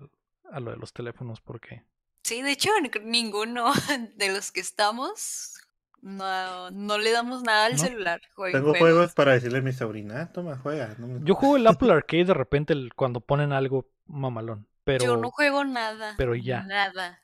[0.50, 1.82] a lo de los teléfonos porque...
[2.22, 2.70] Sí, de hecho,
[3.04, 3.72] ninguno
[4.16, 5.54] de los que estamos
[6.02, 7.78] no, no le damos nada al ¿No?
[7.78, 8.20] celular.
[8.20, 8.34] Tengo
[8.72, 8.78] juegos.
[8.78, 10.94] juegos para decirle a mi sobrina, "Ah, toma, juega.
[10.98, 15.04] no me- Yo juego el Apple Arcade de repente el- cuando ponen algo mamalón, pero...
[15.04, 16.14] Yo no juego nada.
[16.16, 16.62] pero ya.
[16.62, 17.22] Nada.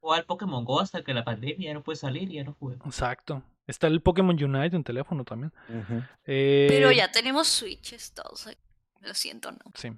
[0.00, 2.54] O al Pokémon Go hasta que la pandemia ya no puede salir y ya no
[2.54, 2.84] juego.
[2.86, 3.42] Exacto.
[3.66, 5.52] Está el Pokémon Unite en teléfono también.
[5.68, 6.02] Ujú.
[6.24, 8.46] Pero Eh, ya tenemos switches todos.
[8.46, 8.58] aquí.
[9.00, 9.58] Lo siento, no.
[9.74, 9.90] Sí.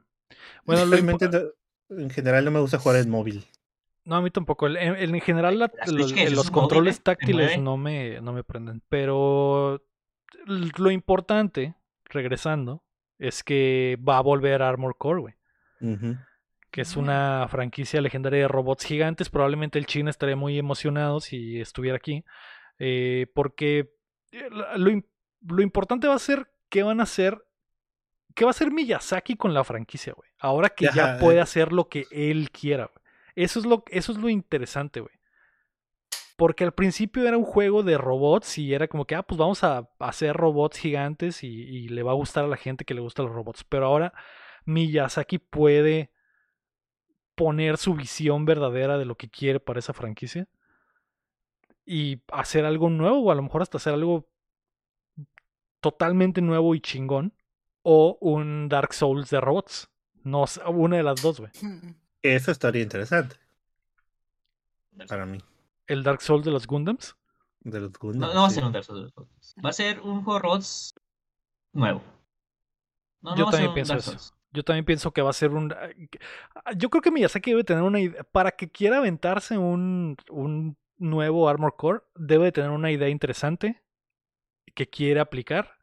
[0.64, 0.96] Bueno, lo
[1.90, 3.46] en general no me gusta jugar en móvil.
[4.08, 4.66] No, a mí tampoco.
[4.66, 7.58] El- En, en general, los ¿Es un controles táctiles mueve?
[7.58, 8.82] no me, no me prenden.
[8.88, 9.82] Pero
[10.46, 11.74] lo importante,
[12.06, 12.82] regresando,
[13.18, 15.34] es que va a volver Armor Core, güey.
[16.70, 19.28] Que es una franquicia legendaria de robots gigantes.
[19.28, 22.24] Probablemente el China estaría muy emocionado si estuviera aquí.
[22.78, 23.92] eh, porque
[24.32, 25.02] eh, lo,
[25.48, 27.44] lo importante va a ser qué van a hacer.
[28.34, 30.30] ¿Qué va a hacer Miyazaki con la franquicia, güey?
[30.38, 31.42] Ahora que ya puede eh.
[31.42, 32.97] hacer lo que él quiera, güey.
[33.38, 35.14] Eso es lo, eso es lo interesante, güey.
[36.36, 39.62] Porque al principio era un juego de robots y era como que, ah, pues vamos
[39.62, 43.26] a hacer robots gigantes y, le va a gustar a la gente que le gustan
[43.26, 43.62] los robots.
[43.62, 44.12] Pero ahora
[44.64, 46.10] Miyazaki puede
[47.36, 50.48] poner su visión verdadera de lo que quiere para esa franquicia
[51.86, 54.28] y hacer algo nuevo o a lo mejor hasta hacer algo
[55.80, 57.34] totalmente nuevo y chingón
[57.82, 59.88] o un Dark Souls de robots.
[60.24, 61.52] No, una de las dos, güey.
[62.34, 63.36] Eso estaría interesante
[65.06, 65.38] para mí.
[65.86, 67.16] El Dark Souls de los Gundams.
[67.60, 69.12] De los No, Gundams, no va a ser un Dark Souls.
[69.64, 70.94] Va a ser un juego de robots
[71.72, 72.02] nuevo.
[73.20, 74.10] No, Yo no también pienso Dark eso.
[74.12, 74.34] Souls.
[74.50, 75.74] Yo también pienso que va a ser un...
[76.76, 78.24] Yo creo que Miyazaki debe tener una idea...
[78.24, 83.82] Para que quiera aventarse un, un nuevo Armor Core, debe de tener una idea interesante
[84.74, 85.76] que quiere aplicar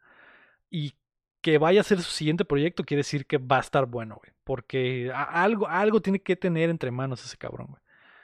[0.69, 0.95] y
[1.41, 4.34] que vaya a ser su siguiente proyecto quiere decir que va a estar bueno, güey.
[4.45, 7.81] Porque algo, algo tiene que tener entre manos ese cabrón, güey.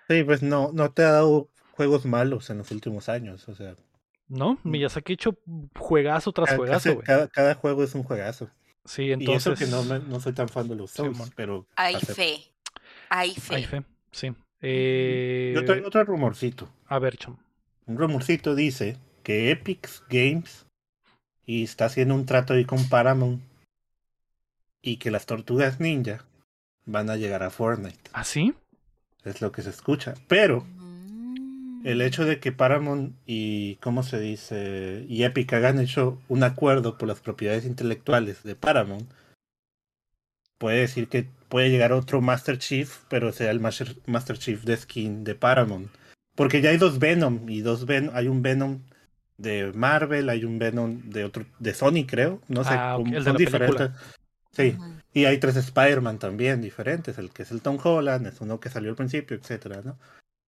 [0.07, 3.49] Sí, pues no, no te ha dado juegos malos en los últimos años.
[3.49, 3.75] O sea,
[4.27, 4.53] ¿No?
[4.63, 4.69] Mm.
[4.71, 5.37] Miyazaki ha hecho
[5.77, 7.05] juegazo tras juegazo, güey.
[7.05, 8.49] cada, cada juego es un juegazo.
[8.85, 9.59] Sí, Y entonces...
[9.59, 11.67] eso que no, me- no soy tan fan de los Souls, pero...
[11.75, 12.15] Hay acepto.
[12.15, 12.39] fe.
[13.09, 13.55] Hay fe.
[13.55, 14.33] Hay fe, sí.
[14.61, 16.69] Eh, Yo traigo otro rumorcito.
[16.87, 17.35] A ver, chum.
[17.87, 20.65] Un rumorcito dice que Epic Games
[21.45, 23.41] y está haciendo un trato ahí con Paramount
[24.81, 26.25] y que las tortugas ninja
[26.85, 28.09] van a llegar a Fortnite.
[28.13, 28.53] ¿Ah, sí?
[29.23, 30.13] Es lo que se escucha.
[30.27, 31.81] Pero Mm.
[31.85, 35.05] el hecho de que Paramount y, ¿cómo se dice?
[35.07, 39.09] Y Epic hagan hecho un acuerdo por las propiedades intelectuales de Paramount,
[40.57, 44.77] puede decir que puede llegar otro Master Chief, pero sea el Master, Master Chief de
[44.77, 45.89] skin de Paramount.
[46.35, 48.79] Porque ya hay dos Venom y dos Venom, hay un Venom
[49.37, 53.17] de Marvel, hay un Venom de otro de Sony, creo, no sé, Ah, ok, cómo-
[53.17, 53.95] el de son la película.
[54.53, 54.77] Sí,
[55.13, 58.69] y hay tres Spider-Man también diferentes, el que es el Tom Holland, es uno que
[58.69, 59.97] salió al principio, etcétera, ¿no?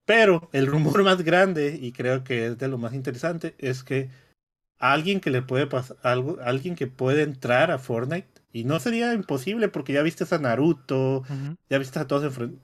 [0.05, 4.09] Pero el rumor más grande, y creo que es de lo más interesante, es que
[4.77, 9.13] alguien que le puede pasar algo, alguien que puede entrar a Fortnite, y no sería
[9.13, 11.23] imposible porque ya viste a Naruto,
[11.69, 12.59] ya viste a todos enfrente.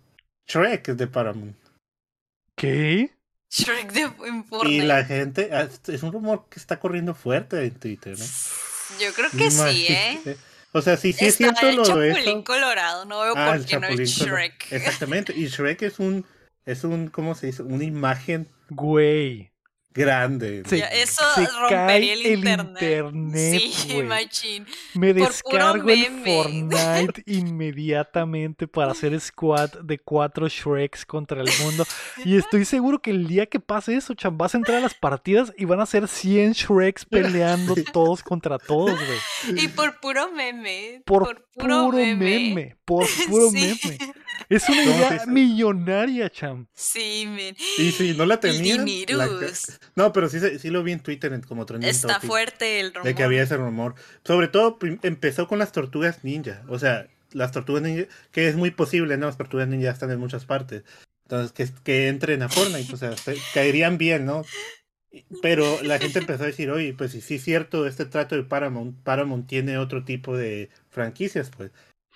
[0.48, 1.56] Shrek es de Paramount.
[2.56, 3.12] ¿Qué?
[3.50, 4.86] Shrek de en Y Fortnite.
[4.86, 8.26] la gente, ah, es un rumor que está corriendo fuerte en Twitter, ¿no?
[9.00, 10.38] Yo creo que sí, ¿eh?
[10.72, 12.44] O sea, sí, sí es cierto el lo de Chapulín eso.
[12.44, 14.38] Colorado, no veo Ah, el por qué no es Chapulín Colorado.
[14.38, 14.72] Shrek.
[14.72, 15.34] Exactamente.
[15.36, 16.26] Y Shrek es un,
[16.66, 17.64] es un, ¿cómo se dice?
[17.64, 19.52] Una imagen Güey.
[20.00, 20.64] Grande.
[20.66, 22.70] Se- eso se rompería cae el el internet.
[22.82, 24.08] internet, sí, güey.
[24.08, 24.66] machín.
[24.96, 26.36] Me Por puro descargo el meme.
[26.36, 31.86] Fortnite inmediatamente para hacer squad de cuatro Shreks contra el mundo.
[32.26, 34.94] Y estoy seguro que el día que pase eso, cham, vas a entrar a las
[34.94, 39.64] partidas y van a ser 100 Shreks peleando todos contra todos, güey.
[39.64, 41.02] Y por puro meme.
[41.06, 42.76] Por, puro, meme.
[42.86, 43.80] Por puro Sí.
[43.84, 43.98] meme.
[44.50, 46.68] Es una ¿Cómo idea millonaria, cham.
[46.74, 47.56] Sí, men.
[47.78, 48.86] Y si no la tenían.
[49.08, 49.28] la-.
[49.96, 52.94] No, pero sí, se- sí lo vi en Twitter como trending Está topic, fuerte el
[52.94, 53.04] rumor.
[53.08, 53.94] De que había ese rumor.
[54.26, 56.64] Sobre todo empezó con las tortugas ninja.
[56.68, 59.28] O sea, las tortugas ninja, que es muy posible, ¿no?
[59.28, 60.84] Las tortugas ninja están en muchas partes.
[61.24, 64.44] Entonces, que, que entren a Fortnite, o sea, se- caerían bien, ¿no?
[65.42, 68.44] Pero la gente empezó a decir, oye, pues si sí es cierto este trato de
[68.44, 71.72] Paramount, Paramount tiene otro tipo de franquicias, pues.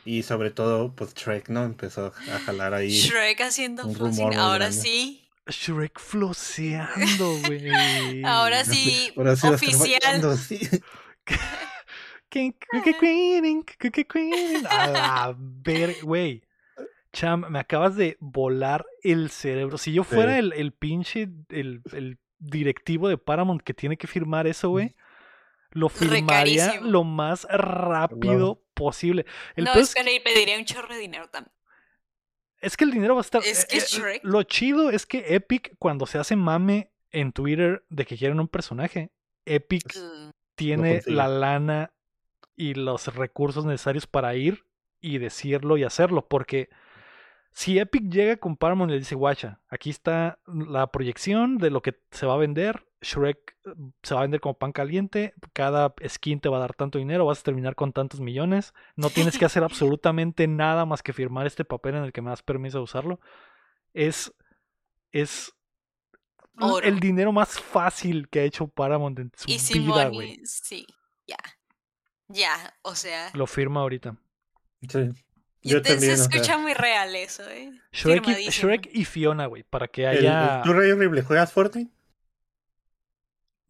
[0.05, 1.63] Y sobre todo, pues Shrek, ¿no?
[1.63, 2.89] Empezó a jalar ahí.
[2.89, 4.77] Shrek haciendo un rumor Ahora grande.
[4.81, 5.19] sí.
[5.47, 8.23] Shrek floseando, güey.
[8.23, 10.37] Ahora sí, Ahora sí oficial.
[10.37, 10.59] sí.
[14.69, 16.43] A la ver, güey.
[17.11, 19.77] Cham, me acabas de volar el cerebro.
[19.77, 20.39] Si yo fuera Sí.
[20.39, 24.95] el, el pinche, el, el directivo de Paramount que tiene que firmar eso, güey,
[25.73, 26.91] lo firmaría Recarísimo.
[26.91, 29.25] lo más rápido posible.
[29.55, 31.53] El no, es, espera, y pediría un chorro de dinero también.
[32.61, 33.43] es que el dinero va a estar.
[33.43, 34.23] Es que eh, es eh, Shrek.
[34.23, 38.47] Lo chido es que Epic, cuando se hace mame en Twitter de que quieren un
[38.47, 39.11] personaje,
[39.45, 41.93] Epic Mm, tiene la lana
[42.55, 44.65] y los recursos necesarios para ir
[45.01, 46.27] y decirlo y hacerlo.
[46.27, 46.69] Porque
[47.51, 51.81] si Epic llega con Paramount y le dice, guacha, aquí está la proyección de lo
[51.81, 52.85] que se va a vender.
[53.03, 53.69] Shrek eh,
[54.01, 55.33] se va a vender como pan caliente.
[55.53, 57.25] Cada skin te va a dar tanto dinero.
[57.25, 58.73] Vas a terminar con tantos millones.
[58.95, 62.29] No tienes que hacer absolutamente nada más que firmar este papel en el que me
[62.29, 63.19] das permiso de usarlo.
[63.93, 64.33] Es.
[65.11, 65.53] Es.
[66.59, 66.85] Oro.
[66.85, 70.39] El dinero más fácil que ha hecho Paramount en su Y vida, güey.
[70.45, 70.85] Sí,
[71.27, 71.37] ya.
[72.27, 73.29] Ya, o sea.
[73.33, 74.15] Lo firma ahorita.
[74.87, 75.09] Sí.
[75.61, 77.71] y Yo te- también, se o sea, escucha muy real eso, ¿eh?
[77.91, 78.49] Shrek y.
[78.49, 81.91] Shrek y Fiona, güey, para que el- haya ¿Tú, Rey Horrible, juegas Fortnite?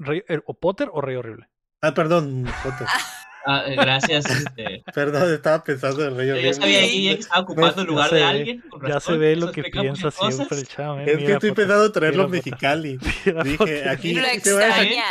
[0.05, 1.47] Rey- er, o Potter o Rey Horrible.
[1.81, 2.87] Ah, perdón, Potter.
[3.45, 4.23] Ah, eh, gracias.
[4.25, 6.53] Este, Perdón, estaba pensando en Rey yo Horrible.
[6.53, 8.63] sabía ahí que estaba ocupando el Ya lugar se de ve, alguien.
[8.69, 10.99] con Ya se ve lo que piensa siempre el chavo.
[10.99, 12.27] eh, Es que estoy pensando traerlo a.
[12.29, 12.97] Mexicali.
[13.43, 15.03] Dije, aquí Lo aquí a, extraña.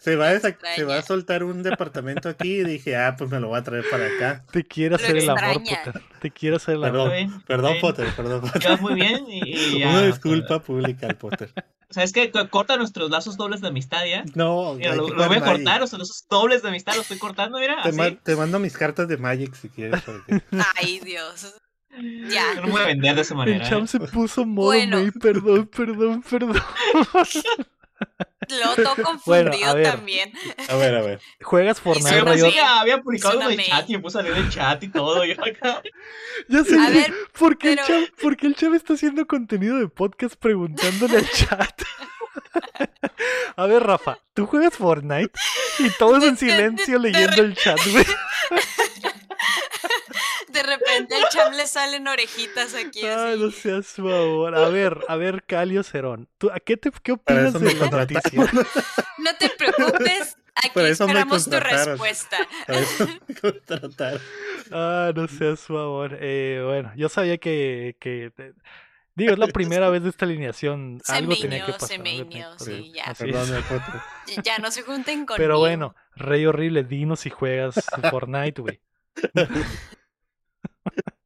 [0.00, 3.48] Se, va a, se va soltar un departamento aquí y dije, ah, pues me lo
[3.48, 4.44] voy a traer para acá.
[4.50, 5.62] Te quiere Lo hacer el amor.
[5.62, 6.02] Potter.
[6.20, 7.12] Te quiere hacer el Perdón.
[7.12, 7.44] amor.
[7.46, 7.80] Perdón, bien.
[7.80, 8.62] Potter, perdón, Potter.
[8.62, 9.90] Queda muy bien y, y ya.
[9.90, 11.52] Una disculpa pública al Potter.
[11.90, 12.30] ¿Sabes qué?
[12.30, 14.24] Co- Corta nuestros lazos dobles de amistad ya.
[14.34, 16.92] No, Mira, lo, que lo voy a cortar, o sea, los lazos dobles de amistad
[16.94, 17.82] los estoy cortando, mira.
[17.82, 17.98] Te, Así.
[17.98, 20.00] ma- te mando mis cartas de Magic si quieres.
[20.02, 20.42] porque-
[20.80, 21.54] Ay, Dios.
[22.30, 22.54] Ya.
[22.54, 23.68] Yo no me voy a vender de esa El manera.
[23.68, 23.86] cham ¿eh?
[23.88, 24.98] se puso modo Bueno.
[24.98, 26.56] May, perdón, perdón, perdón.
[28.48, 29.86] Lo todo confundido a ver.
[29.90, 30.32] también.
[30.68, 31.20] A ver, a ver.
[31.42, 32.18] ¿Juegas Fortnite, así.
[32.20, 32.60] Horrible?
[32.60, 33.68] había, publicado de mail.
[33.68, 35.24] chat y me puse a leer el chat y todo.
[35.24, 35.82] Yo acá.
[36.48, 39.26] Ya sé, A ver, ¿por qué, pero- el cham, por qué el cham está haciendo
[39.26, 41.82] contenido de podcast preguntándole al chat?
[43.56, 45.32] A ver, Rafa, ¿tú juegas Fortnite?
[45.78, 48.04] Y todos en silencio leyendo el chat, güey.
[50.60, 54.54] De repente al cham le salen orejitas aquí Ay, no seas favor.
[54.54, 56.28] A ver, a ver, Calio Cerón.
[56.36, 58.20] ¿Tú, ¿a qué, te, ¿Qué opinas de me la noticia?
[59.18, 62.36] No te preocupes, aquí eso me esperamos tu respuesta.
[62.68, 64.20] Me contrataron.
[64.70, 66.16] Ah, no seas favor.
[66.20, 68.52] Eh, bueno, yo sabía que, que eh,
[69.14, 71.00] digo, es la primera vez de esta alineación.
[71.04, 71.88] Se Algo tenía meñó, que pasar.
[71.88, 72.66] se tenía pasar.
[72.66, 73.14] sí, ya.
[73.14, 73.64] Perdón.
[74.44, 75.36] Ya no se junten conmigo.
[75.36, 77.74] Pero bueno, Rey Horrible, dinos si juegas
[78.10, 78.80] Fortnite, güey.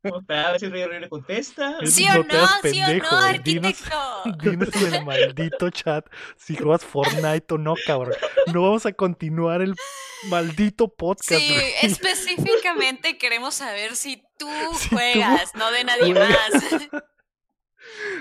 [0.03, 1.77] Vamos a esperar a ver si Rey Horrible contesta.
[1.87, 2.71] ¿Sí no o hagas no?
[2.71, 2.93] ¿Sí o no.
[2.93, 4.23] Dinos- arquitecto?
[4.43, 6.07] Dinos en el maldito chat
[6.37, 8.15] si juegas Fortnite o no, cabrón.
[8.53, 9.75] No vamos a continuar el
[10.29, 11.41] maldito podcast.
[11.41, 11.73] Sí, güey.
[11.83, 16.39] específicamente queremos saber si tú Si tú juegas, no de nadie juegas.
[16.53, 17.03] más.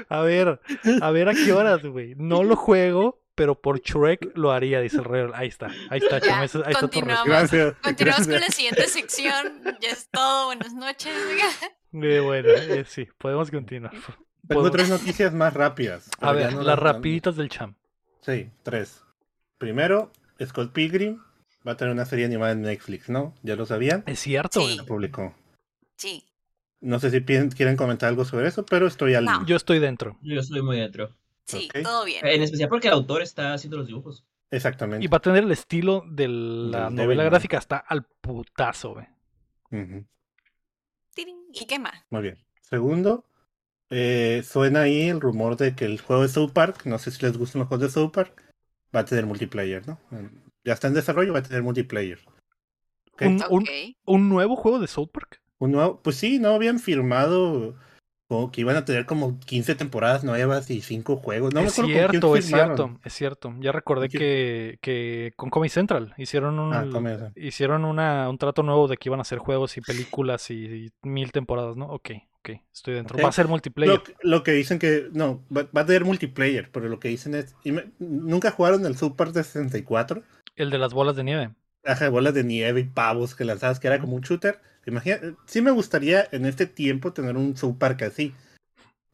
[0.09, 0.61] A ver,
[1.01, 2.13] a ver a qué horas, güey.
[2.17, 5.25] No lo juego, pero por Shrek lo haría, dice el rey.
[5.33, 7.25] Ahí está, ahí está, Ya, ahí está continuamos.
[7.25, 7.75] Gracias.
[7.81, 9.61] Continuamos con la siguiente sección.
[9.81, 10.45] Ya es todo.
[10.47, 11.13] Buenas noches.
[11.93, 13.91] Eh, bueno, eh, sí, podemos continuar.
[13.91, 16.09] Tengo Podemos- tres noticias más rápidas.
[16.19, 17.75] A ver, no las rapiditas del cham.
[18.21, 19.01] Sí, tres.
[19.57, 20.11] Primero,
[20.43, 21.19] Scott Pilgrim
[21.65, 23.33] va a tener una serie animada en Netflix, ¿no?
[23.43, 24.03] ¿Ya lo sabían?
[24.05, 24.75] Es cierto, Sí.
[24.77, 25.33] Lo publicó.
[25.97, 26.25] Sí.
[26.81, 29.23] No sé si quieren comentar algo sobre eso, pero estoy al...
[29.23, 29.45] No.
[29.45, 30.17] Yo estoy dentro.
[30.21, 31.15] Yo estoy muy dentro.
[31.45, 32.25] Sí, todo bien.
[32.25, 34.25] En especial porque el autor está haciendo los dibujos.
[34.49, 35.03] Exactamente.
[35.03, 37.25] Y va a tener el estilo de la Del novela Devilman.
[37.29, 39.07] gráfica hasta al putazo, güey.
[41.13, 41.37] Tirín.
[41.53, 41.93] ¿Y qué más?
[42.09, 42.37] Muy bien.
[42.61, 43.25] Segundo,
[43.89, 47.21] eh, suena ahí el rumor de que el juego de South Park, no sé si
[47.25, 48.41] les gustan los juegos de South Park,
[48.95, 49.99] va a tener multiplayer, ¿no?
[50.63, 52.19] Ya está en desarrollo, va a tener multiplayer.
[53.21, 53.65] Un,
[54.05, 55.41] un nuevo juego de South Park.
[55.59, 57.75] Un nuevo- pues sí, no habían firmado
[58.35, 61.53] como que iban a tener como 15 temporadas nuevas y 5 juegos.
[61.53, 62.77] No me es con cierto, es firmaron.
[62.77, 63.53] cierto, es cierto.
[63.59, 68.63] Ya recordé ¿Con que, que con Comedy Central hicieron un Ah, hicieron una, un trato
[68.63, 71.85] nuevo de que iban a hacer juegos y películas y, y mil temporadas, ¿no?
[71.87, 73.19] Ok, ok, estoy dentro.
[73.19, 73.99] Va a ser multiplayer.
[73.99, 77.35] Lo, lo que dicen que, no, va, va a tener multiplayer, pero lo que dicen
[77.35, 80.23] es, y me- nunca jugaron el Park de 64,
[80.55, 81.53] El de las bolas de nieve.
[81.83, 84.59] Ajá, bolas de nieve y pavos que lanzabas, que era como un shooter.
[84.85, 88.33] Imagina, sí me gustaría en este tiempo tener un South Park así.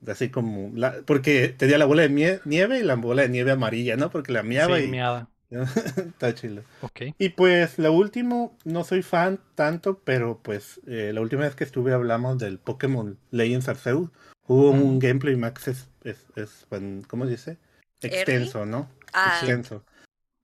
[0.07, 3.97] Así como, la, porque tenía la bola de nieve y la bola de nieve amarilla,
[3.97, 4.09] ¿no?
[4.09, 5.29] Porque la miaba Sí, y miada.
[5.51, 6.63] está chido.
[6.81, 7.01] Ok.
[7.17, 11.63] Y pues lo último, no soy fan tanto, pero pues eh, la última vez que
[11.63, 14.09] estuve hablamos del Pokémon Legends Arceus.
[14.47, 14.81] Hubo Mm.
[14.81, 15.87] un gameplay más, es,
[16.35, 17.57] es bueno, ¿cómo se dice?
[18.01, 18.89] Extenso, ¿no?
[19.13, 19.83] Ah, Extenso.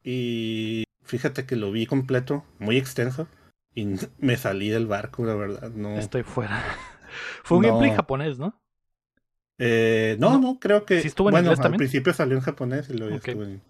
[0.03, 3.27] Y fíjate que lo vi completo, muy extenso,
[3.73, 3.85] y
[4.19, 5.71] me salí del barco, la verdad.
[5.71, 6.63] No, Estoy fuera.
[7.43, 7.69] Fue un No.
[7.69, 8.59] gameplay japonés, ¿no?
[9.57, 10.39] eh, no, No.
[10.39, 11.01] no, creo que.
[11.01, 11.77] ¿Sí estuvo en bueno, inglés al también?
[11.77, 13.27] principio salió en japonés y luego ya Ok.
[13.27, 13.61] estuvo en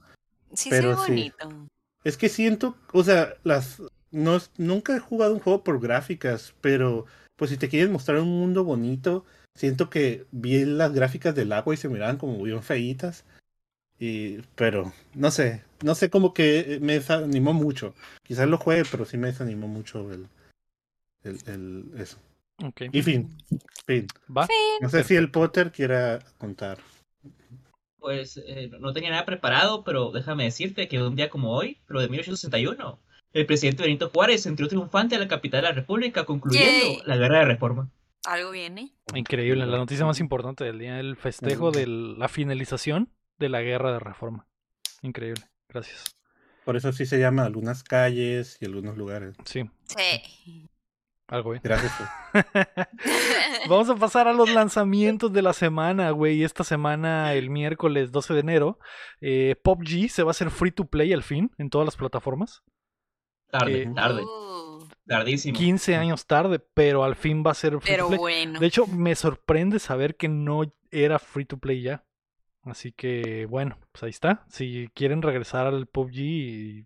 [0.54, 1.12] sí, pero sí.
[1.12, 1.68] bonito.
[2.04, 3.82] Es que siento, o sea, las
[4.12, 7.06] no es- nunca he jugado un juego por gráficas, pero
[7.36, 9.26] pues si te quieren mostrar un mundo bonito,
[9.56, 13.26] siento que vi las gráficas del agua y se miraban como bien feitas.
[14.00, 17.94] Y pero no sé, no sé como que me desanimó mucho.
[18.24, 20.28] Quizás lo juegue, pero sí me desanimó mucho el
[21.24, 22.18] el, el eso.
[22.64, 22.84] Ok.
[22.92, 23.38] Y fin,
[23.86, 24.08] fin.
[24.36, 24.48] Va.
[24.82, 26.78] No sé si el Potter quiera contar.
[28.00, 32.02] Pues eh, no tenía nada preparado, pero déjame decirte que un día como hoy, pero
[32.02, 33.00] de 1861,
[33.34, 37.02] el presidente Benito Juárez entró triunfante a la capital de la República, concluyendo Yay.
[37.06, 37.90] la guerra de reforma.
[38.26, 38.94] Algo viene.
[39.14, 39.66] Increíble.
[39.66, 44.00] La noticia más importante del día, el festejo de la finalización de la guerra de
[44.00, 44.48] reforma.
[45.02, 45.44] Increíble.
[45.70, 46.04] Gracias.
[46.64, 49.36] Por eso sí se llama algunas calles y algunos lugares.
[49.46, 50.68] Sí, Sí.
[51.28, 51.62] algo bien.
[51.64, 51.94] Gracias.
[53.70, 56.44] Vamos a pasar a los lanzamientos de la semana, güey.
[56.44, 58.80] Esta semana, el miércoles 12 de enero,
[59.22, 62.64] eh, PUBG se va a hacer free to play al fin en todas las plataformas.
[63.52, 65.58] Tarde, Eh, tarde, Uh, tardísimo.
[65.58, 68.20] 15 años tarde, pero al fin va a ser free pero to play.
[68.20, 68.60] bueno.
[68.60, 72.04] De hecho, me sorprende saber que no era free to play ya.
[72.66, 74.46] Así que, bueno, pues ahí está.
[74.50, 76.86] Si quieren regresar al PUBG,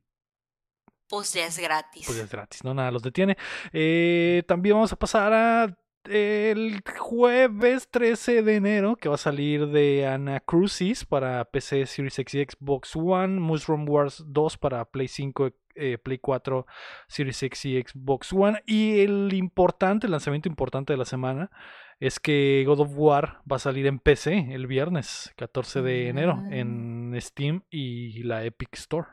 [1.09, 2.05] Pues ya es gratis.
[2.05, 3.37] pues es gratis, no nada los detiene.
[3.73, 5.75] Eh, también vamos a pasar a
[6.05, 12.35] el jueves 13 de enero, que va a salir de Anacrucis para PC, Series X
[12.35, 16.65] y Xbox One, Mushroom Wars 2 para Play 5, eh, Play 4,
[17.07, 18.61] Series X y Xbox One.
[18.65, 21.51] Y el importante, el lanzamiento importante de la semana
[21.99, 26.35] es que God of War va a salir en PC el viernes 14 de enero
[26.37, 26.53] Mm.
[26.53, 29.07] en Steam y la Epic Store.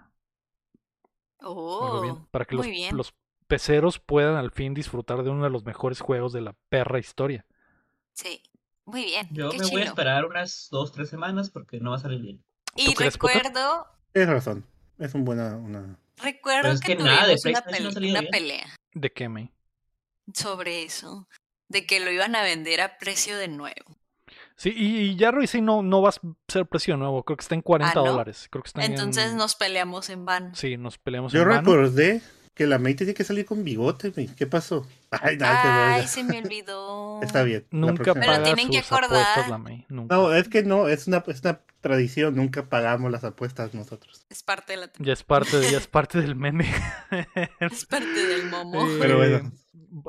[1.40, 2.96] Oh, bien, para que los, muy bien.
[2.96, 3.14] los
[3.46, 7.46] peceros puedan al fin disfrutar de uno de los mejores juegos de la perra historia.
[8.14, 8.42] Sí.
[8.86, 9.28] Muy bien.
[9.32, 12.20] Yo qué me voy a esperar unas dos, tres semanas porque no va a salir
[12.22, 12.44] bien.
[12.76, 14.64] Y recuerdo, Tienes razón.
[14.98, 15.98] Es un buena una.
[16.22, 19.52] recuerdo es que, que nada de tuvimos una, pele- pelea ¿De qué, May?
[20.32, 21.28] sobre eso.
[21.68, 23.96] De que lo iban a vender a precio de nuevo.
[24.56, 26.14] Sí, y, y ya revisé y no, no va a
[26.48, 27.22] ser precio nuevo.
[27.24, 28.10] Creo que está en 40 ¿Ah, no?
[28.12, 28.48] dólares.
[28.50, 29.36] Creo que está Entonces en...
[29.36, 30.54] nos peleamos en vano.
[30.54, 31.60] Sí, nos peleamos Yo en vano.
[31.60, 32.22] recordé
[32.54, 34.28] que la May tiene que salir con bigote, May.
[34.28, 34.86] ¿Qué pasó?
[35.10, 37.20] Ay, nada que ver, Ay, se me olvidó.
[37.22, 37.66] Está bien.
[37.70, 39.50] Nunca Pero tienen que sus apuestas, acordar.
[39.50, 39.84] la May.
[39.90, 40.14] Nunca.
[40.14, 42.34] No, es que no, es una, es una tradición.
[42.34, 44.24] Nunca pagamos las apuestas nosotros.
[44.30, 46.64] Es parte de la Ya es parte, de- ya es parte del meme.
[47.60, 48.86] es parte del momo.
[48.86, 49.52] Eh, Pero bueno.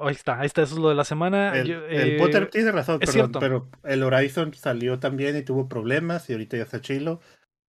[0.01, 1.57] Ahí está, ahí está, eso es lo de la semana.
[1.57, 5.43] El, Yo, el eh, Potter tiene razón, es perdón, pero el Horizon salió también y
[5.43, 7.21] tuvo problemas y ahorita ya está chilo.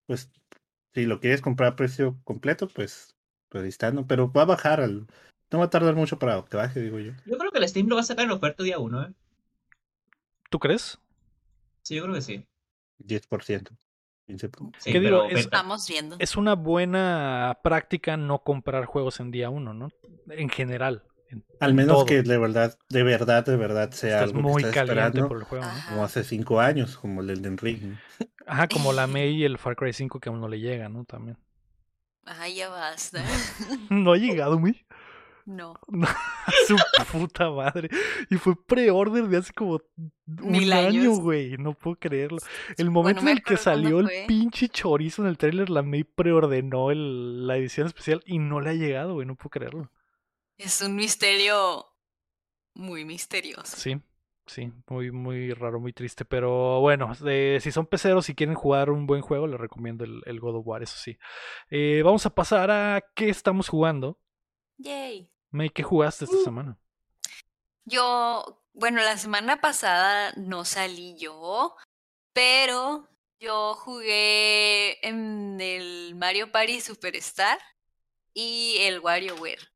[0.07, 0.31] Pues
[0.95, 3.15] si lo quieres comprar a precio completo, pues,
[3.49, 4.07] pues ahí está, ¿no?
[4.07, 5.07] Pero va a bajar al...
[5.51, 7.13] No va a tardar mucho para que baje, digo yo.
[7.25, 9.13] Yo creo que el Steam lo va a sacar en oferta día uno, ¿eh?
[10.51, 10.99] ¿Tú crees?
[11.83, 12.45] Sí, yo creo que sí.
[12.99, 13.71] 10%.
[14.29, 14.73] 15%.
[14.79, 15.25] Sí, ¿Qué digo?
[15.25, 15.41] Es-.
[15.41, 16.17] Estamos viendo.
[16.19, 19.89] Es una buena práctica no comprar juegos en día uno, ¿no?
[20.29, 21.08] En general.
[21.61, 22.07] Al en menos todo.
[22.07, 25.29] que de verdad, de verdad, de verdad sea Estás algo muy que estás caliente esperando,
[25.29, 25.71] por el juego, ¿no?
[25.71, 25.91] Ajá.
[25.91, 27.97] como hace cinco años, como el Elden Ring.
[28.47, 31.05] Ajá, como la May y el Far Cry 5 que aún no le llega, ¿no?
[31.05, 31.37] También.
[32.25, 33.23] Ay, ya basta.
[33.91, 34.85] No ha llegado, muy.
[35.47, 35.75] No.
[36.67, 36.77] Su
[37.11, 37.89] puta madre.
[38.29, 40.13] Y fue pre-order de hace como un
[40.51, 41.57] Mil año, güey.
[41.57, 42.37] No puedo creerlo.
[42.77, 46.05] El momento me en el que salió el pinche chorizo en el trailer, la May
[46.05, 49.27] preordenó el- la edición especial y no le ha llegado, güey.
[49.27, 49.91] No puedo creerlo.
[50.59, 51.87] Es un misterio
[52.75, 53.77] muy misterioso.
[53.77, 54.01] Sí,
[54.47, 56.25] sí, muy, muy raro, muy triste.
[56.25, 60.21] Pero bueno, eh, si son peceros y quieren jugar un buen juego, les recomiendo el,
[60.27, 61.17] el God of War, eso sí.
[61.71, 64.21] Eh, vamos a pasar a qué estamos jugando.
[64.79, 65.31] Yay.
[65.51, 66.45] May, ¿qué jugaste esta Uh.
[66.45, 66.79] semana?
[67.85, 71.75] Yo, bueno, la semana pasada no salí yo,
[72.35, 73.09] pero
[73.41, 77.59] yo jugué en el Mario Party Superstar
[78.35, 79.71] y el WarioWare.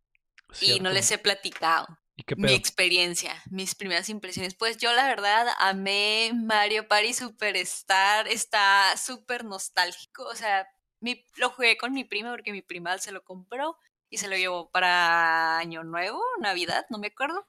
[0.60, 4.54] Y no les he platicado ¿Y qué mi experiencia, mis primeras impresiones.
[4.54, 10.66] Pues yo la verdad amé Mario Party Superstar, está súper nostálgico, o sea,
[11.00, 13.76] mi, lo jugué con mi prima porque mi prima se lo compró
[14.10, 17.46] y se lo llevó para Año Nuevo, Navidad, no me acuerdo.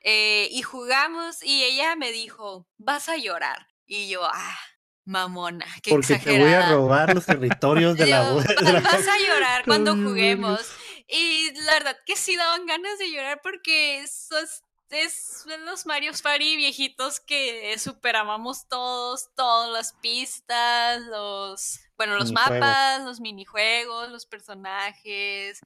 [0.00, 3.68] Eh, y jugamos y ella me dijo, vas a llorar.
[3.86, 4.58] Y yo, ah,
[5.04, 6.44] mamona, qué Porque te exagerada.
[6.44, 8.24] voy a robar los territorios de la...
[8.24, 10.72] Yo, de la- Vas a llorar cuando juguemos.
[11.10, 16.56] Y la verdad que sí daban ganas de llorar porque sos- es los Mario Party
[16.56, 22.32] viejitos que superábamos todos, todas las pistas, los, bueno, los Minijuegos.
[22.32, 25.60] mapas, los minijuegos, los personajes.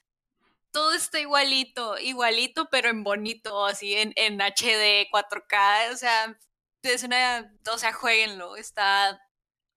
[0.73, 6.39] Todo está igualito, igualito, pero en bonito, así en, en HD, 4K, o sea,
[6.83, 9.21] es una, o sea, jueguenlo, está,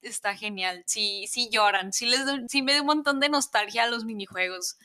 [0.02, 0.84] está genial.
[0.88, 4.78] Sí, sí lloran, sí les sí me da un montón de nostalgia a los minijuegos.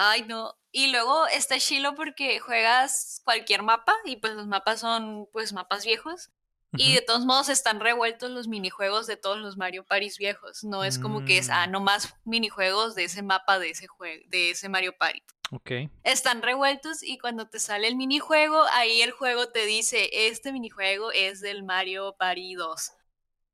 [0.00, 0.54] Ay, no.
[0.70, 5.84] Y luego está chilo porque juegas cualquier mapa y pues los mapas son pues mapas
[5.84, 6.30] viejos.
[6.76, 10.62] Y de todos modos están revueltos los minijuegos de todos los Mario Paris viejos.
[10.64, 11.70] No es como que es, ah, Mm.
[11.70, 15.22] nomás minijuegos de ese mapa de ese juego, de ese Mario Party.
[15.50, 15.70] Ok.
[16.04, 21.10] Están revueltos y cuando te sale el minijuego, ahí el juego te dice, este minijuego
[21.10, 22.92] es del Mario Party 2.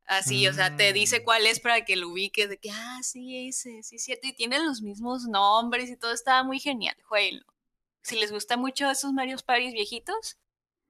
[0.06, 1.24] Así, o sea, te dice Mm.
[1.24, 4.32] cuál es para que lo ubiques, de que, ah, sí, ese, sí, es cierto, y
[4.34, 7.44] tienen los mismos nombres y todo, está muy genial, jueguenlo.
[8.02, 10.36] Si les gusta mucho esos Mario Party viejitos,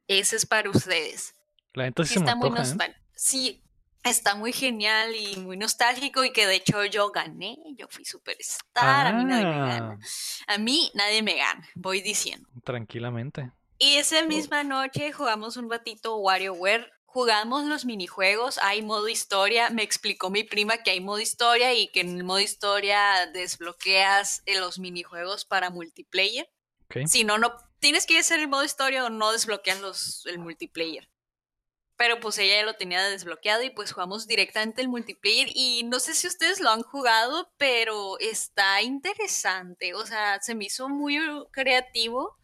[0.09, 1.35] ese es para ustedes.
[1.75, 2.53] La neta sí está muy ¿eh?
[2.53, 3.01] nostálgico.
[3.15, 3.63] Sí,
[4.03, 9.07] está muy genial y muy nostálgico y que de hecho yo gané, yo fui superstar,
[9.07, 9.99] a mí nadie me gana.
[10.49, 12.49] Ah, A mí nadie me gana, voy diciendo.
[12.65, 13.53] tranquilamente.
[13.79, 19.85] Y esa misma noche jugamos un ratito WarioWare, jugamos los minijuegos, hay modo historia, me
[19.85, 24.59] explicó mi prima que hay modo historia y que en el modo historia desbloqueas eh,
[24.59, 26.51] los minijuegos para multiplayer.
[26.87, 27.07] Ok.
[27.07, 31.09] Si no, no tienes que hacer el modo historia o no desbloquean los, el multiplayer.
[31.97, 36.01] Pero pues ella ya lo tenía desbloqueado y pues jugamos directamente el multiplayer y no
[36.01, 39.95] sé si ustedes lo han jugado, pero está interesante.
[39.95, 41.17] O sea, se me hizo muy
[41.53, 42.37] creativo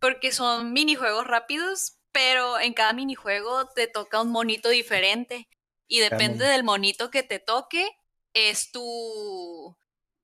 [0.00, 5.48] porque son minijuegos rápidos, pero en cada minijuego te toca un monito diferente
[5.86, 7.90] y depende del monito que te toque
[8.32, 9.76] es tu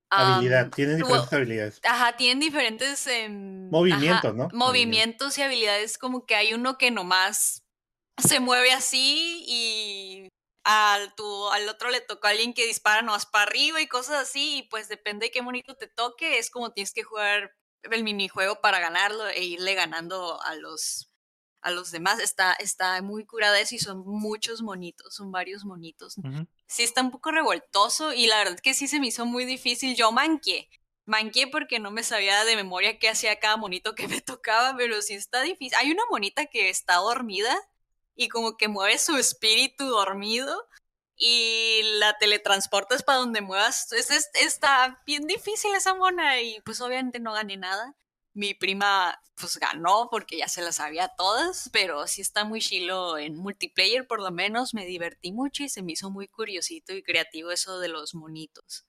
[0.09, 1.79] Habilidad, tienen tu- diferentes habilidades.
[1.83, 4.49] Ajá, tienen diferentes em, Movimientos, ajá, ¿no?
[4.53, 7.63] Movimientos y habilidades, como que hay uno que nomás
[8.17, 10.27] se mueve así y
[10.63, 14.17] al, tu, al otro le tocó a alguien que dispara nomás para arriba y cosas
[14.29, 17.51] así, y pues depende de qué monito te toque, es como tienes que jugar
[17.83, 21.10] el minijuego para ganarlo e irle ganando a los
[21.61, 22.19] a los demás.
[22.19, 26.17] Está, está muy curada eso y son muchos monitos, son varios monitos
[26.67, 29.95] sí está un poco revoltoso y la verdad que sí se me hizo muy difícil.
[29.95, 30.69] Yo manqué,
[31.05, 35.01] manqué porque no me sabía de memoria qué hacía cada monito que me tocaba, pero
[35.01, 35.77] sí está difícil.
[35.79, 37.57] Hay una monita que está dormida
[38.15, 40.67] y como que mueve su espíritu dormido
[41.15, 43.91] y la teletransportas para donde muevas.
[43.91, 47.95] Es, es- está bien difícil esa mona y pues obviamente no gané nada.
[48.33, 53.17] Mi prima pues ganó porque ya se las sabía todas, pero sí está muy chilo
[53.17, 57.01] en multiplayer por lo menos, me divertí mucho y se me hizo muy curiosito y
[57.03, 58.85] creativo eso de los monitos.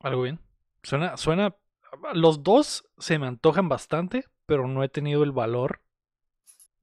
[0.00, 0.38] Algo bien.
[0.82, 1.56] Suena, suena.
[2.14, 5.82] Los dos se me antojan bastante, pero no he tenido el valor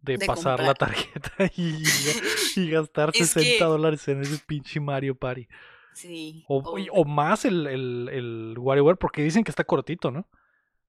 [0.02, 1.84] de, De pasar la tarjeta y,
[2.56, 5.48] y gastar Es 60 que- dólares en ese pinche Mario Party.
[5.94, 6.44] Sí.
[6.48, 10.28] O más el, el, el WarioWare, porque dicen que está cortito, ¿no?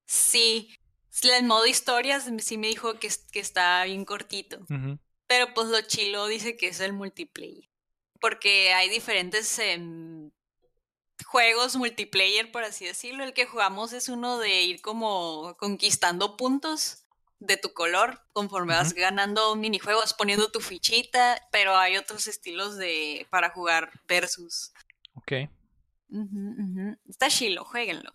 [0.09, 0.71] Sí,
[1.23, 4.67] el modo historias sí me dijo que, que está bien cortito.
[5.27, 7.69] Pero pues lo chilo dice que es el multiplayer.
[8.19, 10.31] Porque hay diferentes em,
[11.27, 13.23] juegos multiplayer, por así decirlo.
[13.23, 17.05] El que jugamos es uno de ir como conquistando puntos
[17.39, 19.01] de tu color conforme vas Ujú.
[19.01, 21.47] ganando minijuegos, poniendo tu fichita.
[21.53, 24.73] Pero hay otros estilos de para jugar versus.
[25.15, 25.33] Ok.
[27.07, 28.15] Está chilo, jueguenlo.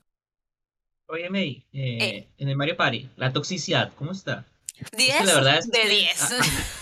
[1.14, 2.28] Oye, May, eh, Eh.
[2.40, 4.46] en el Mario Party, la toxicidad, ¿cómo está?
[4.98, 6.32] 10 la verdad es de que- 10.
[6.32, 6.40] Ah,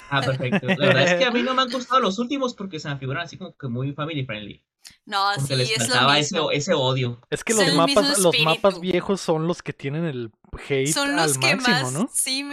[0.09, 0.67] ah, perfecto.
[0.67, 2.97] La verdad es que a mí no me han gustado los últimos porque se me
[2.97, 4.63] figuran así como que muy family friendly.
[5.05, 5.89] No, Como que sí, les es
[6.31, 7.19] lo ese, odio.
[7.29, 10.31] Es que los mapas, los viejos son los que tienen el
[10.69, 12.09] hate Son los al que máximo, más, ¿no?
[12.13, 12.43] sí,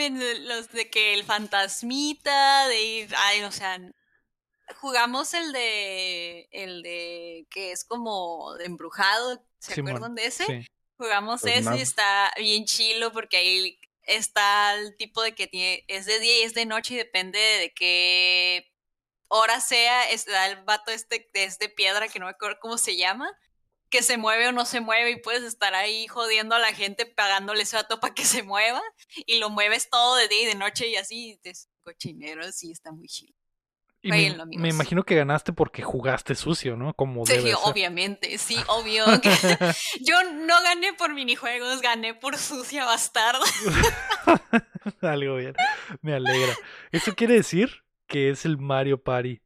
[0.47, 3.79] los de que el fantasmita, de ir, ay, o sea,
[4.81, 10.45] jugamos el de, el de, que es como de embrujado, ¿se Simón, acuerdan de ese?
[10.45, 10.67] Sí.
[10.99, 16.07] Jugamos ese y está bien chilo porque ahí está el tipo de que tiene, es
[16.07, 18.73] de día y es de noche y depende de qué
[19.29, 22.79] hora sea, está el vato este que es de piedra que no me acuerdo cómo
[22.79, 23.31] se llama,
[23.91, 27.07] que se mueve o no se mueve y puedes estar ahí jodiendo a la gente
[27.07, 28.83] pagándole ese vato para que se mueva
[29.25, 32.91] y lo mueves todo de día y de noche y así, es cochinero, sí, está
[32.91, 33.38] muy chido.
[34.01, 36.95] Y me, imagino que ganaste porque jugaste sucio, ¿no?
[36.95, 37.59] Como Sí, debe ser.
[37.65, 39.05] obviamente, sí, obvio.
[39.20, 39.31] que-
[40.01, 43.41] Yo no gané por minijuegos, gané por sucia bastarda.
[45.03, 45.55] Algo bien.
[46.01, 46.55] Me alegra.
[46.93, 49.43] Eso quiere decir que es el Mario Party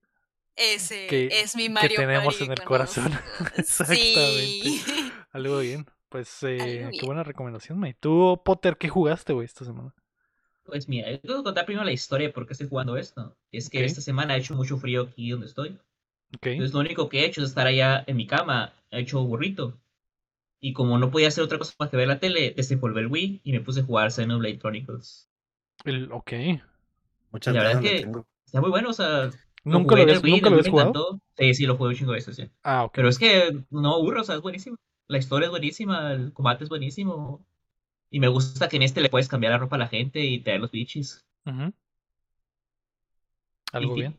[0.55, 3.19] Ese Que- es mi que Mario tenemos Party en el corazón.
[3.57, 3.97] Exactamente.
[4.27, 5.13] Sí.
[5.33, 5.87] Algo bien.
[6.11, 7.95] Pues eh, Algo qué buena recomendación, May.
[7.95, 9.95] ¿Tú, Potter, qué jugaste, güey, esta semana?
[10.65, 13.37] Pues mira, yo tengo que contar primero la historia de por qué estoy jugando esto.
[13.51, 13.85] Es que Ok.
[13.85, 15.79] esta semana ha hecho mucho frío aquí donde estoy.
[16.37, 16.47] Ok.
[16.47, 19.79] Entonces lo único que he hecho es estar allá en mi cama, he hecho burrito.
[20.61, 23.41] Y como no podía hacer otra cosa más que ver la tele, desempolvé el Wii
[23.45, 25.29] y me puse a jugar Xenoblade Chronicles.
[25.85, 26.33] El- ok.
[27.33, 28.27] Muchas La verdad le que- tengo.
[28.47, 29.31] Está muy bueno, o sea...
[29.65, 30.89] ¿Nunca lo habías, Wii, ¿nunca lo me jugado?
[30.91, 31.21] encantó.
[31.39, 32.51] Sí, sí, lo jugué un chingo de veces, ya.
[32.65, 32.93] Ah, ok.
[32.95, 34.77] Pero es que no aburro, o sea, es buenísimo.
[35.09, 37.45] La historia es buenísima, el combate es buenísimo.
[38.13, 40.39] Y me gusta que en este le puedes cambiar la ropa a la gente y
[40.41, 41.25] traer los bichis.
[43.73, 44.15] Algo bien.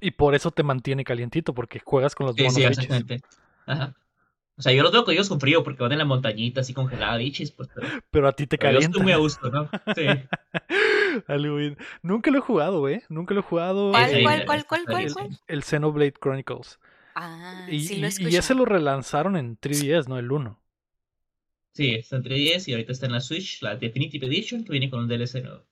[0.00, 2.78] Y, por eso te mantiene calientito, porque juegas con los Sí, monos sí, bichis.
[2.78, 3.20] exactamente.
[3.66, 3.94] Ajá.
[4.58, 6.72] O sea, yo los veo con ellos con frío porque van en la montañita así
[6.72, 7.68] congelada, bichis, pues.
[7.74, 8.96] Pero, Pero a ti te pero yo calienta.
[8.96, 9.68] estoy muy a gusto, ¿no?
[9.96, 10.06] Sí.
[11.26, 11.76] Algo bien.
[12.02, 13.02] Nunca lo he jugado, güey.
[13.08, 13.90] Nunca lo he jugado.
[13.90, 15.40] ¿Cuál, eh, cuál, cuál, cuál, cuál, el, cuál?
[15.48, 16.78] el Xenoblade Chronicles.
[17.16, 20.16] Ah, Y, sí lo y- y ese lo relanzaron en 3DS, ¿no?
[20.16, 20.60] El 1.
[21.76, 24.88] Sí, está en 3DS y ahorita está en la Switch, la Definitive Edition, que viene
[24.88, 25.62] con un DLC nuevo.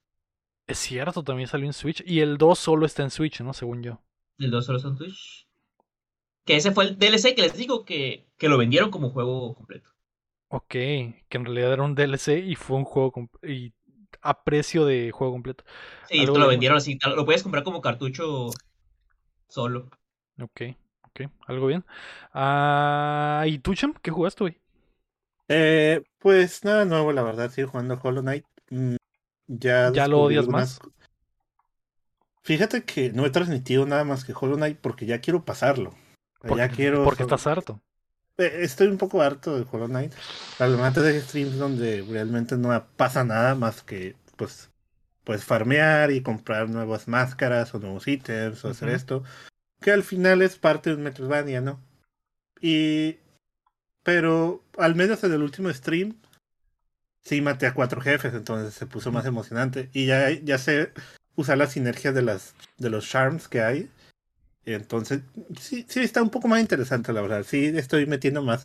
[0.67, 2.03] Es cierto, también salió en Switch.
[2.05, 3.55] Y el 2 solo está en Switch, ¿no?
[3.55, 4.03] Según yo.
[4.37, 5.49] El 2 solo está en Switch.
[6.45, 9.89] Que ese fue el DLC que les digo que, que lo vendieron como juego completo.
[10.49, 13.73] Ok, que en realidad era un DLC y fue un juego y
[14.21, 15.65] a precio de juego completo.
[16.07, 18.51] Sí, te lo vendieron así, lo puedes comprar como cartucho
[19.49, 19.89] solo.
[20.39, 20.61] Ok,
[21.05, 21.83] ok, algo bien.
[22.35, 23.95] Ah, ¿y tú, Cham?
[24.03, 24.64] ¿Qué jugaste, güey?
[25.49, 28.45] Eh, pues nada nuevo, la verdad, sigo jugando Hollow Knight.
[28.71, 28.97] Mm,
[29.47, 30.91] Ya, ¿Ya lo odias algunas- más?
[32.43, 35.95] Fíjate que no he transmitido nada más que Hollow Knight porque ya quiero pasarlo.
[36.41, 37.05] Porque, ya quiero.
[37.05, 37.81] porque estás harto.
[38.37, 40.13] Eh, Estoy un poco harto de Hollow Knight.
[40.59, 44.71] Además de streams donde realmente no pasa nada más que pues
[45.25, 49.25] pues farmear y comprar nuevas máscaras o nuevos ítems o hacer esto.
[49.81, 51.81] Que al final es parte de un Metroidvania, ¿no?
[52.61, 53.17] Y
[54.05, 56.15] pero al menos en el último stream
[57.23, 59.91] sí maté a cuatro jefes, entonces se puso más emocionante.
[59.93, 60.93] Y ya, ya sé
[61.37, 63.91] usar las sinergias de las de los charms que hay.
[64.67, 65.21] Entonces,
[65.61, 67.45] sí, sí está un poco más interesante, la verdad.
[67.47, 68.65] Sí, estoy metiendo más.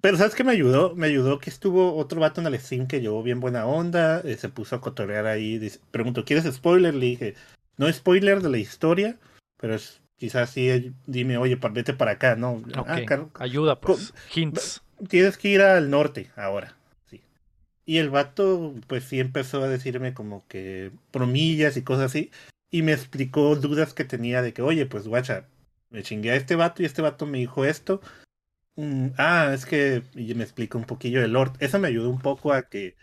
[0.00, 0.94] Pero ¿sabes qué me ayudó?
[0.94, 4.20] Me ayudó que estuvo otro vato en el stream que llevó bien buena onda.
[4.20, 5.58] eh, se puso a cotorrear ahí.
[5.58, 5.80] dice-
[6.26, 6.94] ¿quieres spoiler?
[6.94, 7.34] Le dije,
[7.78, 9.18] no spoiler de la historia,
[9.56, 12.62] pero es, quizás sí, eh, dime, oye, vete para acá, ¿no?
[12.74, 13.00] Ah,
[13.34, 14.14] ayuda, pues.
[14.34, 14.82] Hints.
[15.08, 16.76] tienes que ir al norte ahora.
[17.06, 17.22] Sí.
[17.84, 22.30] Y el vato, pues sí empezó a decirme como que promillas y cosas así.
[22.70, 25.46] Y me explicó dudas que tenía de que, oye, pues guacha,
[25.90, 28.00] me chingué a este vato y este vato me dijo esto.
[28.76, 31.52] Mm, ah, es que y me explicó un poquillo del Lord.
[31.60, 32.96] Eso me ayudó un poco a que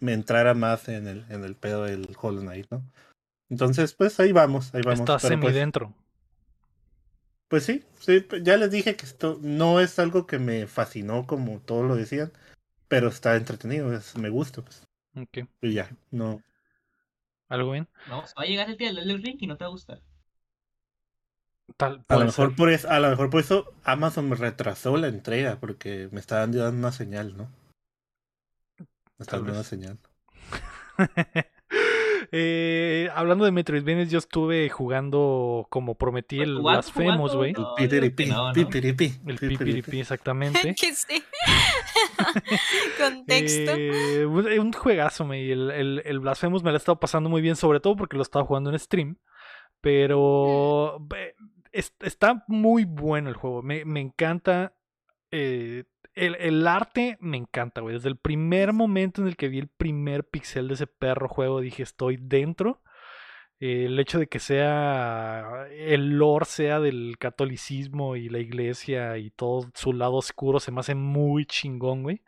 [0.00, 2.84] me entrara más en el, en el pedo del Hollow Knight, ¿no?
[3.48, 5.00] Entonces, pues ahí vamos, ahí vamos.
[5.00, 5.94] Estás pues, dentro.
[7.48, 11.26] Pues sí, sí, p- ya les dije que esto no es algo que me fascinó
[11.26, 12.32] como todos lo decían,
[12.88, 14.84] pero está entretenido, es- me gusta, pues.
[15.16, 16.42] Ok, Y ya, no.
[17.48, 17.88] algo bien.
[18.04, 20.00] Vamos, va a llegar el día del Ring y no te va a gustar.
[21.78, 22.56] Tal, A lo mejor ser.
[22.56, 26.38] por eso, a lo mejor por eso Amazon me retrasó la entrega, porque me está
[26.40, 27.48] dando una señal, ¿no?
[29.18, 29.98] Me está Tal dando una señal.
[32.32, 37.50] Eh, hablando de Metroidvanias, yo estuve jugando como prometí el Jugando, Blasphemous, güey.
[37.56, 38.52] El pipiripi, no, ¿no?
[38.52, 40.00] pipiripi, El pipiripi.
[40.00, 40.74] exactamente.
[40.80, 41.22] que sí.
[42.98, 43.72] Contexto.
[43.76, 45.50] Eh, un un juegazo, me.
[45.50, 48.22] El, el, el Blasphemous me lo he estado pasando muy bien, sobre todo porque lo
[48.22, 49.16] estaba jugando en stream.
[49.80, 50.98] Pero
[51.72, 53.62] es- está muy bueno el juego.
[53.62, 54.74] Me, me encanta.
[55.30, 55.84] eh,
[56.16, 57.94] el, el arte me encanta, güey.
[57.94, 61.60] Desde el primer momento en el que vi el primer pixel de ese perro juego,
[61.60, 62.82] dije, estoy dentro.
[63.58, 69.70] El hecho de que sea el lore sea del catolicismo y la iglesia y todo
[69.74, 72.22] su lado oscuro se me hace muy chingón, güey.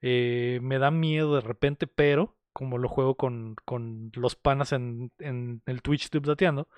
[0.00, 5.12] Eh, me da miedo de repente, pero como lo juego con, con los panas en,
[5.18, 6.68] en el Twitch dateando,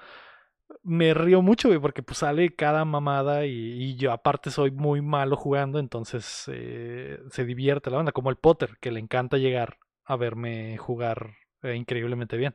[0.83, 5.01] me río mucho, güey, porque pues sale cada mamada y, y yo aparte soy muy
[5.03, 9.79] malo jugando, entonces eh, se divierte la banda, como el Potter, que le encanta llegar
[10.05, 12.55] a verme jugar eh, increíblemente bien.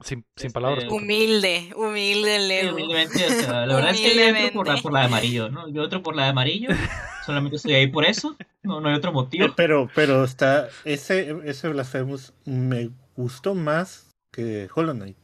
[0.00, 0.84] Sin, sin Este, palabras.
[0.88, 2.72] Humilde, humilde el Sí, Lego.
[2.74, 5.50] humildemente, o sea, la verdad es que yo entro por la, por la de amarillo,
[5.50, 5.68] ¿no?
[5.68, 6.68] Yo entro por la de amarillo,
[7.26, 9.54] solamente estoy ahí por eso, no, no hay otro Eh, motivo.
[9.56, 15.18] Pero, pero está, ese, ese Blasphemous me gustó más que Hollow Knight.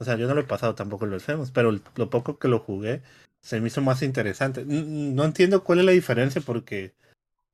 [0.00, 2.58] O sea, yo no lo he pasado tampoco el Blasphemous, pero lo poco que lo
[2.58, 3.02] jugué
[3.42, 4.64] se me hizo más interesante.
[4.64, 6.94] No entiendo cuál es la diferencia porque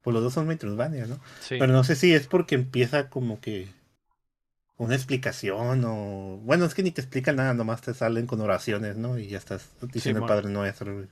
[0.00, 1.18] pues los dos son Metroidvania, ¿no?
[1.40, 1.56] Sí.
[1.58, 3.66] Pero no sé si es porque empieza como que
[4.76, 6.40] una explicación o...
[6.44, 9.18] Bueno, es que ni te explican nada, nomás te salen con oraciones, ¿no?
[9.18, 10.28] Y ya estás diciendo el.
[10.28, 11.08] Padre Nuestro.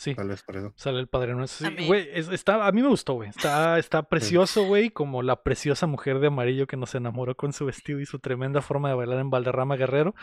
[0.00, 0.72] Sí, Tal vez por eso.
[0.76, 1.68] sale el Padre Nuestro.
[1.68, 3.28] Sí, güey, es- está, a mí me gustó, güey.
[3.28, 7.66] Está, está precioso, güey, como la preciosa mujer de amarillo que nos enamoró con su
[7.66, 10.14] vestido y su tremenda forma de bailar en Valderrama Guerrero.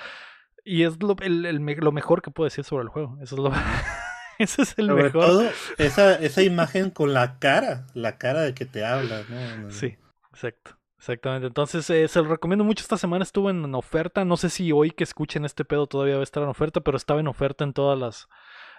[0.66, 3.20] Y es lo, el- el me- lo mejor que puedo decir sobre el juego.
[3.22, 3.52] Eso es lo,
[4.40, 5.22] ese es el Sobre mejor.
[5.26, 9.58] todo, esa, esa imagen con la cara, la cara de que te habla, ¿no?
[9.58, 9.96] No, Sí,
[10.32, 10.72] exacto.
[10.98, 11.46] Exactamente.
[11.46, 12.82] Entonces, eh, se lo recomiendo mucho.
[12.82, 14.26] Esta semana estuvo en oferta.
[14.26, 16.98] No sé si hoy que escuchen este pedo todavía va a estar en oferta, pero
[16.98, 18.28] estaba en oferta en todas las,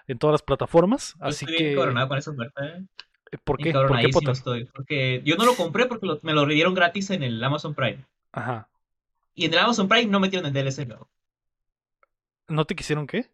[0.09, 1.15] en todas las plataformas.
[1.19, 1.71] Yo Así estoy bien que.
[1.73, 2.83] encabronado con esa oferta, eh.
[3.43, 3.71] ¿Por qué?
[3.71, 4.65] ¿Por qué, estoy.
[4.65, 8.03] Porque yo no lo compré porque lo- me lo dieron gratis en el Amazon Prime.
[8.31, 8.67] Ajá.
[9.35, 11.07] Y en el Amazon Prime no metieron el DLC nuevo.
[12.47, 13.29] ¿No te quisieron qué?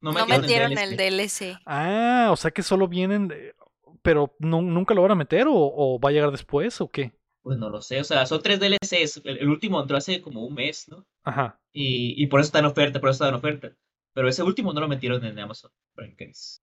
[0.00, 1.44] No No metieron, el el DLC.
[1.56, 1.58] DLC.
[1.66, 3.28] Ah, o sea que solo vienen.
[3.28, 3.54] de-
[4.02, 7.12] Pero nu- nunca lo van a meter o, o va a llegar después o qué?
[7.42, 9.22] Pues no lo sé, o sea, son tres DLCs.
[9.24, 11.04] El, el último entró hace como un mes, ¿no?
[11.24, 11.58] Ajá.
[11.72, 13.72] Y, y por eso está en oferta, por eso está en oferta.
[14.16, 16.16] Pero ese último no lo metieron en Amazon Prime.
[16.16, 16.62] que es-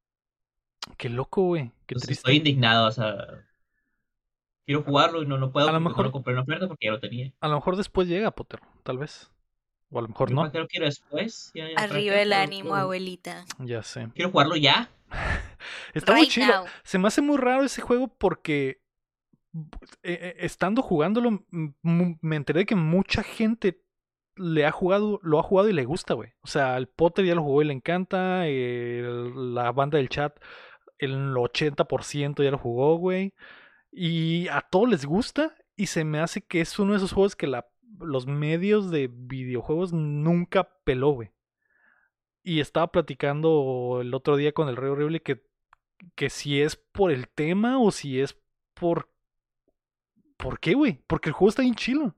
[0.98, 1.66] Qué loco, güey.
[1.86, 2.22] Qué Entonces triste.
[2.22, 3.16] estoy indignado, o sea.
[4.66, 6.88] Quiero jugarlo y no, no puedo A lo mejor- no lo compré en oferta porque
[6.88, 7.32] ya lo tenía.
[7.42, 8.60] A lo mejor después llega, Potter.
[8.82, 9.30] Tal vez.
[9.92, 10.46] O a lo mejor Yo no.
[10.52, 11.52] lo quiero después.
[11.54, 13.46] Ya- ya, ¿para Arriba el ánimo, abuelita.
[13.60, 14.10] Ya sé.
[14.16, 14.90] Quiero jugarlo ya.
[15.94, 16.48] Está muy chido.
[16.48, 16.66] now.
[16.84, 18.82] Se me hace muy raro ese juego porque
[19.54, 19.62] eh,
[20.02, 23.83] eh, estando jugándolo me enteré de que mucha gente
[24.36, 26.34] le ha jugado, lo ha jugado y le gusta, güey.
[26.42, 28.46] O sea, el Potter ya lo jugó y le encanta.
[28.46, 30.38] la banda del chat,
[30.98, 33.34] el 80% ya lo jugó, güey.
[33.92, 35.56] Y a todos les gusta.
[35.76, 37.52] Y se me hace que es uno de esos juegos que
[38.00, 41.32] los medios de videojuegos nunca peló, güey.
[42.44, 45.46] Y estaba platicando el otro día con el Rey Horrible que,
[46.16, 48.38] que si es por el tema o si es
[48.74, 49.10] por...
[50.38, 51.02] ¿Por qué, güey?
[51.08, 52.16] Porque el juego está bien chilo.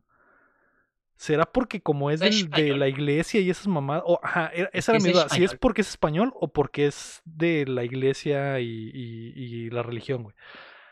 [1.18, 4.04] ¿Será porque como es del- de la iglesia y esas mamadas?
[4.06, 5.30] o, ajá, era- esa era mi duda.
[5.30, 9.82] Si es porque es español o porque es de la iglesia y, y- y la
[9.84, 10.36] religión, güey.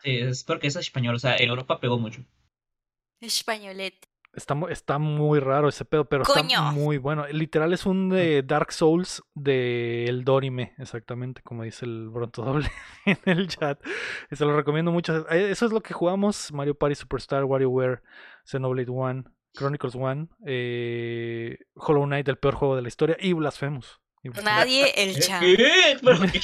[0.02, 2.24] Sí, es porque es español, o sea, en Europa pegó mucho.
[3.22, 4.08] Españolete.
[4.34, 6.72] Está, está muy raro ese pedo, pero está Coño.
[6.72, 7.28] muy bueno.
[7.28, 12.68] Literal es un de Dark Souls de El Dorime, exactamente, como dice el Bronto Doble
[13.06, 13.80] en el chat.
[14.32, 15.30] Se lo recomiendo mucho.
[15.30, 18.02] Eh, Eso es lo que jugamos: Mario Party Superstar, WarioWare,
[18.44, 19.24] Xenoblade One,
[19.56, 24.00] Chronicles One, eh, Hollow Knight, el peor juego de la historia, y Blasphemous.
[24.42, 25.42] Nadie, el chat.
[25.42, 25.98] ¿Qué?
[26.02, 26.40] ¿Pero qué?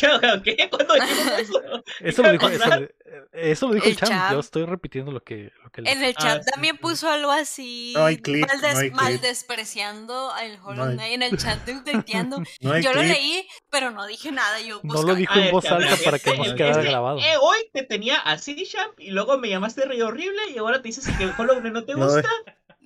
[0.57, 0.69] ¿Qué?
[0.69, 0.95] ¿Cuándo
[1.39, 1.83] eso?
[2.01, 2.87] Eso lo dijo, ¿Qué eso, lo-
[3.31, 4.11] eso lo dijo el, El Champ.
[4.11, 4.39] Yo Champ.
[4.41, 6.81] estoy repitiendo lo que, lo que En el Ah, chat sí, también sí.
[6.81, 7.93] puso algo así.
[7.95, 9.01] No hay clip, maldes- no hay clip.
[9.01, 12.43] mal despreciando al Hollow No hay- Knight en el chat de Ulteteando.
[12.59, 13.13] No Yo lo clip.
[13.13, 14.59] leí, pero no dije nada.
[14.59, 16.89] Yo, No pues, lo dijo en ver, voz alta para que nos es quedara que,
[16.89, 17.19] grabado.
[17.19, 20.89] eh, hoy te tenía así, Champ, y luego me llamaste Rey Horrible, y ahora te
[20.89, 22.27] dices que el Hollow Knight no te No, gusta.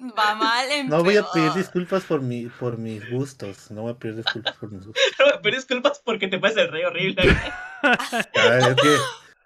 [0.04, 3.72] Va mal en No voy a pedir disculpas por mi, por mis gustos.
[3.72, 5.04] No voy a pedir disculpas por mis gustos.
[5.42, 7.24] Pero disculpas porque te pasas el Rey Horrible.
[7.24, 8.98] Ya, es que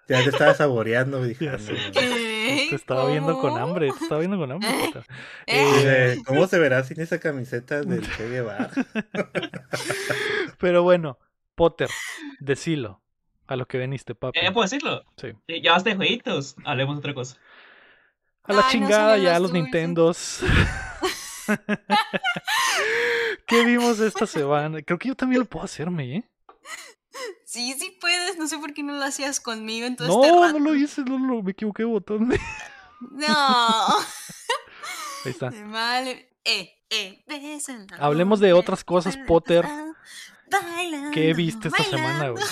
[0.08, 1.44] ya te estaba saboreando, dije.
[1.44, 1.90] Ya no, no.
[1.92, 4.68] Te estaba viendo con hambre, te estaba viendo con hambre.
[5.46, 6.14] ¿Eh?
[6.16, 8.70] Dije, ¿Cómo se verá sin esa camiseta del Che Guevara?
[10.58, 11.18] Pero bueno,
[11.54, 11.88] Potter,
[12.40, 13.00] decilo
[13.46, 14.40] a lo que veniste, papi.
[14.42, 15.04] ¿Ya puedo decirlo?
[15.16, 15.28] Sí.
[15.62, 17.36] Ya basta de jueguitos, hablemos de otra cosa.
[18.48, 19.52] A la Ay, no chingada ya los los.
[19.52, 20.40] Nintendos.
[23.46, 24.82] ¿Qué vimos esta semana?
[24.82, 26.30] Creo que yo también lo puedo hacerme, ¿eh?
[27.44, 28.36] Sí, sí puedes.
[28.36, 31.02] No sé por qué no lo hacías conmigo en todo este No, no lo hice,
[31.02, 32.30] no lo, me equivoqué de botón.
[33.00, 33.28] No.
[35.24, 35.50] Ahí está.
[35.50, 36.08] De mal.
[36.44, 39.64] Eh, eh, bésala, Hablemos de otras cosas, Potter.
[40.50, 42.08] bailando, ¿Qué viste esta bailando.
[42.08, 42.44] semana, güey?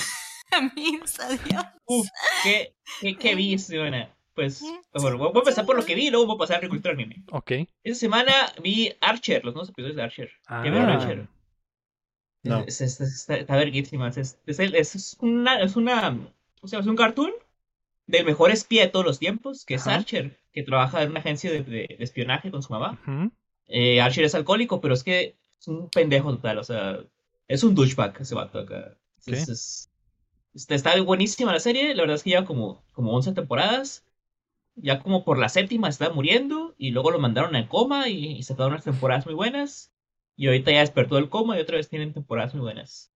[0.53, 1.65] Amigos, adiós.
[1.87, 2.07] Uf,
[2.45, 4.16] ¿qué, qué, qué vi esta semana?
[4.37, 6.59] Pues, bueno, voy a empezar por lo que vi y luego voy a pasar a
[6.59, 7.25] agricultura anime.
[7.33, 7.51] Ok.
[7.83, 8.33] Esta semana
[8.63, 10.31] vi Archer, los nuevos episodios de Archer.
[10.47, 11.27] Ah, ¿Qué vieron Archer?
[12.45, 12.61] No.
[12.67, 14.09] Es, es- es- está, está verguísima.
[14.11, 16.17] Es, es, una, es una,
[16.61, 17.33] o sea, es un cartoon
[18.07, 19.87] del mejor espía de todos los tiempos, que es.
[19.95, 23.01] Archer, que trabaja en una agencia de, de- de espionaje con su mamá.
[23.69, 27.01] Eh, Archer es alcohólico, pero es que es un pendejo total, o sea,
[27.49, 28.97] es un douchebag ese vato acá.
[29.27, 29.49] Es-
[30.55, 34.05] es- está buenísima la serie, la verdad es que lleva como, como 11 temporadas.
[34.77, 38.43] Ya como por la séptima está muriendo y luego lo mandaron al coma y, y
[38.43, 39.93] se quedaron unas temporadas muy buenas.
[40.37, 43.11] Y ahorita ya despertó del coma y otra vez tienen temporadas muy buenas.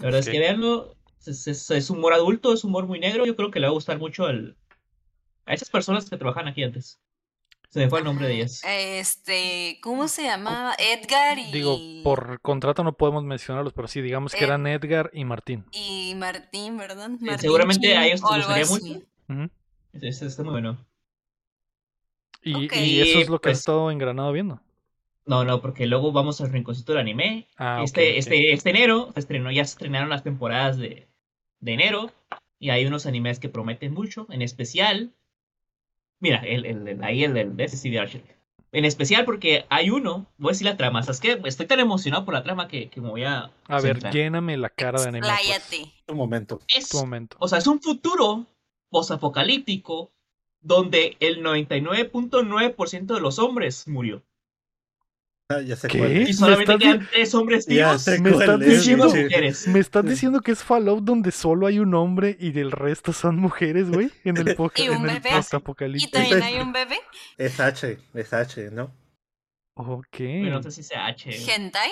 [0.00, 0.94] La verdad es que veanlo,
[1.26, 3.74] es, es- es humor adulto, es humor muy negro, yo creo que le va a
[3.74, 4.56] gustar mucho al,
[5.46, 7.00] a esas personas que trabajan aquí antes.
[7.70, 8.62] Se me fue el nombre de ellas.
[8.64, 10.74] Este, ¿cómo se llamaba?
[10.78, 11.50] Edgar y.
[11.52, 15.64] Digo, por contrato no podemos mencionarlos, pero sí, digamos que Eh, eran Edgar y Martín.
[15.72, 17.08] Y Martín, ¿verdad?
[17.08, 19.06] Martín seguramente a ellos les gustaría mucho.
[20.02, 20.78] Está muy bueno.
[22.42, 24.60] Y, eso es lo que has Pues- estado engranado viendo.
[25.26, 27.48] No, no, porque luego vamos al rinconcito del anime.
[27.56, 31.08] Ah, este, este, este enero se estrenó, ya se estrenaron las temporadas de,
[31.60, 32.10] de enero.
[32.58, 34.26] Y hay unos animes que prometen mucho.
[34.30, 35.14] En especial.
[36.20, 38.22] Mira, el, el, el- ahí el, el de CD Archer.
[38.72, 40.26] En especial porque hay uno.
[40.36, 41.02] Voy a decir la trama.
[41.02, 41.40] ¿Sabes qué?
[41.46, 43.50] Estoy tan emocionado por la trama que, que me voy a.
[43.68, 44.12] A ver, centrar.
[44.12, 45.26] lléname la cara de anime.
[45.26, 45.82] pues.
[46.08, 46.60] Un momento.
[46.68, 47.36] Es, Tu momento.
[47.40, 48.44] o sea, es un futuro
[48.94, 50.12] posapocalíptico
[50.60, 54.22] donde el 99.9% de los hombres murió.
[55.50, 55.98] Ah, ya sé ¿Qué?
[55.98, 56.28] cuál Y es.
[56.28, 59.68] ¿Me solamente quedan tres hombres vivos Me estás diciendo- mujeres.
[59.68, 60.08] ¿Me estás Sí.
[60.10, 64.10] diciendo que es Fallout donde solo hay un hombre y del resto son mujeres, güey?
[64.24, 65.30] En el, Y un en bebé.
[65.34, 66.08] postapocalipsis.
[66.08, 66.96] Y también hay un bebé.
[67.36, 68.90] Es H, es H, ¿no?
[69.74, 70.06] Ok.
[70.16, 71.30] Pero no sé si sea H.
[71.52, 71.90] ¿Hentai?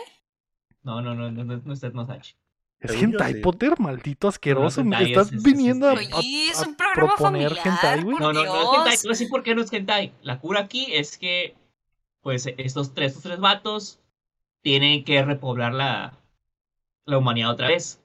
[0.82, 2.36] No, no, no, no, no, no es H.
[2.82, 3.40] Es hentai sí.
[3.40, 4.80] Potter, maldito asqueroso.
[4.80, 7.48] hentai Estás es- es- es- viniendo a, es- a- Oye, es a un programa proponer
[7.54, 8.16] familiar, hentai, güey.
[8.16, 8.94] por No, no, no es hentai.
[8.94, 10.12] A decir por qué no es hentai.
[10.22, 11.54] La cura aquí es que,
[12.22, 14.00] pues, estos tres, estos tres vatos
[14.62, 16.18] tienen que repoblar la,
[17.06, 18.00] la humanidad otra vez.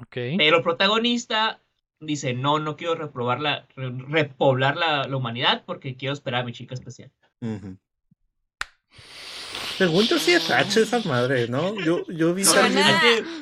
[0.00, 0.16] Ok.
[0.36, 1.60] Pero el protagonista
[2.00, 6.44] dice, no, no quiero reprobar la, re- repoblar la, la humanidad porque quiero esperar a
[6.44, 7.10] mi chica especial.
[7.40, 7.76] Ujú.
[9.78, 11.74] Según yo sí es H esa madre, ¿no?
[11.84, 12.84] Yo, yo vi también.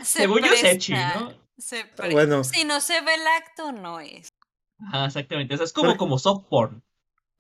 [0.05, 0.93] Se según yo es Echi.
[0.93, 1.33] ¿no?
[1.59, 2.45] Se pre- Bueno.
[2.45, 4.29] Si no se ve el acto, no es.
[4.79, 5.55] Ajá, exactamente.
[5.55, 6.83] O sea, es como, Porque- como soft porn.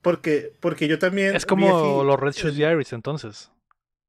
[0.00, 1.36] Porque, porque yo también.
[1.36, 3.50] Es como los Red Shoes Diaries, entonces.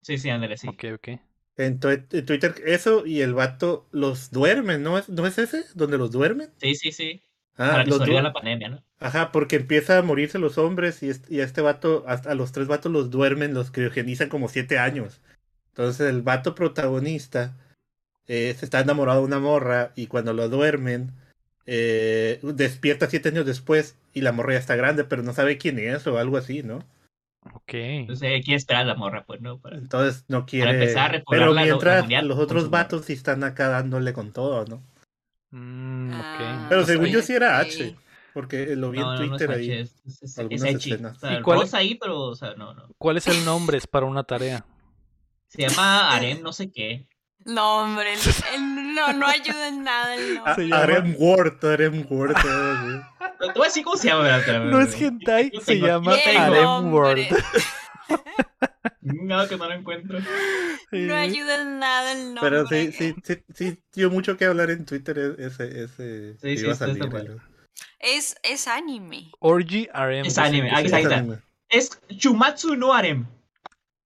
[0.02, 0.68] Sí, sí, ándale, sí.
[0.68, 1.20] Ok, ok.
[1.58, 5.66] En, Twitter, eso y el vato los duermen, ¿no es, ¿no es ese?
[5.74, 6.52] ¿Donde los duermen?
[6.62, 7.24] Sí, sí, sí.
[7.58, 8.84] Ah, Para que los la pandemia, ¿no?
[9.00, 12.36] Ajá, porque empieza a morirse los hombres y, este, y a este vato, hasta a
[12.36, 15.22] los tres vatos los duermen, los criogenizan como siete años.
[15.70, 17.56] Entonces el vato protagonista
[18.28, 21.12] eh, se está enamorado de una morra y cuando lo duermen,
[21.66, 25.80] eh, despierta siete años después y la morra ya está grande, pero no sabe quién
[25.80, 26.80] es o algo así, ¿no?
[27.54, 27.74] Ok.
[27.74, 29.60] Entonces quiere esperar a la morra, pues, ¿no?
[29.60, 30.72] Para- Entonces no quiere...
[30.72, 34.32] empezar a pero la- la mientras humanidad los otros vatos sí están acá dándole con
[34.32, 34.82] todo, ¿no?
[35.52, 36.20] Mm, ok.
[36.42, 37.60] Ah, Pero no según yo sí era.
[37.60, 37.96] H,
[38.34, 39.72] porque lo vi No, en no, no es Twitter ahí.
[39.72, 41.18] es, es, es, es escenas.
[41.18, 42.84] O sea, ¿Y cuál- Rosa ahí, pero, o sea, no, no.
[42.98, 43.78] ¿Cuál es el nombre?
[43.78, 44.66] Es para una tarea.
[45.48, 47.08] Se llama Arem no sé qué.
[47.46, 48.20] No, hombre, el-
[48.56, 50.70] el- no, no ayuda en nada el A- nombre.
[50.74, 52.08] Arem Ward, Arem Te
[53.54, 54.38] voy a decir cómo se llama.
[54.66, 56.18] No es hentai, se llama
[56.62, 56.92] nombre.
[56.92, 57.28] World.
[59.14, 60.20] No, que no lo encuentro.
[60.92, 62.42] No ayuda en nada el nombre.
[62.42, 66.40] Pero sí, sí, sí, sí, dio mucho que hablar en Twitter e- ese, ese Sí,
[66.42, 67.42] que sí, iba a bueno.
[68.00, 69.32] Es, es anime.
[69.40, 70.26] Orgy RM.
[70.28, 71.40] Es anime, se está, anime.
[71.70, 73.28] Es Chumatsu no Arem.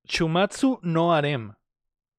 [0.07, 1.53] Chumatsu no Harem.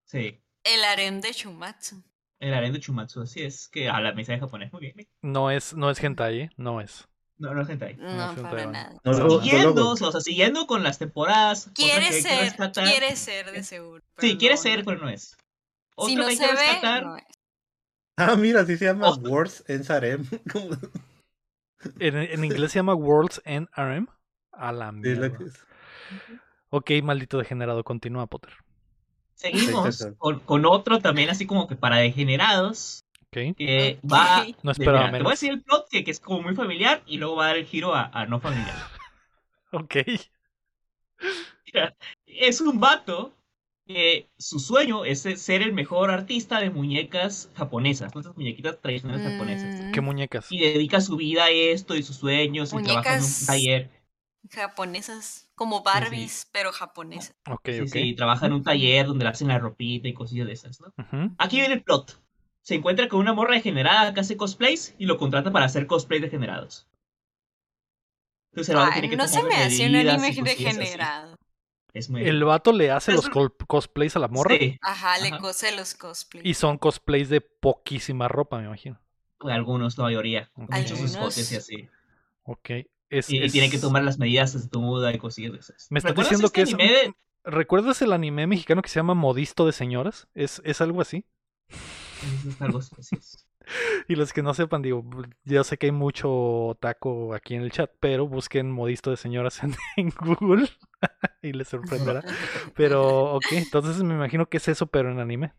[0.05, 0.41] Sí.
[0.65, 2.03] El harem de Shumatsu.
[2.39, 3.69] El Arem de Chumatsu, así es.
[3.69, 4.73] Que a la mesa de japonés.
[4.73, 4.95] Muy bien.
[4.97, 5.09] bien.
[5.23, 6.51] No es, no es hentai, ¿eh?
[6.57, 7.09] No es.
[7.39, 7.97] No, no es hentai.
[7.97, 9.01] No, un para nada.
[9.05, 11.71] No, no, no, Siguiendo, o sea, siguiendo con las temporadas.
[11.75, 14.03] Quiere que ser, rescatar- quiere ser de seguro.
[14.19, 14.85] Sí, quiere no, ser, no.
[14.85, 15.23] pero no es.
[15.23, 15.37] Si
[15.97, 17.03] Otra no que hay se que ve, rescatar.
[17.05, 17.25] no es.
[18.17, 19.17] Ah, mira, sí se llama Oh.
[19.17, 20.27] Words en Sarem.
[21.99, 24.07] En, en inglés se llama Worlds End RM.
[24.53, 25.29] A la Sí, mierda.
[25.31, 25.39] la.
[26.71, 27.83] Ok, maldito degenerado.
[27.83, 28.53] Continúa, Potter.
[29.35, 33.02] Seguimos con, con otro también así como que para degenerados.
[33.35, 33.57] Ok.
[33.57, 34.13] Que Ok.
[34.13, 34.47] va.
[34.63, 35.31] No esperaba mira, Te voy a menos.
[35.31, 37.67] decir el plot que, que es como muy familiar y luego va a dar el
[37.67, 38.77] giro a, a no familiar.
[39.75, 39.97] Ok.
[41.67, 41.97] Mira,
[42.27, 43.35] es un vato
[43.87, 48.21] que su sueño es ser el mejor artista de muñecas japonesas, ¿no?
[48.21, 49.83] esas muñequitas tradicionales japonesas.
[49.87, 50.47] Mm, ¿Qué muñecas?
[50.53, 53.91] Y dedica su vida a esto y sus sueños y trabaja en un Muñecas- taller.
[54.51, 57.35] japonesas, como Barbies, pero japonesas.
[57.51, 57.89] Ok, Sí, ok.
[57.89, 60.93] sí, trabaja en un taller donde le hacen la ropita y cosillas de esas, ¿no?
[61.39, 62.21] Aquí viene el plot.
[62.63, 66.23] Se encuentra con una morra degenerada que hace cosplays y lo contrata para hacer cosplays
[66.23, 66.87] degenerados.
[68.53, 71.37] Entonces el vato Ay, tiene que no se me hace un anime degenerado.
[71.93, 72.23] Es muy...
[72.27, 73.31] El vato le hace Es los
[73.67, 74.57] cosplays a la morra.
[74.59, 75.39] Sí, Ajá, le Ajá.
[75.39, 76.47] cose los cosplays.
[76.47, 78.99] Y son cosplays de poquísima ropa, me imagino.
[79.41, 80.51] algunos, la mayoría.
[80.55, 80.71] Ok.
[80.71, 81.11] Muchos Algunos.
[81.11, 81.89] escotes y así.
[82.45, 82.71] Ok.
[83.11, 85.73] Es, Y, y es- tiene que tomar las medidas de tu muda y cosillas.
[85.91, 87.15] Me estás ¿Recuerdas diciendo este que es- anime de-
[87.45, 90.29] ¿Recuerdas el anime mexicano que se llama Modisto de Señoras?
[90.35, 91.27] ¿Es, es algo así?
[92.49, 93.47] Es algo así, así es.
[94.09, 95.05] Y los que no sepan, digo,
[95.45, 99.63] yo sé que hay mucho taco aquí en el chat, pero busquen Modisto de Señoras
[99.63, 100.69] en, en Google
[101.43, 102.25] y les sorprenderá.
[102.75, 105.55] Pero, ok, entonces me imagino que es eso, pero en anime.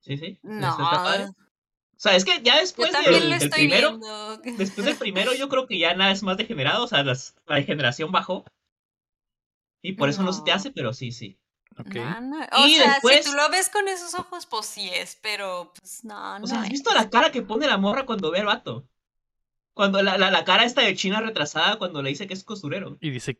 [0.00, 0.40] Sí, sí.
[0.42, 0.74] No.
[0.76, 4.36] O sea, es que ya después del, lo del estoy primero, viendo.
[4.56, 6.84] después del primero, yo creo que ya nada es más degenerado.
[6.84, 8.44] O sea, las- la degeneración bajó.
[9.82, 10.32] Y por eso no.
[10.32, 11.38] se te hace, pero sí, sí.
[11.76, 14.90] No, no, O Y sea, después- si tú lo ves con esos ojos, pues sí
[14.92, 16.44] es, pero pues no, no.
[16.44, 18.84] O sea, ¿has visto la cara que pone la morra cuando ve al vato?
[19.74, 22.98] Cuando la, la, la cara esta de China retrasada cuando le dice que es costurero.
[23.00, 23.36] Y dice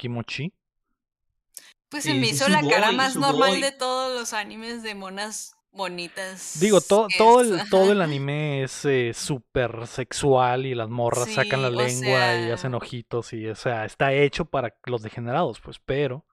[1.89, 3.61] Pues Sí, se me hizo la cara más normal boy.
[3.61, 6.61] de todos los animes de monas bonitas.
[6.61, 11.63] Digo, todo, todo, el, todo el anime es eh, súper sexual y las morras sacan
[11.63, 16.25] la lengua y hacen ojitos y, o sea, está hecho para los degenerados, pues, pero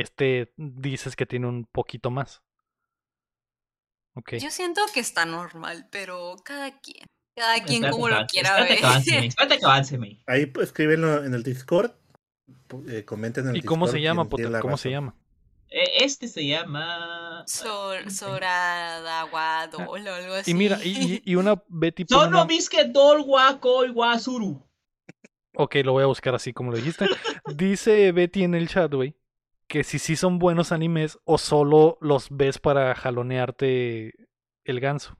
[0.00, 2.42] este dices que tiene un poquito más.
[4.14, 4.34] Ok.
[4.34, 7.04] Yo siento que está normal, pero cada quien.
[7.36, 8.78] Cada quien Espérate como lo avance, quiera espérate ver.
[8.80, 10.22] que avance, May, Espérate que avance, May.
[10.26, 11.90] Ahí pues, escríbenlo en el Discord.
[12.88, 14.50] eh, comenten en el ¿Y cómo se llama, Potter?
[14.60, 15.14] ¿Cómo se llama?
[15.68, 17.44] Eh, Este se llama.
[17.46, 20.50] Sor, Soradaguado o algo así.
[20.52, 24.62] Y mira, y, una Betty Sono una- Biscuit Dol Wakoi Wasuru.
[25.58, 27.06] Ok, lo voy a buscar así como lo dijiste.
[27.54, 29.14] Dice Betty en el chat, güey,
[29.68, 34.14] que si sí son buenos animes o solo los ves para jalonearte
[34.64, 35.16] el ganso.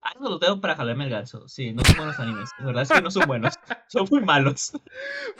[0.00, 1.48] Ah, eso lo tengo para jalarme el ganso.
[1.48, 2.50] Sí, no son buenos animes.
[2.58, 3.54] La verdad es que no son buenos.
[3.88, 4.72] Son muy malos.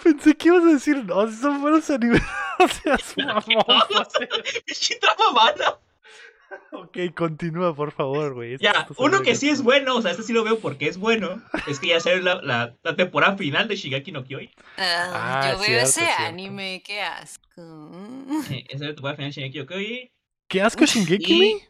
[0.03, 2.23] Pensé que ibas a decir, no, si son buenos animes.
[2.59, 3.43] o sea, su mamón.
[4.65, 5.81] ¡Pinche trama mala!
[6.73, 8.55] Ok, continúa, por favor, güey.
[8.55, 10.97] Esto Ya, uno que sí es bueno, o sea, este sí lo veo porque es
[10.99, 11.43] bueno.
[11.67, 14.51] Es que ya sale la, la, la temporada final de Shigaki no Kyoi.
[14.77, 16.23] Ah, Ah, yo veo cierto, ese cierto.
[16.25, 17.91] anime, qué asco.
[18.51, 20.13] Eh, Esa es la temporada final de Shigaki no Kyoi.
[20.49, 21.63] ¿Qué asco Shingeki?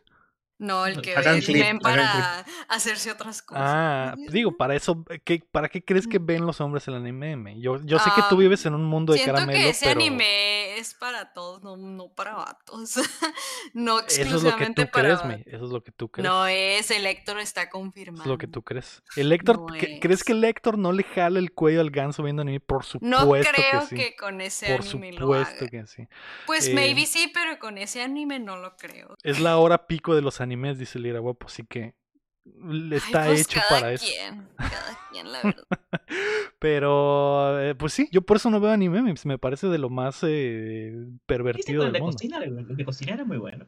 [0.58, 3.62] No, el que Hagan clip, para hacerse otras cosas.
[3.64, 7.36] Ah, digo, para eso, ¿qué, ¿para qué crees que ven los hombres el anime?
[7.36, 7.60] me?
[7.60, 9.86] Yo, yo sé que tú Ah, vives en un mundo de Siento caramelo, que ese
[9.86, 12.96] pero anime es para todos, no, no para vatos.
[13.74, 15.42] no eso es lo que exclusivamente tú para crees, me.
[15.46, 16.28] Eso es lo que tú crees.
[16.28, 18.22] No es, el Héctor está confirmado.
[18.24, 19.02] es lo que tú crees.
[19.16, 22.22] El Héctor, No ¿qué- ¿crees que el Héctor no le jala el cuello al ganso
[22.22, 22.60] viendo anime?
[22.60, 24.16] Por supuesto No creo que que, sí.
[24.18, 25.68] con ese Por anime lo supuesto haga.
[25.70, 26.08] que sí.
[26.46, 29.16] Pues Eh, maybe sí, pero con ese anime no lo creo.
[29.22, 30.47] Es la hora pico de los animes,
[30.78, 31.94] dice Lira Guapo, así que
[32.44, 34.06] le Ay, está pues hecho cada para eso.
[34.06, 35.64] quien, Cada quien, la verdad.
[36.58, 39.90] Pero, eh, pues sí, yo por eso no veo anime, me, me parece de lo
[39.90, 42.14] más eh, ¿Viste pervertido del de mundo.
[42.14, 42.38] cocina?
[42.38, 43.66] El de cocina era muy bueno.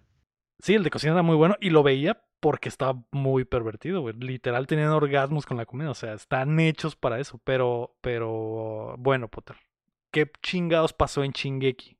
[0.58, 4.14] Sí, el de cocina era muy bueno y lo veía porque estaba muy pervertido, güey.
[4.16, 7.40] Literal tenían orgasmos con la comida, o sea, están hechos para eso.
[7.44, 9.56] Pero, pero, bueno, Potter.
[10.10, 11.96] ¿Qué chingados pasó en Chingeki?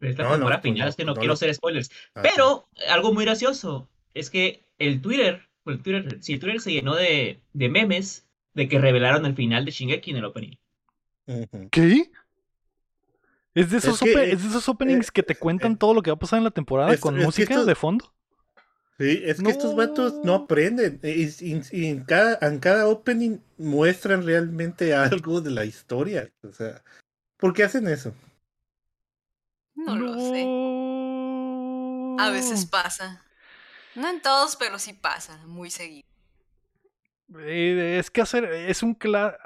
[0.00, 1.90] Es la No, temporada final, no, es que no no quiero hacer spoilers.
[2.14, 6.72] Ah, Pero algo muy gracioso es que el Twitter, el Twitter, sí, el Twitter se
[6.72, 10.56] llenó de, de memes de que revelaron el final de Shingeki en el opening.
[11.70, 12.10] ¿Qué?
[13.54, 15.92] ¿Es de Es esos, que, eh, es de esos openings que te cuentan eh, todo
[15.94, 18.12] lo que va a pasar en la temporada es- con música esto- de fondo?
[18.98, 20.34] Sí, es que estos vatos no No.
[20.44, 21.00] aprenden.
[21.02, 24.94] Y, y- y en, cada, en cada opening muestran realmente
[25.24, 26.30] algo de la historia.
[26.42, 26.82] O sea,
[27.38, 28.14] ¿por qué hacen eso?
[29.86, 30.44] No lo sé.
[32.22, 33.24] A veces pasa.
[33.94, 36.06] No en todos, pero sí pasa, muy seguido.
[37.38, 39.36] Eh, es que hacer, es un claro.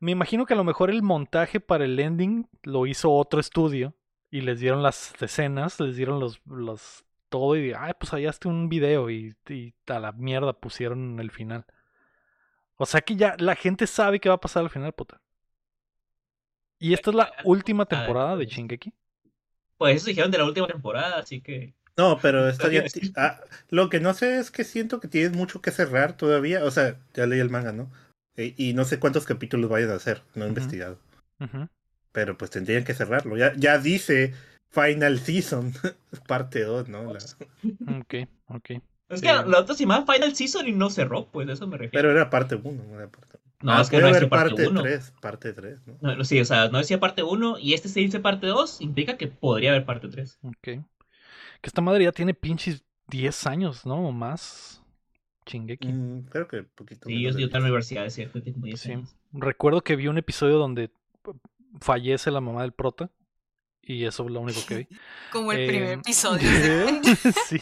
[0.00, 3.94] Me imagino que a lo mejor el montaje para el ending lo hizo otro estudio
[4.30, 8.68] y les dieron las escenas, les dieron los, los todo y ay, pues hallaste un
[8.68, 11.66] video y, y a la mierda pusieron el final.
[12.76, 15.20] O sea que ya la gente sabe qué va a pasar al final, puta.
[16.78, 18.92] Y esta es la última temporada de Shingeki.
[19.78, 21.72] Pues eso dijeron de la última temporada, así que.
[21.96, 23.40] No, pero Todavía ya- ah,
[23.70, 26.64] lo que no sé es que siento que tienes mucho que cerrar todavía.
[26.64, 27.90] O sea, ya leí el manga, ¿no?
[28.36, 30.98] Eh, y no sé cuántos capítulos vayan a hacer, no he investigado.
[32.12, 33.36] Pero pues tendrían que cerrarlo.
[33.36, 34.34] Ya, ya dice
[34.70, 35.72] Final Season,
[36.26, 37.12] parte 2, ¿no?
[37.12, 37.18] La-
[38.00, 38.14] Ok,
[38.46, 38.70] ok.
[39.08, 39.26] Es Sí.
[39.26, 41.92] que la otra se llamaba Final Season y no cerró, pues de eso me refiero.
[42.02, 43.74] Pero era parte 1, no era parte 1.
[43.74, 44.82] no, es que no decía parte parte 1.
[44.82, 45.96] 3, parte 3, ¿no?
[46.00, 48.80] No, no, sí, o sea, no decía parte 1 y este se dice parte 2,
[48.80, 50.38] implica que podría haber parte 3.
[50.42, 50.56] Ok.
[50.62, 50.80] Que
[51.62, 54.08] esta madre ya tiene pinches 10 años, ¿no?
[54.08, 54.82] O más.
[55.46, 55.88] Shingeki.
[55.88, 57.08] Mm, creo que un poquito.
[57.08, 57.62] Sí, yo, estaba en la 10.
[57.64, 58.92] universidad, es cierto, tengo 10 Sí.
[58.92, 59.16] años.
[59.32, 60.90] Recuerdo que vi un episodio donde
[61.80, 63.10] fallece la mamá del prota.
[63.90, 64.88] Y eso es lo único que vi.
[65.32, 66.46] Como el Eh, primer episodio.
[67.48, 67.58] sí.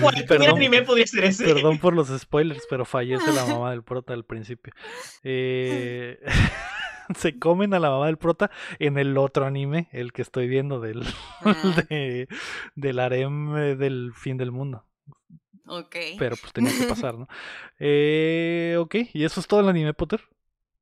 [0.00, 0.56] Cualquier Perdón.
[0.56, 1.44] anime podría ser ese.
[1.44, 4.72] Perdón por los spoilers, pero fallece la mamá del prota al principio.
[5.24, 6.20] Eh,
[7.16, 10.80] se comen a la mamá del prota en el otro anime, el que estoy viendo
[10.80, 11.02] del,
[11.40, 12.28] Ah, de-
[12.76, 14.84] del harem eh, del fin del mundo.
[15.66, 15.96] ok.
[16.18, 17.26] Pero pues tenía que pasar, ¿no?
[17.80, 20.20] Eh, ok, ¿y eso es todo el anime, Potter?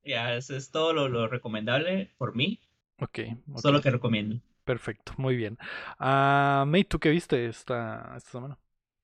[0.04, 2.60] Ya, eso es todo lo, lo recomendable por mí.
[3.00, 3.18] Ok,
[3.52, 4.40] ok, Solo lo que recomiendo.
[4.64, 5.58] perfecto, muy bien.
[5.98, 8.58] May, ¿tú qué viste esta, esta semana?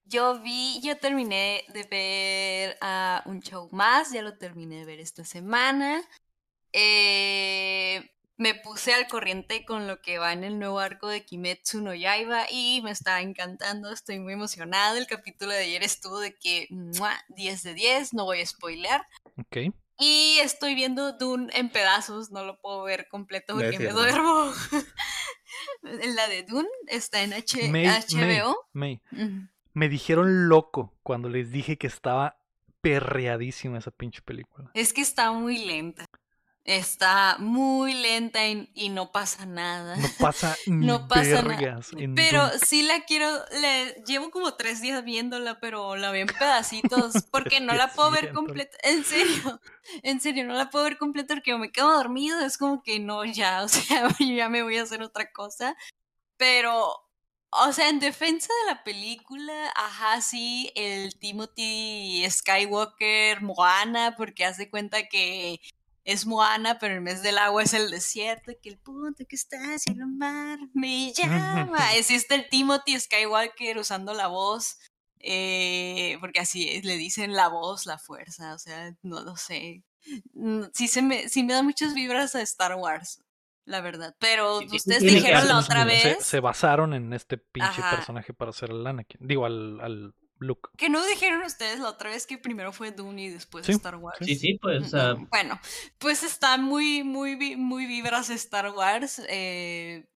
[0.05, 5.01] Yo vi, yo terminé de ver a un show más, ya lo terminé de ver
[5.01, 6.03] esta semana.
[6.73, 11.81] Eh, me puse al corriente con lo que va en el nuevo arco de Kimetsu
[11.81, 14.97] no Yaiba y me está encantando, estoy muy emocionada.
[14.99, 17.13] El capítulo de ayer estuvo de que ¡mua!
[17.31, 19.07] 10 de 10, no voy a spoilear.
[19.39, 19.57] Ok,
[19.99, 24.53] Y estoy viendo Dune en pedazos, no lo puedo ver completo No porque me duermo.
[25.83, 28.57] La de Dune está en H May, May, HBO.
[28.73, 29.01] May,
[29.73, 32.39] me dijeron loco cuando les dije que estaba
[32.81, 34.71] perreadísima esa pinche película.
[34.75, 36.06] Es que está muy lenta.
[36.67, 39.97] Está muy lenta y, y no pasa nada.
[39.97, 41.81] No pasa No pasa nada.
[42.17, 43.31] Pero sí la quiero,
[43.61, 48.11] le, llevo como tres días viéndola, pero la veo en pedacitos porque no la puedo
[48.11, 48.77] ver completa.
[48.83, 49.61] En serio,
[50.03, 52.41] en serio, no la puedo ver completa porque me quedo dormido.
[52.41, 55.77] Es como que no, ya, o sea, yo ya me voy a hacer otra cosa.
[56.37, 56.91] Pero,
[57.51, 64.69] o sea, en defensa de la película, ajá, sí, el Timothy Skywalker, Moana, porque hace
[64.69, 65.61] cuenta que
[66.07, 69.59] es Moana, pero en vez del agua es el desierto, que el punto que está
[69.75, 71.95] hacia el mar me llama.
[71.97, 74.79] Existe el Timothy Skywalker usando la voz,
[75.19, 79.83] eh, porque así es, le dicen la voz, la fuerza, o sea, no lo sé.
[80.33, 83.25] Mm, Sí, se me, sí me da muchas vibras a Star Wars,
[83.65, 84.15] la verdad.
[84.21, 87.97] Pero ustedes dijeron la otra se, vez se basaron en este pinche Ajá.
[87.97, 89.27] personaje para hacer al Anakin.
[89.27, 90.71] Digo, al, al Luke.
[90.77, 93.97] que no dijeron ustedes la otra vez que primero fue Dune y después Sí, Star
[93.97, 94.19] Wars.
[94.21, 94.93] Sí, sí, pues,
[95.31, 95.59] Bueno,
[95.99, 99.23] pues está muy, muy, muy vibras Star Wars.
[99.29, 100.09] eh,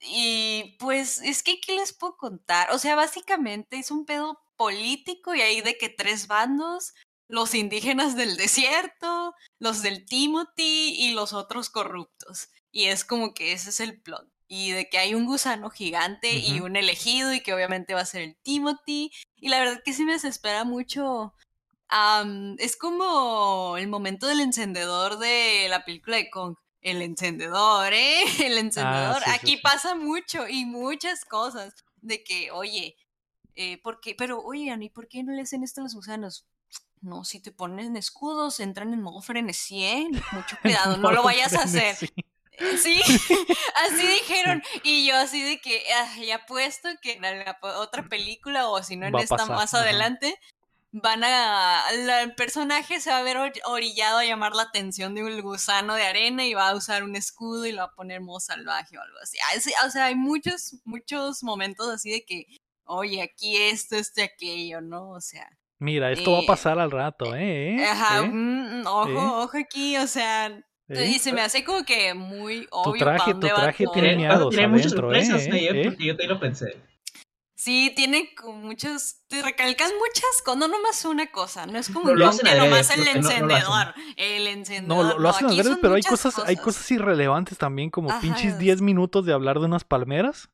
[0.00, 2.70] y pues es que, ¿qué les puedo contar?
[2.70, 6.94] O sea, básicamente es un pedo político y hay de que tres bandos,
[7.28, 12.48] los indígenas del desierto, los del Timothy y los otros corruptos.
[12.70, 14.28] Y es como que ese es el plot.
[14.48, 18.06] Y de que hay un gusano gigante y un elegido y que obviamente va a
[18.06, 19.12] ser el Timothy.
[19.36, 21.34] Y la verdad que sí me desespera mucho
[21.88, 26.54] Am, es como el momento del encendedor de la película de Kong.
[26.80, 28.22] El encendedor, ¿eh?
[28.44, 29.16] El encendedor.
[29.16, 29.60] Ah, sí, sí, Aquí sí.
[29.62, 31.74] pasa mucho y muchas cosas.
[32.00, 32.96] De que, oye,
[33.54, 34.14] eh, ¿por qué?
[34.14, 36.46] Pero, oye, Ani, ¿por qué no le hacen esto a los gusanos?
[37.00, 40.08] No, si te ponen escudos, entran en modo frenesí, ¿eh?
[40.32, 41.96] Mucho cuidado, no lo vayas a hacer.
[42.82, 43.00] Sí.
[43.08, 43.46] Sí,
[43.86, 44.62] así dijeron.
[44.82, 48.96] Y yo así de que ah, ya puesto que en la otra película o si
[48.96, 49.84] no en esta pasar, más ajá.
[49.84, 50.38] adelante,
[50.90, 51.82] van a...
[51.92, 55.40] la- el personaje se va a ver or- orillado a llamar la atención de un
[55.42, 58.40] gusano de arena y va a usar un escudo y lo va a poner modo
[58.40, 59.36] salvaje o algo así.
[59.40, 62.46] Ah, O sea, hay muchos, muchos momentos así de que,
[62.84, 65.10] oye, aquí esto, y aquello, ¿no?
[65.10, 65.48] O sea...
[65.80, 67.76] Mira, esto va a Eh, pasar al rato, ¿eh?
[67.76, 67.84] ¿Eh?
[67.84, 68.28] Ajá, ¿Eh?
[68.28, 69.16] mm, ojo, ¿Eh?
[69.44, 71.12] ojo aquí, o sea, ¿Eh?
[71.14, 74.68] y se me hace como que muy obvio traje, tu va traje tiene miados tiene
[74.68, 75.50] muchas sorpresas ¿eh?
[75.52, 75.84] ahí, ¿Eh?
[75.84, 76.76] porque yo también lo pensé.
[77.54, 82.06] Sí, tiene como muchos, te recalcas muchas cosas, no nomás una cosa, no es como
[82.06, 85.04] que nomás el porque no- encendedor, el encendedor.
[85.04, 88.20] No, lo, lo hacen adrede, pero hay cosas, hay cosas irrelevantes también, como Ajá.
[88.20, 90.50] pinches 10 minutos de hablar de unas palmeras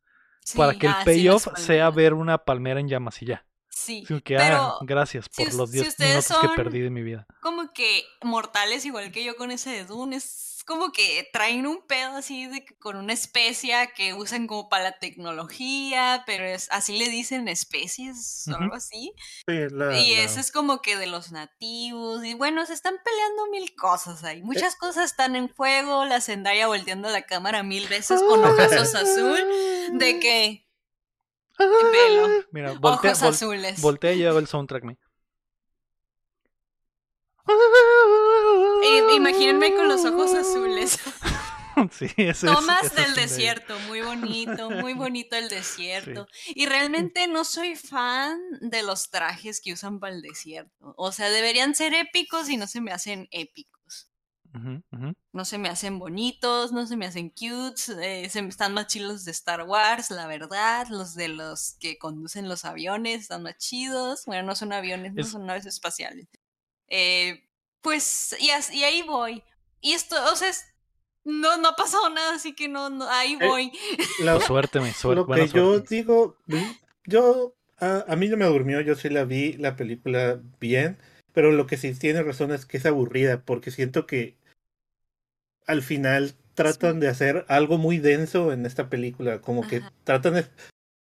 [0.56, 3.44] para que el ah, payoff sea ver una palmera en llamas y ya.
[3.74, 6.80] Sí, Así que, pero ah, gracias si por los si 10 ustedes minutos que perdí
[6.80, 7.26] de mi vida.
[7.42, 11.86] como que mortales igual que yo con ese de Dune, es como que traen un
[11.86, 16.68] pedo así de que con una especia que usan como para la tecnología, pero es
[16.70, 19.12] así le dicen especies o algo así.
[19.46, 22.24] Sí, la- Y la- eso es como que de los nativos.
[22.24, 24.42] Y bueno, se están peleando mil cosas ahí.
[24.42, 26.04] Muchas cosas están en juego.
[26.06, 29.44] La Zendaya volteando la cámara mil veces con ojazos azul.
[29.98, 30.66] De que
[31.56, 32.28] pelo.
[32.50, 33.80] Mira, voltea, ojos vol- azules.
[33.80, 34.84] voltea y hago el soundtrack.
[34.84, 34.96] me.
[38.82, 40.98] I- imagínense con los ojos azules.
[41.92, 46.26] sí, ese es- Tomas del es un de- desierto, muy bonito, muy bonito el desierto.
[46.48, 50.94] Y realmente no soy fan de los trajes que usan para el desierto.
[50.96, 53.73] O sea, deberían ser épicos y no se me hacen épicos.
[55.32, 58.86] No se me hacen bonitos, no se me hacen cutes, eh, se me están más
[58.86, 60.86] chidos los de Star Wars, la verdad.
[60.90, 64.24] Los de los que conducen los aviones están más chidos.
[64.26, 66.28] Bueno, no son aviones, no son naves espaciales.
[66.88, 67.42] Eh,
[67.80, 69.42] pues, y, as- y ahí voy.
[69.80, 70.64] Y esto, o sea, es-
[71.24, 73.72] no, no ha pasado nada, así que no, no ahí Eh, voy.
[74.20, 75.16] la- Suerte, me, suerte.
[75.20, 76.36] lo que yo digo,
[77.06, 80.98] yo a, a mí no me durmió, yo sí la vi la película bien,
[81.32, 84.36] pero lo que sí tiene razón es que es aburrida, porque siento que
[85.66, 90.46] al final tratan de hacer algo muy denso en esta película, como que tratan de,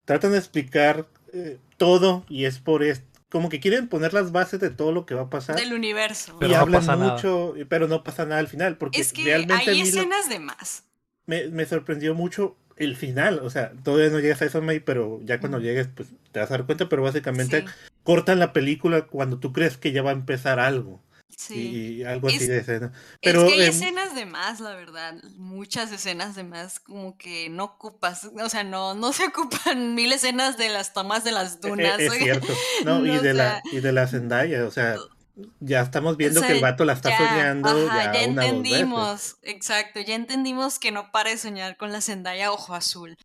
[0.06, 4.60] tratan de explicar eh, todo y es por esto, como que quieren poner las bases
[4.60, 5.56] de todo lo que va a pasar.
[5.58, 6.36] Del universo.
[6.40, 7.14] Pero y no hablan pasa nada.
[7.14, 10.40] mucho, pero no pasa nada al final, porque es que realmente hay lo- escenas de
[10.40, 10.84] más.
[11.26, 13.40] me, me sorprendió mucho el final.
[13.44, 16.50] O sea, todavía no llegas a eso, May, pero ya cuando llegues, pues te vas
[16.50, 16.90] a dar cuenta.
[16.90, 17.66] Pero básicamente Sí,
[18.04, 21.00] cortan la película cuando tú crees que ya va a empezar algo.
[21.38, 21.98] Sí.
[22.00, 22.92] Y algo así Es- de escena.
[23.22, 25.16] Pero es que hay escenas de más, la verdad.
[25.38, 28.30] Muchas escenas de más, como que no ocupas.
[28.42, 32.00] O sea, no, no se ocupan mil escenas de las tomas de las dunas.
[32.00, 32.24] es oiga.
[32.24, 32.54] cierto.
[32.86, 34.96] No, No, y de la y de la Zendaya, o sea,
[35.60, 39.38] ya estamos viendo O que el vato la está ya, soñando ajá, ya, una entendimos,
[39.42, 43.18] exacto, ya entendimos que no para de soñar con la Zendaya ojo azul.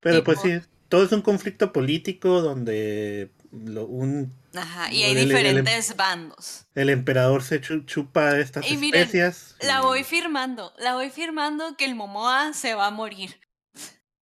[0.00, 5.18] Pero pues sí, todo es un conflicto político donde lo- un, Ajá, y hay el-
[5.18, 6.66] el- diferentes bandos.
[6.74, 9.56] el emperador se chu- chupa estas Y miren, especias.
[9.60, 13.40] La voy firmando, la voy firmando que el Momoa se va a morir.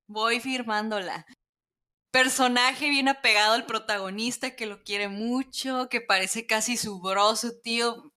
[0.09, 1.27] Voy firmándola.
[2.13, 7.61] Personaje bien apegado al protagonista que lo quiere mucho, que parece casi su bro, su
[7.61, 8.13] tío.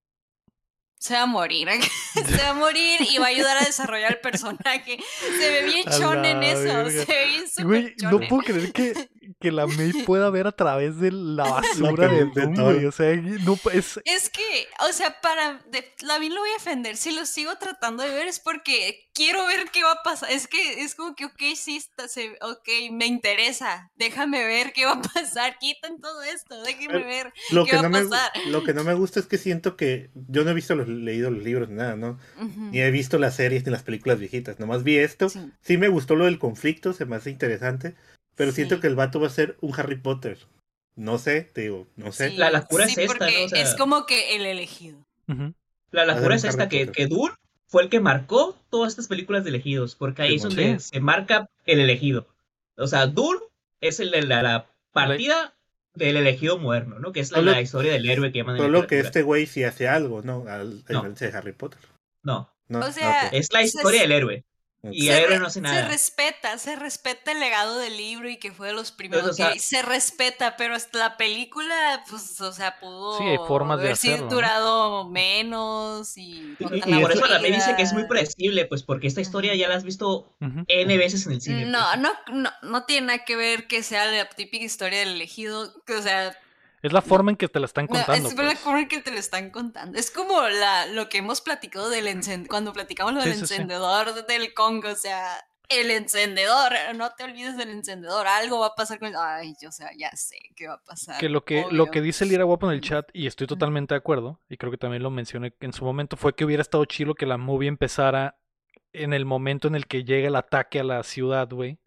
[0.99, 1.67] Se va a morir,
[2.37, 4.99] se va a morir y va a ayudar a desarrollar el personaje.
[5.39, 9.09] Se ve bien chon en eso, se ve bien Güey, súper no puedo creer que,
[9.39, 12.85] que la May pueda ver a través de la basura de Doom, güey.
[12.85, 15.61] O sea, no, es, Es que, o sea, para.
[15.71, 16.97] De, Lavín lo voy a ofender.
[16.97, 20.31] Si lo sigo tratando de ver es porque quiero ver qué va a pasar.
[20.31, 23.91] Es que es como que, ok, sí, está, se, ok, me interesa.
[23.95, 25.57] Déjame ver qué va a pasar.
[25.59, 26.61] Quiten todo esto.
[26.63, 27.33] Déjenme ver.
[27.51, 28.31] Lo ¿Qué que, va no a me, pasar?
[28.47, 31.29] lo que no me gusta es que siento que yo no he visto los, leído
[31.31, 32.19] los libros ni nada, ¿no?
[32.71, 34.59] Ni he visto las series ni las películas viejitas.
[34.59, 35.29] Nomás vi esto.
[35.29, 35.39] Sí.
[35.61, 37.95] Sí me gustó lo del conflicto, se me hace interesante.
[38.39, 40.37] Pero siento que el vato va a ser un Harry Potter.
[40.95, 42.29] No sé, te digo, no sé.
[42.29, 43.45] Sí, La locura sí, es esta, porque ¿no?
[43.45, 44.97] O sea- es como que el elegido.
[45.91, 47.33] La locura es esta, que, que Dune
[47.67, 50.89] fue el que marcó todas estas películas de elegidos, porque ahí es donde Sí.
[50.93, 52.27] se marca el elegido.
[52.77, 53.41] O sea, Dune
[53.81, 55.53] es el de la, la partida
[55.95, 57.11] del elegido moderno, ¿no?
[57.11, 59.65] Que es la, Solo- la historia del héroe que llaman Solo que este güey sí
[59.65, 60.45] hace algo, ¿no?
[60.47, 61.03] Al, a No.
[61.11, 61.81] de Harry Potter.
[62.23, 64.45] No, No, O sea, es la historia del héroe.
[64.83, 65.87] Y se, no hace se nada.
[65.89, 69.29] respeta, se respeta el legado del libro y que fue de los primeros.
[69.31, 73.37] o sea- ok, se respeta, pero hasta la película, pues, o sea, pudo Sí, hay
[73.45, 74.35] formas de haber sido hacerlo, ¿no?
[74.35, 76.55] durado menos y.
[76.59, 79.75] Y, por eso me dice que es muy predecible, pues porque esta historia ya la
[79.75, 80.33] has visto.
[80.39, 81.65] N veces en el cine.
[81.65, 81.99] No, pues.
[81.99, 85.95] no, no, no tiene nada que ver que sea la típica historia del elegido, que,
[85.95, 86.37] o sea,
[86.81, 88.29] Es la forma en que te la están no, contando.
[88.29, 88.59] es la pues.
[88.59, 89.97] forma en que te lo están contando.
[89.97, 93.47] Es como la, lo que hemos platicado del encendedor, cuando platicamos lo del Sí, sí,
[93.47, 93.53] sí.
[93.55, 98.75] encendedor del Congo, o sea, el encendedor, no te olvides del encendedor, algo va a
[98.75, 99.13] pasar con...
[99.15, 101.19] Ay, o sea, ya sé qué va a pasar.
[101.19, 103.99] Que lo que, lo que dice Lira Guapo en el chat, y estoy totalmente de
[103.99, 107.13] acuerdo, y creo que también lo mencioné en su momento, fue que hubiera estado chido
[107.13, 108.39] que la movie empezara
[108.93, 111.77] en el momento en el que llega el ataque a la ciudad, güey,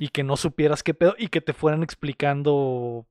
[0.00, 3.06] y que no supieras qué pedo, y que te fueran explicando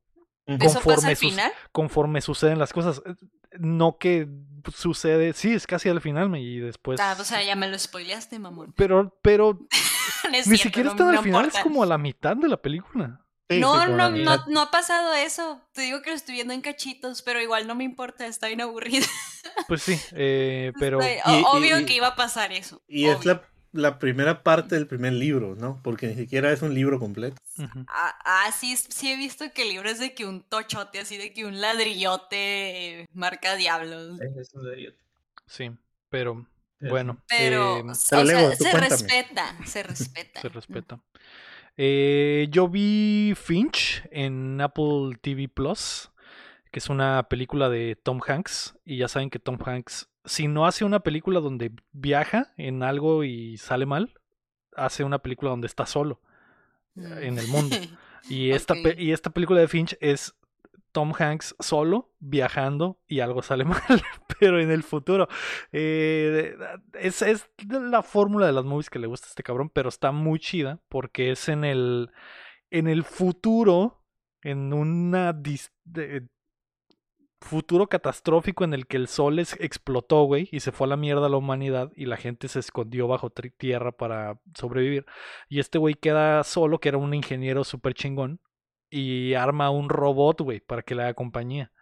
[0.46, 1.52] ¿Eso pasa conforme al final?
[1.72, 3.02] conforme suceden las cosas.
[3.06, 3.14] Eh,
[3.58, 4.28] No que
[4.74, 6.98] sucede, sí, es casi al final, me- y después...
[7.00, 8.72] Ah, o sea, ya me lo spoileaste, mamón.
[8.76, 9.58] Pero, pero
[10.24, 12.48] No ni cierto, siquiera no- está no al final, es como a la mitad de
[12.48, 13.18] la película.
[13.50, 15.60] Sí, no, no, no, no ha pasado eso.
[15.72, 18.62] Te digo que lo estoy viendo en cachitos, pero igual no me importa, está bien
[18.62, 19.06] aburrido.
[19.68, 21.00] Pues sí, eh, pero...
[21.00, 22.82] Estoy- Y- obvio y- que iba a pasar eso.
[22.88, 23.42] Y es la,
[23.72, 25.80] la primera parte del primer libro, ¿no?
[25.82, 27.36] Porque ni siquiera es un libro completo.
[27.88, 31.16] Ah, ah, sí, sí he visto que el libro es de que un tochote, así
[31.16, 34.20] de que un ladrillote eh, marca diablos.
[34.20, 35.02] Es- un idiota.
[35.46, 35.70] Sí,
[36.08, 36.46] pero
[36.80, 37.22] bueno.
[37.28, 38.88] Pero, eh, Pero, Lego, se cuéntame.
[38.88, 40.40] respeta, se respeta.
[40.40, 41.00] se respeta.
[41.76, 46.10] Eh, yo vi Finch en Apple TV Plus,
[46.70, 48.74] que es una película de Tom Hanks.
[48.84, 53.24] Y ya saben que Tom Hanks, si no hace una película donde viaja en algo
[53.24, 54.14] y sale mal,
[54.76, 56.20] hace una película donde está solo
[56.94, 57.18] Mm.
[57.22, 57.76] en el mundo.
[58.28, 60.34] Y esta, y esta película de Finch es
[60.92, 63.82] Tom Hanks solo, viajando y algo sale mal,
[64.38, 65.26] pero en el futuro.
[65.72, 66.54] Eh,
[67.00, 70.12] es, es la fórmula de las movies que le gusta a este cabrón, pero está
[70.12, 72.10] muy chida porque es en el,
[72.70, 74.04] en el futuro,
[74.42, 76.28] en una dis- de-
[77.42, 81.28] futuro catastrófico en el que el sol explotó, güey, y se fue a la mierda
[81.28, 85.06] la humanidad y la gente se escondió bajo tierra para sobrevivir.
[85.48, 88.40] Y este güey queda solo, que era un ingeniero súper chingón,
[88.90, 91.72] y arma un robot, güey, para que le haga compañía.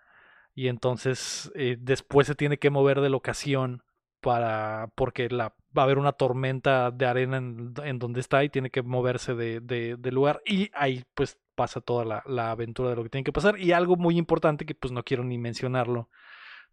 [0.54, 3.82] Y entonces eh, después se tiene que mover de locación
[4.20, 8.50] para porque la, va a haber una tormenta de arena en, en donde está y
[8.50, 10.42] tiene que moverse de, de- de lugar.
[10.44, 13.60] Y ahí pues pasa toda la, la aventura de lo que tiene que pasar.
[13.60, 16.08] Y algo muy importante que pues no quiero ni mencionarlo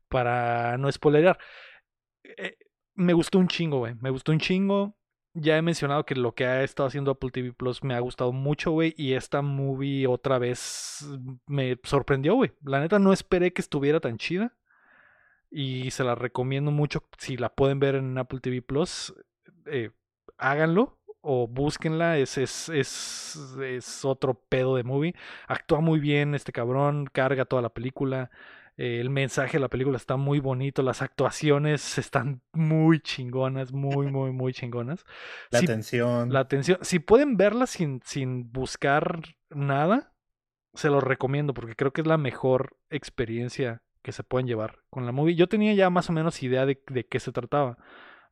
[0.07, 1.37] para no spoilerar.
[2.23, 2.55] Eh,
[2.95, 3.95] me gustó un chingo, güey.
[3.95, 4.95] Me gustó un chingo.
[5.33, 8.31] Ya he mencionado que lo que ha estado haciendo Apple TV Plus me ha gustado
[8.31, 8.93] mucho, güey.
[8.97, 11.05] Y esta movie otra vez
[11.47, 12.53] me sorprendió, güey.
[12.63, 14.55] La neta no esperé que estuviera tan chida.
[15.51, 17.03] Y se la recomiendo mucho.
[17.17, 19.13] Si la pueden ver en Apple TV Plus,
[19.65, 19.91] eh,
[20.37, 20.96] háganlo
[21.29, 22.17] o búsquenla.
[22.17, 25.13] Es, es, es, es otro pedo de movie.
[25.47, 28.31] Actúa muy bien este cabrón, carga toda la película.
[28.79, 30.83] eh, el mensaje de la película está muy bonito.
[30.83, 35.03] Las actuaciones están muy chingonas, muy, muy, muy chingonas.
[35.51, 36.31] La Si- atención.
[36.31, 36.77] la atención.
[36.81, 40.13] Si pueden verla sin, sin buscar nada,
[40.75, 45.05] se los recomiendo porque creo que es la mejor experiencia que se pueden llevar con
[45.07, 45.35] la movie.
[45.35, 47.77] Yo tenía ya más o menos idea de, de qué se trataba,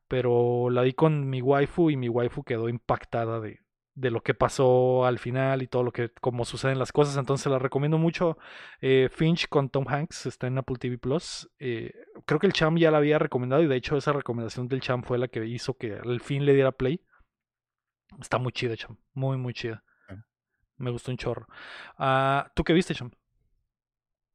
[0.08, 3.60] pero la vi con mi waifu y mi waifu quedó impactada de,
[3.96, 7.16] de lo que pasó al final y todo lo que, cómo suceden las cosas.
[7.16, 8.38] Entonces la recomiendo mucho.
[8.80, 11.50] Eh, Finch con Tom Hanks está en Apple TV Plus.
[11.58, 11.92] Eh,
[12.26, 15.02] creo que el Cham ya la había recomendado y de hecho esa recomendación del Cham
[15.02, 17.00] fue la que hizo que al fin le diera play.
[18.20, 18.98] Está muy chida, Cham.
[19.14, 19.82] Muy, muy chida.
[20.76, 21.46] Me gustó un chorro.
[21.96, 23.10] Ah, ¿Tú qué viste, Cham?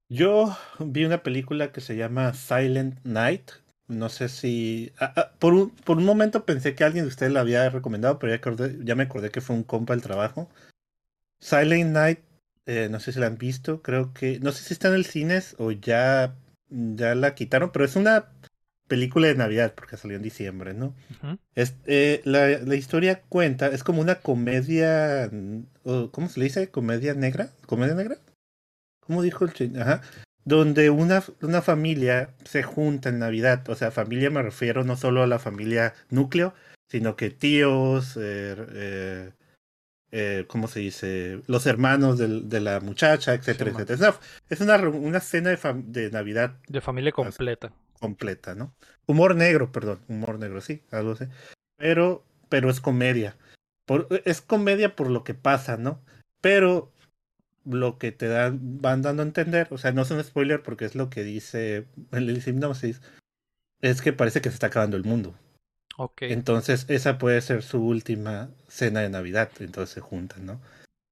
[0.09, 3.51] Yo vi una película que se llama Silent Night.
[3.91, 4.93] No sé si.
[4.99, 8.19] Ah, ah, por, un, por un momento pensé que alguien de ustedes la había recomendado,
[8.19, 10.49] pero ya, ya me acordé que fue un compa del trabajo.
[11.39, 12.19] Silent Night,
[12.65, 13.81] eh, no sé si la han visto.
[13.81, 14.39] Creo que.
[14.39, 16.35] No sé si está en el cines o ya,
[16.69, 18.29] ya la quitaron, pero es una
[18.87, 20.95] película de Navidad porque salió en diciembre, ¿no?
[21.55, 25.29] es, eh, la, la, historia cuenta, es como una comedia.
[26.11, 26.69] ¿Cómo se le dice?
[26.69, 27.49] ¿Comedia negra?
[27.65, 28.17] ¿Comedia negra?
[29.01, 30.01] ¿Cómo dijo el Ajá
[30.45, 33.67] donde una, una familia se junta en Navidad.
[33.69, 36.53] O sea, familia me refiero no solo a la familia núcleo,
[36.89, 39.31] sino que tíos, eh, eh,
[40.11, 41.41] eh ¿cómo se dice?
[41.47, 44.19] Los hermanos de la muchacha, etcétera, etcétera.
[44.49, 46.57] Es una, una cena de, de Navidad.
[46.67, 47.71] De familia completa.
[47.99, 48.73] Completa, ¿no?
[49.05, 49.99] Humor negro, perdón.
[50.07, 51.25] Humor negro, sí, algo así.
[51.77, 53.37] Pero, pero es comedia.
[53.85, 56.01] Por, es comedia por lo que pasa, ¿no?
[56.41, 56.91] Pero
[57.65, 60.85] lo que te dan, van dando a entender, o sea, no es un spoiler porque
[60.85, 63.01] es lo que dice el hipnosis,
[63.81, 65.33] es que parece que se está acabando el mundo.
[65.97, 66.31] Okay.
[66.31, 70.61] Entonces, esa puede ser su última cena de Navidad, entonces se juntan, ¿no?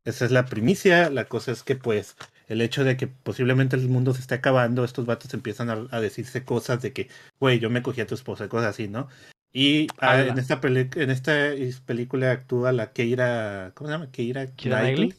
[0.06, 2.16] Esa es la primicia, la cosa es que pues
[2.48, 6.44] el hecho de que posiblemente el mundo se esté acabando, estos vatos empiezan a, decirse
[6.44, 7.10] cosas de que,
[7.40, 9.08] güey, yo me cogí a tu esposa, cosas así, ¿no?
[9.52, 11.52] Y ah, en, esta en esta
[11.86, 14.12] película actúa la Keira, ¿cómo se llama?
[14.12, 15.14] Keira Knightley.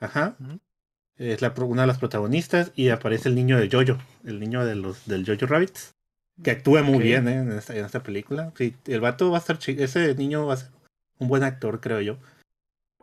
[0.00, 0.36] Ajá.
[1.16, 4.74] Es la, una de las protagonistas y aparece el niño de Jojo, el niño de
[4.74, 5.94] los, del Jojo Rabbits,
[6.42, 7.34] que actúa muy bien ¿eh?
[7.34, 8.52] en, esta, en esta película.
[8.56, 10.70] Sí, el vato va a estar ese niño va a ser
[11.18, 12.16] un buen actor, creo yo.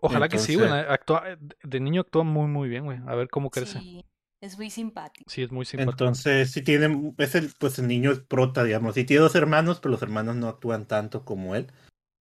[0.01, 0.69] Ojalá que sí, güey.
[0.69, 1.23] Actúa,
[1.63, 2.99] de niño actúa muy, muy bien, güey.
[3.07, 3.79] A ver cómo crece.
[3.79, 4.05] Sí,
[4.41, 5.29] es muy simpático.
[5.29, 5.91] Sí, es muy simpático.
[5.91, 8.95] Entonces, sí tiene, es el, pues el niño es prota, digamos.
[8.95, 11.67] Sí tiene dos hermanos, pero los hermanos no actúan tanto como él.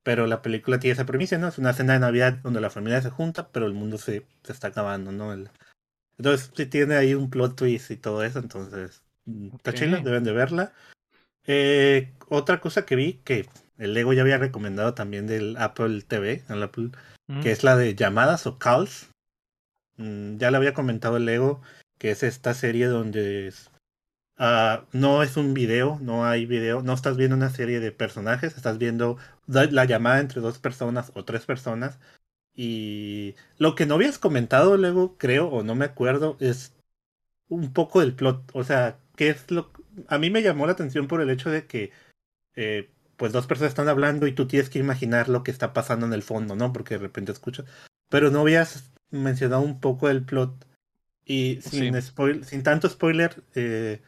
[0.07, 1.49] Pero la película tiene esa premisa, ¿no?
[1.49, 4.53] Es una cena de Navidad donde la familia se junta, pero el mundo se, se
[4.53, 5.33] está acabando, ¿no?
[6.17, 10.33] entonces sí tiene ahí un plot twist y todo eso, entonces mm, está deben de
[10.33, 10.73] verla.
[11.45, 16.45] Eh, otra cosa que vi, que el Lego ya había recomendado también del Apple TV,
[16.51, 16.91] el Apple,
[17.43, 19.09] que es la de llamadas o calls.
[19.97, 21.63] Mm, ya le había comentado el Lego,
[21.99, 23.53] que es esta serie donde
[24.39, 28.55] Ah, no es un video, no hay video, no estás viendo una serie de personajes,
[28.55, 29.17] estás viendo
[29.47, 31.99] la llamada entre dos personas o tres personas.
[32.55, 36.75] Y lo que no habías comentado luego, creo, o no me acuerdo, es
[37.49, 38.51] un poco del plot.
[38.55, 39.71] O sea, ¿qué es lo
[40.09, 41.93] A mí me llamó la atención por el hecho de que,
[42.55, 46.07] eh, pues dos personas están hablando y tú tienes que imaginar lo que está pasando
[46.07, 46.73] en el fondo, ¿no?
[46.73, 47.67] Porque de repente escuchas.
[48.09, 50.67] Pero no habías mencionado un poco el plot.
[51.25, 51.95] Y sin,
[52.45, 54.01] sin tanto spoiler, eh,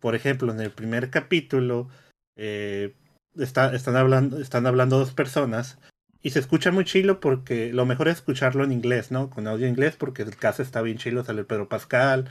[0.00, 1.88] por ejemplo, en el primer capítulo
[2.36, 2.94] eh,
[3.38, 5.78] están, hablando, están hablando dos personas
[6.22, 9.30] y se escucha muy chilo porque lo mejor es escucharlo en inglés, ¿no?
[9.30, 12.28] Con audio inglés porque el caso está bien chilo, sale Pedro Pascal,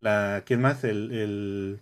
[0.00, 0.84] la, ¿quién más?
[0.84, 1.80] El, el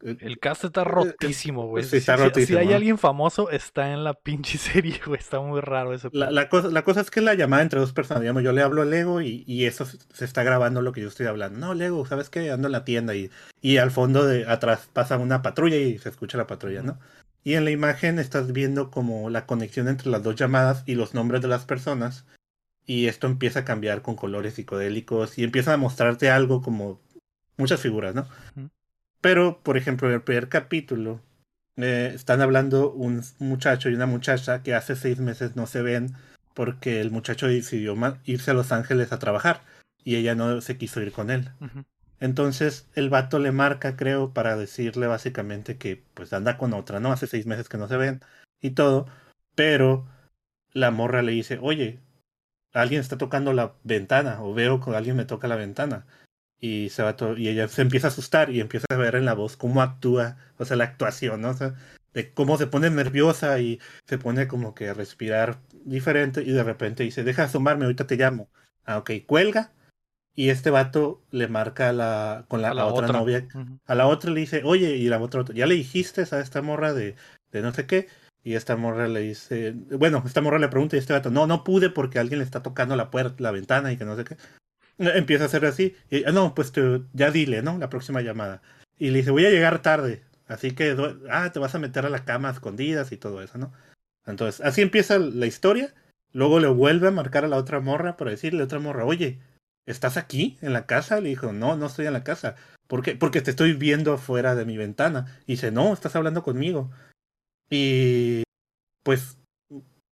[0.00, 1.82] el cast está rotísimo, güey.
[1.82, 5.18] Sí, está si, si, hay alguien famoso, está en la pinche serie, güey.
[5.18, 6.10] Está muy raro eso.
[6.12, 8.20] La, la, cosa, la cosa es que la llamada entre dos personas.
[8.20, 11.08] Digamos, yo le hablo a Lego y, y, eso se está grabando lo que yo
[11.08, 11.58] estoy hablando.
[11.58, 12.50] No, Lego, ¿sabes qué?
[12.50, 13.30] Ando en la tienda y,
[13.62, 16.98] y al fondo de atrás pasa una patrulla y se escucha la patrulla, ¿no?
[17.46, 21.14] Y en la imagen estás viendo como la conexión entre las dos llamadas y los
[21.14, 22.26] nombres de las personas.
[22.86, 27.00] Y esto empieza a cambiar con colores psicodélicos y empieza a mostrarte algo como
[27.56, 28.26] muchas figuras, ¿no?
[29.20, 31.20] Pero, por ejemplo, en el primer capítulo
[31.76, 36.16] eh, están hablando un muchacho y una muchacha que hace seis meses no se ven
[36.52, 37.94] porque el muchacho decidió
[38.24, 39.62] irse a Los Ángeles a trabajar
[40.02, 41.52] y ella no se quiso ir con él.
[42.20, 47.12] Entonces el vato le marca, creo, para decirle básicamente que pues anda con otra, ¿no?
[47.12, 48.22] Hace seis meses que no se ven
[48.60, 49.06] y todo,
[49.54, 50.06] pero
[50.72, 52.00] la morra le dice, oye,
[52.72, 56.06] alguien está tocando la ventana o veo que alguien me toca la ventana
[56.60, 59.34] y se va y ella se empieza a asustar y empieza a ver en la
[59.34, 61.50] voz cómo actúa, o sea, la actuación, ¿no?
[61.50, 61.74] O sea,
[62.14, 66.64] de cómo se pone nerviosa y se pone como que a respirar diferente y de
[66.64, 68.48] repente dice, deja de asomarme, ahorita te llamo.
[68.84, 69.72] Ah, ok, cuelga
[70.36, 73.48] y este vato le marca la, con la, otra, novia,
[73.86, 76.92] a la otra le dice, oye, y la otra, ya le dijiste a esta morra
[76.92, 77.16] de,
[77.50, 78.06] de no sé qué,
[78.46, 81.64] y esta morra le dice, bueno, esta morra le pregunta y este vato, no, no
[81.64, 84.36] pude porque alguien le está tocando la puerta, la ventana y que no sé qué.
[84.98, 85.96] Empieza a hacer así.
[86.10, 86.72] Y, ah, no, pues
[87.12, 87.76] ya dile, ¿no?
[87.76, 88.62] La próxima llamada.
[88.98, 90.22] Y le dice, voy a llegar tarde.
[90.46, 90.96] Así que,
[91.28, 93.72] ah, te vas a meter a la cama a escondidas y todo eso, ¿no?
[94.26, 95.92] Entonces, así empieza la historia.
[96.32, 99.40] Luego le vuelve a marcar a la otra morra para decirle a otra morra, oye,
[99.86, 101.20] ¿estás aquí en la casa?
[101.20, 102.56] Le dijo, no, no estoy en la casa.
[102.86, 103.16] ¿Por qué?
[103.16, 105.38] Porque te estoy viendo afuera de mi ventana.
[105.46, 106.90] Y dice, no, estás hablando conmigo.
[107.70, 108.42] Y
[109.02, 109.38] pues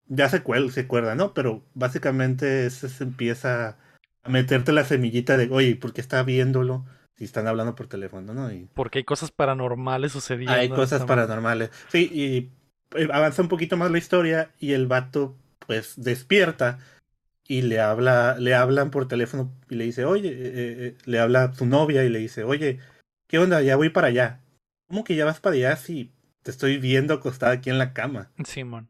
[0.06, 1.34] ya se, cuel se acuerda, ¿no?
[1.34, 3.76] Pero básicamente se, se empieza
[4.22, 6.84] a meterte la semillita de, oye, ¿por qué está viéndolo?
[7.16, 8.50] Si están hablando por teléfono, ¿no?
[8.52, 10.52] Y Porque hay cosas paranormales sucediendo.
[10.54, 11.70] hay cosas esta- paranormales.
[11.88, 12.50] Sí, y
[12.98, 15.36] eh, avanza un poquito más la historia y el vato
[15.66, 16.78] pues despierta
[17.46, 21.44] y le habla, le hablan por teléfono y le dice, oye, eh, eh, le habla
[21.44, 22.78] a su novia y le dice, oye,
[23.26, 23.60] ¿qué onda?
[23.62, 24.40] Ya voy para allá.
[24.88, 26.12] ¿Cómo que ya vas para allá si
[26.42, 28.30] te estoy viendo acostada aquí en la cama?
[28.44, 28.88] Simón.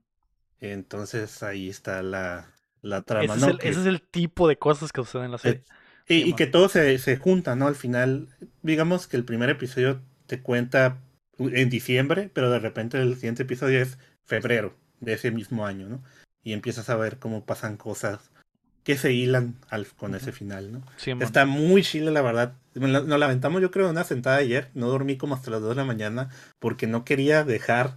[0.61, 2.47] Entonces ahí está la,
[2.83, 3.49] la trama, Ese, es ¿no?
[3.49, 5.63] el, Que- ese es el tipo de cosas que suceden en la serie.
[6.09, 7.67] y, y que todo se, se junta, ¿no?
[7.67, 8.29] Al final,
[8.63, 11.03] digamos que el primer episodio te cuenta
[11.39, 16.03] en diciembre, pero de repente el siguiente episodio es febrero de ese mismo año, ¿no?
[16.43, 18.31] Y empiezas a ver cómo pasan cosas
[18.85, 20.83] que se hilan al, con ese final, ¿no?
[21.25, 22.55] Está muy chile, la verdad.
[22.75, 24.71] Nos la aventamos yo creo una sentada ayer.
[24.75, 26.29] No dormí como hasta las 2 de la mañana
[26.59, 27.97] porque no quería dejar.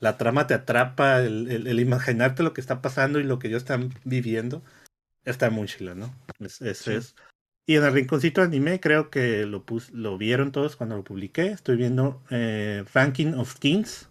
[0.00, 3.48] La trama te atrapa, el, el- el imaginarte lo que está pasando y lo que
[3.48, 4.62] ellos están viviendo.
[5.24, 6.12] Está muy chilo, ¿no?
[6.40, 6.92] Es, es- Sí.
[6.94, 7.14] es-
[7.66, 11.46] Y en el rinconcito anime creo que lo, pus- lo vieron todos cuando lo publiqué.
[11.46, 14.08] Estoy viendo eh, Ranking of Kings.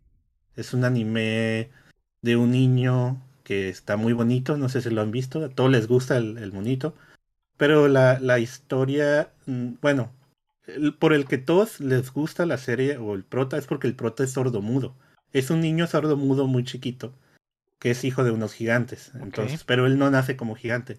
[0.56, 1.70] Es un anime
[2.22, 3.22] de un niño
[3.52, 4.56] que está muy bonito.
[4.56, 5.44] No sé si lo han visto.
[5.44, 6.96] A todos les gusta el, el monito.
[7.58, 10.14] Pero la, la historia, mm, bueno,
[11.00, 14.24] por el que todos les gusta la serie o el prota es porque el prota
[14.24, 14.96] es sordomudo.
[15.34, 17.14] Es un niño sordomudo muy chiquito
[17.78, 19.12] que es hijo de unos gigantes.
[19.16, 20.98] Entonces, pero él no nace como gigante.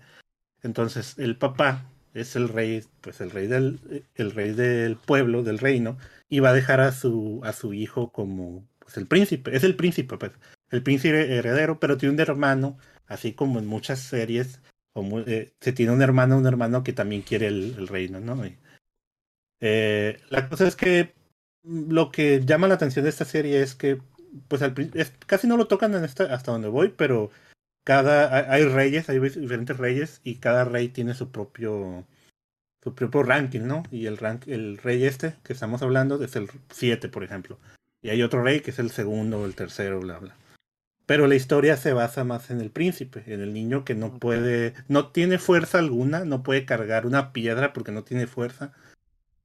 [0.63, 5.59] Entonces, el papá es el rey, pues el rey del, el rey del pueblo, del
[5.59, 5.97] reino,
[6.29, 9.57] y va a dejar a su, a su hijo como pues el príncipe.
[9.57, 10.33] Es el príncipe, pues,
[10.73, 14.61] el príncipe heredero, pero tiene un hermano, así como en muchas series,
[15.27, 18.43] eh, se tiene un hermano, un hermano que también quiere el, reino, ¿no?
[19.61, 21.15] Eh, la cosa es que
[21.63, 24.01] mm, lo que llama la atención de esta serie es que,
[24.49, 24.63] pues,
[25.27, 27.31] casi no lo tocan en hasta donde voy, pero
[27.85, 32.07] cada hay, hay reyes, hay diferentes reyes y cada rey tiene su propio
[32.83, 33.85] su propio ranking, ¿no?
[33.91, 37.59] Y el rank, el rey este que estamos hablando es el 7, por ejemplo.
[38.03, 40.35] Y hay otro rey que es el segundo o el tercero, bla bla.
[41.13, 44.73] Pero la historia se basa más en el príncipe, en el niño que no puede,
[44.89, 48.73] no tiene fuerza alguna, no puede cargar una piedra porque no tiene fuerza.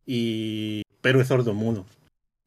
[0.05, 1.85] Y pero es sordomudo.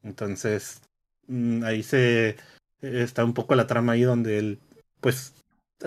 [0.01, 0.81] Entonces,
[1.27, 2.35] mm, ahí se
[2.81, 4.59] está un poco la trama ahí donde él
[5.01, 5.35] pues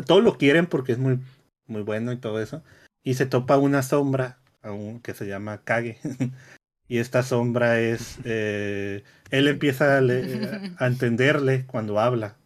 [0.06, 1.18] todos lo quieren porque es muy
[1.66, 2.62] muy bueno y todo eso
[3.02, 5.98] y se topa una sombra aún que se llama Kage
[6.88, 9.02] y esta sombra es eh,
[9.32, 12.36] él empieza a, le- a entenderle cuando habla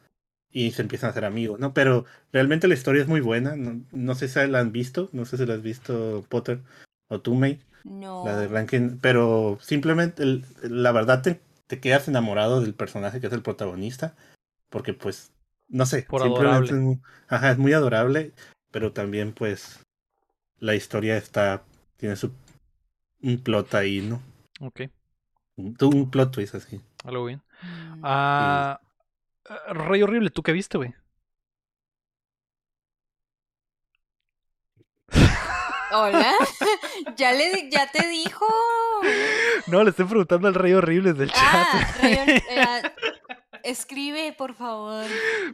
[0.51, 3.81] y se empiezan a hacer amigos no pero realmente la historia es muy buena no,
[3.93, 6.61] no sé si la han visto no sé si la has visto Potter
[7.09, 8.25] o tú May No.
[8.25, 13.27] la de ranking pero simplemente el- la verdad te, te quedas enamorado del personaje que
[13.29, 14.15] es el protagonista
[14.70, 15.33] porque pues
[15.69, 18.33] no sé Por simplemente es muy, ajá, es muy adorable
[18.70, 19.81] pero también pues
[20.59, 21.62] la historia está
[21.97, 22.33] tiene su
[23.23, 24.23] un plot ahí no
[24.61, 24.81] Ok,
[25.57, 27.41] un, un plot twist así algo bien.
[27.62, 28.88] Mm.
[29.49, 30.95] Ah, Rey Horrible, ¿tú qué viste, güey?
[35.91, 36.35] Hola.
[37.16, 38.47] ya le ya te dijo.
[39.69, 41.41] No, le estoy preguntando al Rey Horrible del chat.
[41.43, 42.15] Ah, Rey-
[42.51, 42.83] eh,
[43.65, 45.07] escribe, por favor.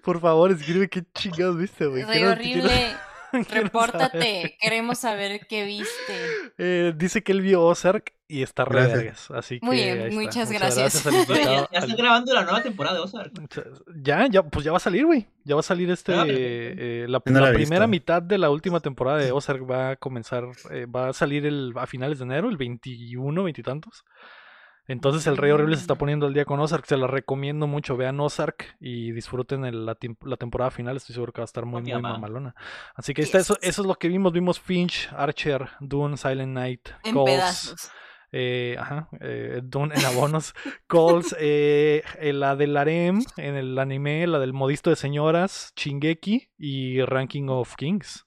[0.02, 2.02] Por favor, escribe qué chingados viste, güey.
[2.02, 2.96] Rey horrible,
[3.44, 3.62] quiero saber.
[3.64, 4.56] repórtate.
[4.60, 6.14] Queremos saber qué viste.
[6.58, 8.96] Eh, dice que él vio Ozark y está re Gracias.
[8.98, 10.14] vergas, Así que Muy bien, está.
[10.20, 11.06] muchas gracias.
[11.06, 13.38] al invitado, ya, ya grabando la nueva temporada de Ozark.
[13.38, 13.64] Muchas-
[14.02, 15.26] Ya, ya, pues ya va a salir, güey.
[15.44, 16.14] Ya va a salir este.
[16.14, 19.90] Ah, eh, la no la la primera mitad de la última temporada de Ozark va
[19.90, 20.44] a comenzar.
[20.70, 24.04] eh, va a salir el, a finales de enero, el 21, veintitantos.
[24.86, 25.98] Entonces el Rey Horrible se está Mm.
[25.98, 26.84] poniendo al día con Ozark.
[26.86, 27.96] Se la recomiendo mucho.
[27.96, 29.94] Vean Ozark y disfruten el- la,
[30.36, 30.96] temporada final.
[30.96, 32.54] Estoy seguro que va a estar muy, muy mamalona.
[32.94, 34.32] Así que está, eso, eso es lo que vimos.
[34.32, 37.90] Vimos Finch, Archer, Dune, Silent Night, En Calls, pedazos.
[38.32, 40.54] eh, ajá, eh, Dune en abonos,
[40.86, 42.02] Calls, eh,
[42.34, 47.74] la del harem en el anime, la del modisto de señoras, Chingeki y Ranking of
[47.76, 48.26] Kings.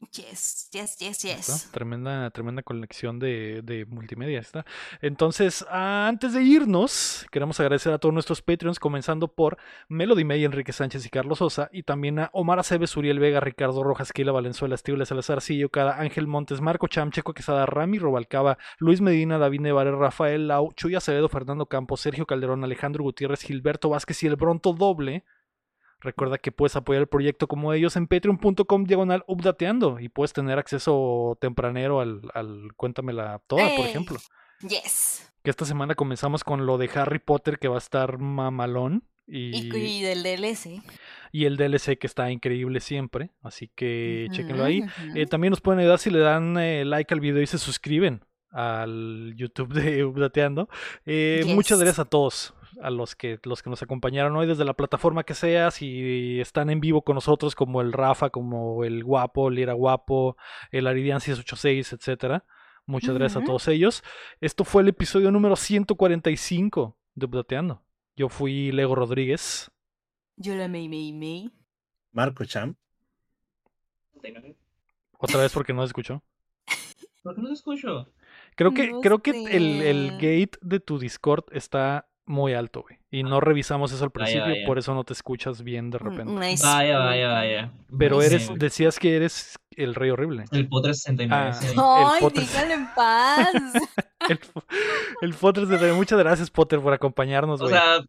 [0.00, 1.70] Yes, yes, yes, está, yes.
[1.72, 4.64] Tremenda, tremenda colección de, de multimedia está.
[5.02, 9.58] Entonces, antes de irnos, queremos agradecer a todos nuestros Patreons, comenzando por
[9.88, 13.82] Melody May, Enrique Sánchez y Carlos Sosa, y también a Omar Aceves, Uriel Vega, Ricardo
[13.82, 18.56] Rojas, Kila Valenzuela, Estíbal Salazar, Sillo Cada, Ángel Montes, Marco Cham, Checo Quesada, Rami Robalcaba,
[18.78, 23.88] Luis Medina, David Nevares, Rafael Lau, Chuy Acevedo, Fernando Campos, Sergio Calderón, Alejandro Gutiérrez, Gilberto
[23.88, 25.24] Vázquez y el Bronto Doble.
[26.00, 30.58] Recuerda que puedes apoyar el proyecto como ellos en patreon.com diagonal updateando y puedes tener
[30.58, 34.16] acceso tempranero al, al Cuéntamela Toda, por ejemplo.
[34.68, 35.32] Yes.
[35.42, 39.56] Que esta semana comenzamos con lo de Harry Potter que va a estar mamalón Y,
[39.56, 40.82] y, y del DLC.
[41.32, 43.30] y el DLC que está increíble siempre.
[43.42, 44.82] Así que chequenlo ahí.
[45.14, 48.24] Eh, también nos pueden ayudar si le dan eh, like al video y se suscriben
[48.50, 50.68] al YouTube de Updateando.
[51.06, 54.74] Eh, Muchas gracias a todos, a los que, los que nos acompañaron hoy desde la
[54.74, 59.50] plataforma que sea, si están en vivo con nosotros, como el Rafa, como el Guapo,
[59.50, 60.36] Lira Guapo,
[60.70, 62.44] el Aridian 686, etcétera.
[62.86, 64.02] Muchas gracias a todos ellos.
[64.40, 67.82] Esto fue el episodio número 145 de Updateando.
[68.16, 69.70] Yo fui Lego Rodríguez.
[70.36, 71.52] Yo la May May May.
[72.12, 72.76] Marco Cham.
[75.18, 76.22] Otra vez porque no se escuchó.
[77.22, 78.08] ¿Por qué no te escucho?
[78.56, 82.98] Creo que, No creo que el, el gate de tu Discord está muy alto, güey.
[83.10, 84.66] Y no revisamos eso al principio, vaya.
[84.66, 86.30] por eso no te escuchas bien de repente.
[86.30, 87.72] una Vaya, vaya, vaya.
[87.98, 90.44] Pero eres, decías que eres el rey horrible.
[90.52, 91.34] El Potter 69.
[91.50, 91.52] Ah.
[91.54, 91.66] sí.
[91.78, 92.42] Ay, Potter.
[92.44, 93.48] déjalo en paz.
[94.28, 94.38] El,
[95.22, 97.74] el Potter de Muchas gracias, Potter, por acompañarnos, O güey.
[97.74, 98.00] sea,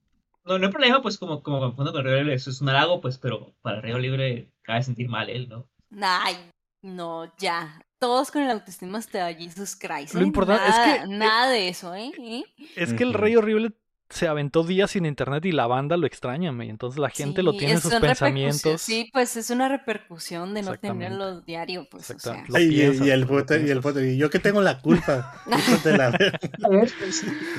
[0.44, 2.70] no, no hay problema, pues como, como confundo con el Río Libre, eso es un
[2.70, 5.70] halago, pues, pero para el Río Libre cabe sentir mal él, ¿no?
[6.02, 6.36] Ay,
[6.82, 7.80] no, ya.
[8.00, 10.14] Todos con el autoestima hasta Jesus Christ.
[10.16, 10.24] Lo ¿eh?
[10.24, 12.12] importante es nada, que- Nada de eso, ¿eh?
[12.18, 12.44] ¿Eh?
[12.76, 13.72] es que el rey horrible
[14.10, 16.69] se aventó días sin internet y la banda lo extraña, güey.
[16.69, 18.81] Entonces la gente lo Sí, tiene en sus pensamientos.
[18.81, 22.44] Sí, pues es una repercusión de no tenerlo diario, pues, o sea.
[22.48, 24.14] Y, piensas, y el pues, Potter, y el.
[24.14, 25.34] Y yo que tengo la culpa.
[25.86, 26.11] La.
[26.11, 26.19] No,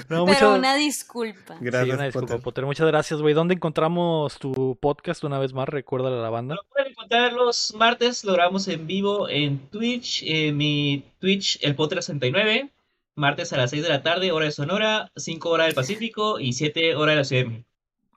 [0.09, 1.55] Pero muchas- una disculpa.
[1.59, 2.43] sí, Gracias, una disculpa, Potter.
[2.43, 2.66] Potter.
[2.66, 3.35] Muchas gracias, güey.
[3.35, 5.68] ¿Dónde encontramos tu podcast una vez más?
[5.68, 6.56] Recuérdale a la banda.
[6.56, 11.74] Lo pueden encontrar los martes, lo grabamos en vivo en Twitch, en mi Twitch, el
[11.74, 12.70] Potter 69,
[13.20, 16.55] martes a las 6 de la tarde, hora de Sonora, 5 horas del Pacífico y
[16.55, 17.66] 7 horas de la Ciudad de México.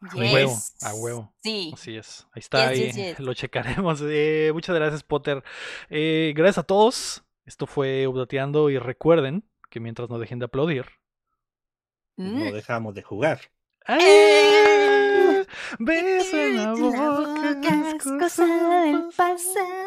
[0.10, 1.34] A huevo, a huevo.
[1.44, 1.72] Sí.
[1.74, 3.20] Así es, ahí está, Yes, ahí yes, yes.
[3.20, 4.02] lo checaremos.
[4.04, 5.44] Eh, muchas gracias, Potter.
[5.90, 7.24] Eh, gracias a todos.
[7.46, 10.86] Esto fue Updateando y recuerden que mientras no dejen de aplaudir.
[12.18, 12.46] Mm.
[12.46, 13.40] No dejamos de jugar.
[13.88, 15.46] ¡Eh!
[15.80, 18.46] Beso en la La boca, boca es cosa
[18.86, 19.83] del pasado.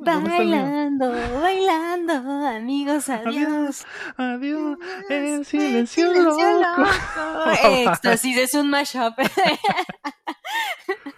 [0.00, 1.10] Bailando,
[1.40, 2.12] bailando,
[2.46, 3.84] amigos, adiós.
[4.16, 6.82] Adiós, El silencio silencio loco.
[6.82, 7.50] loco.
[7.64, 9.14] Éxtasis es un mashup.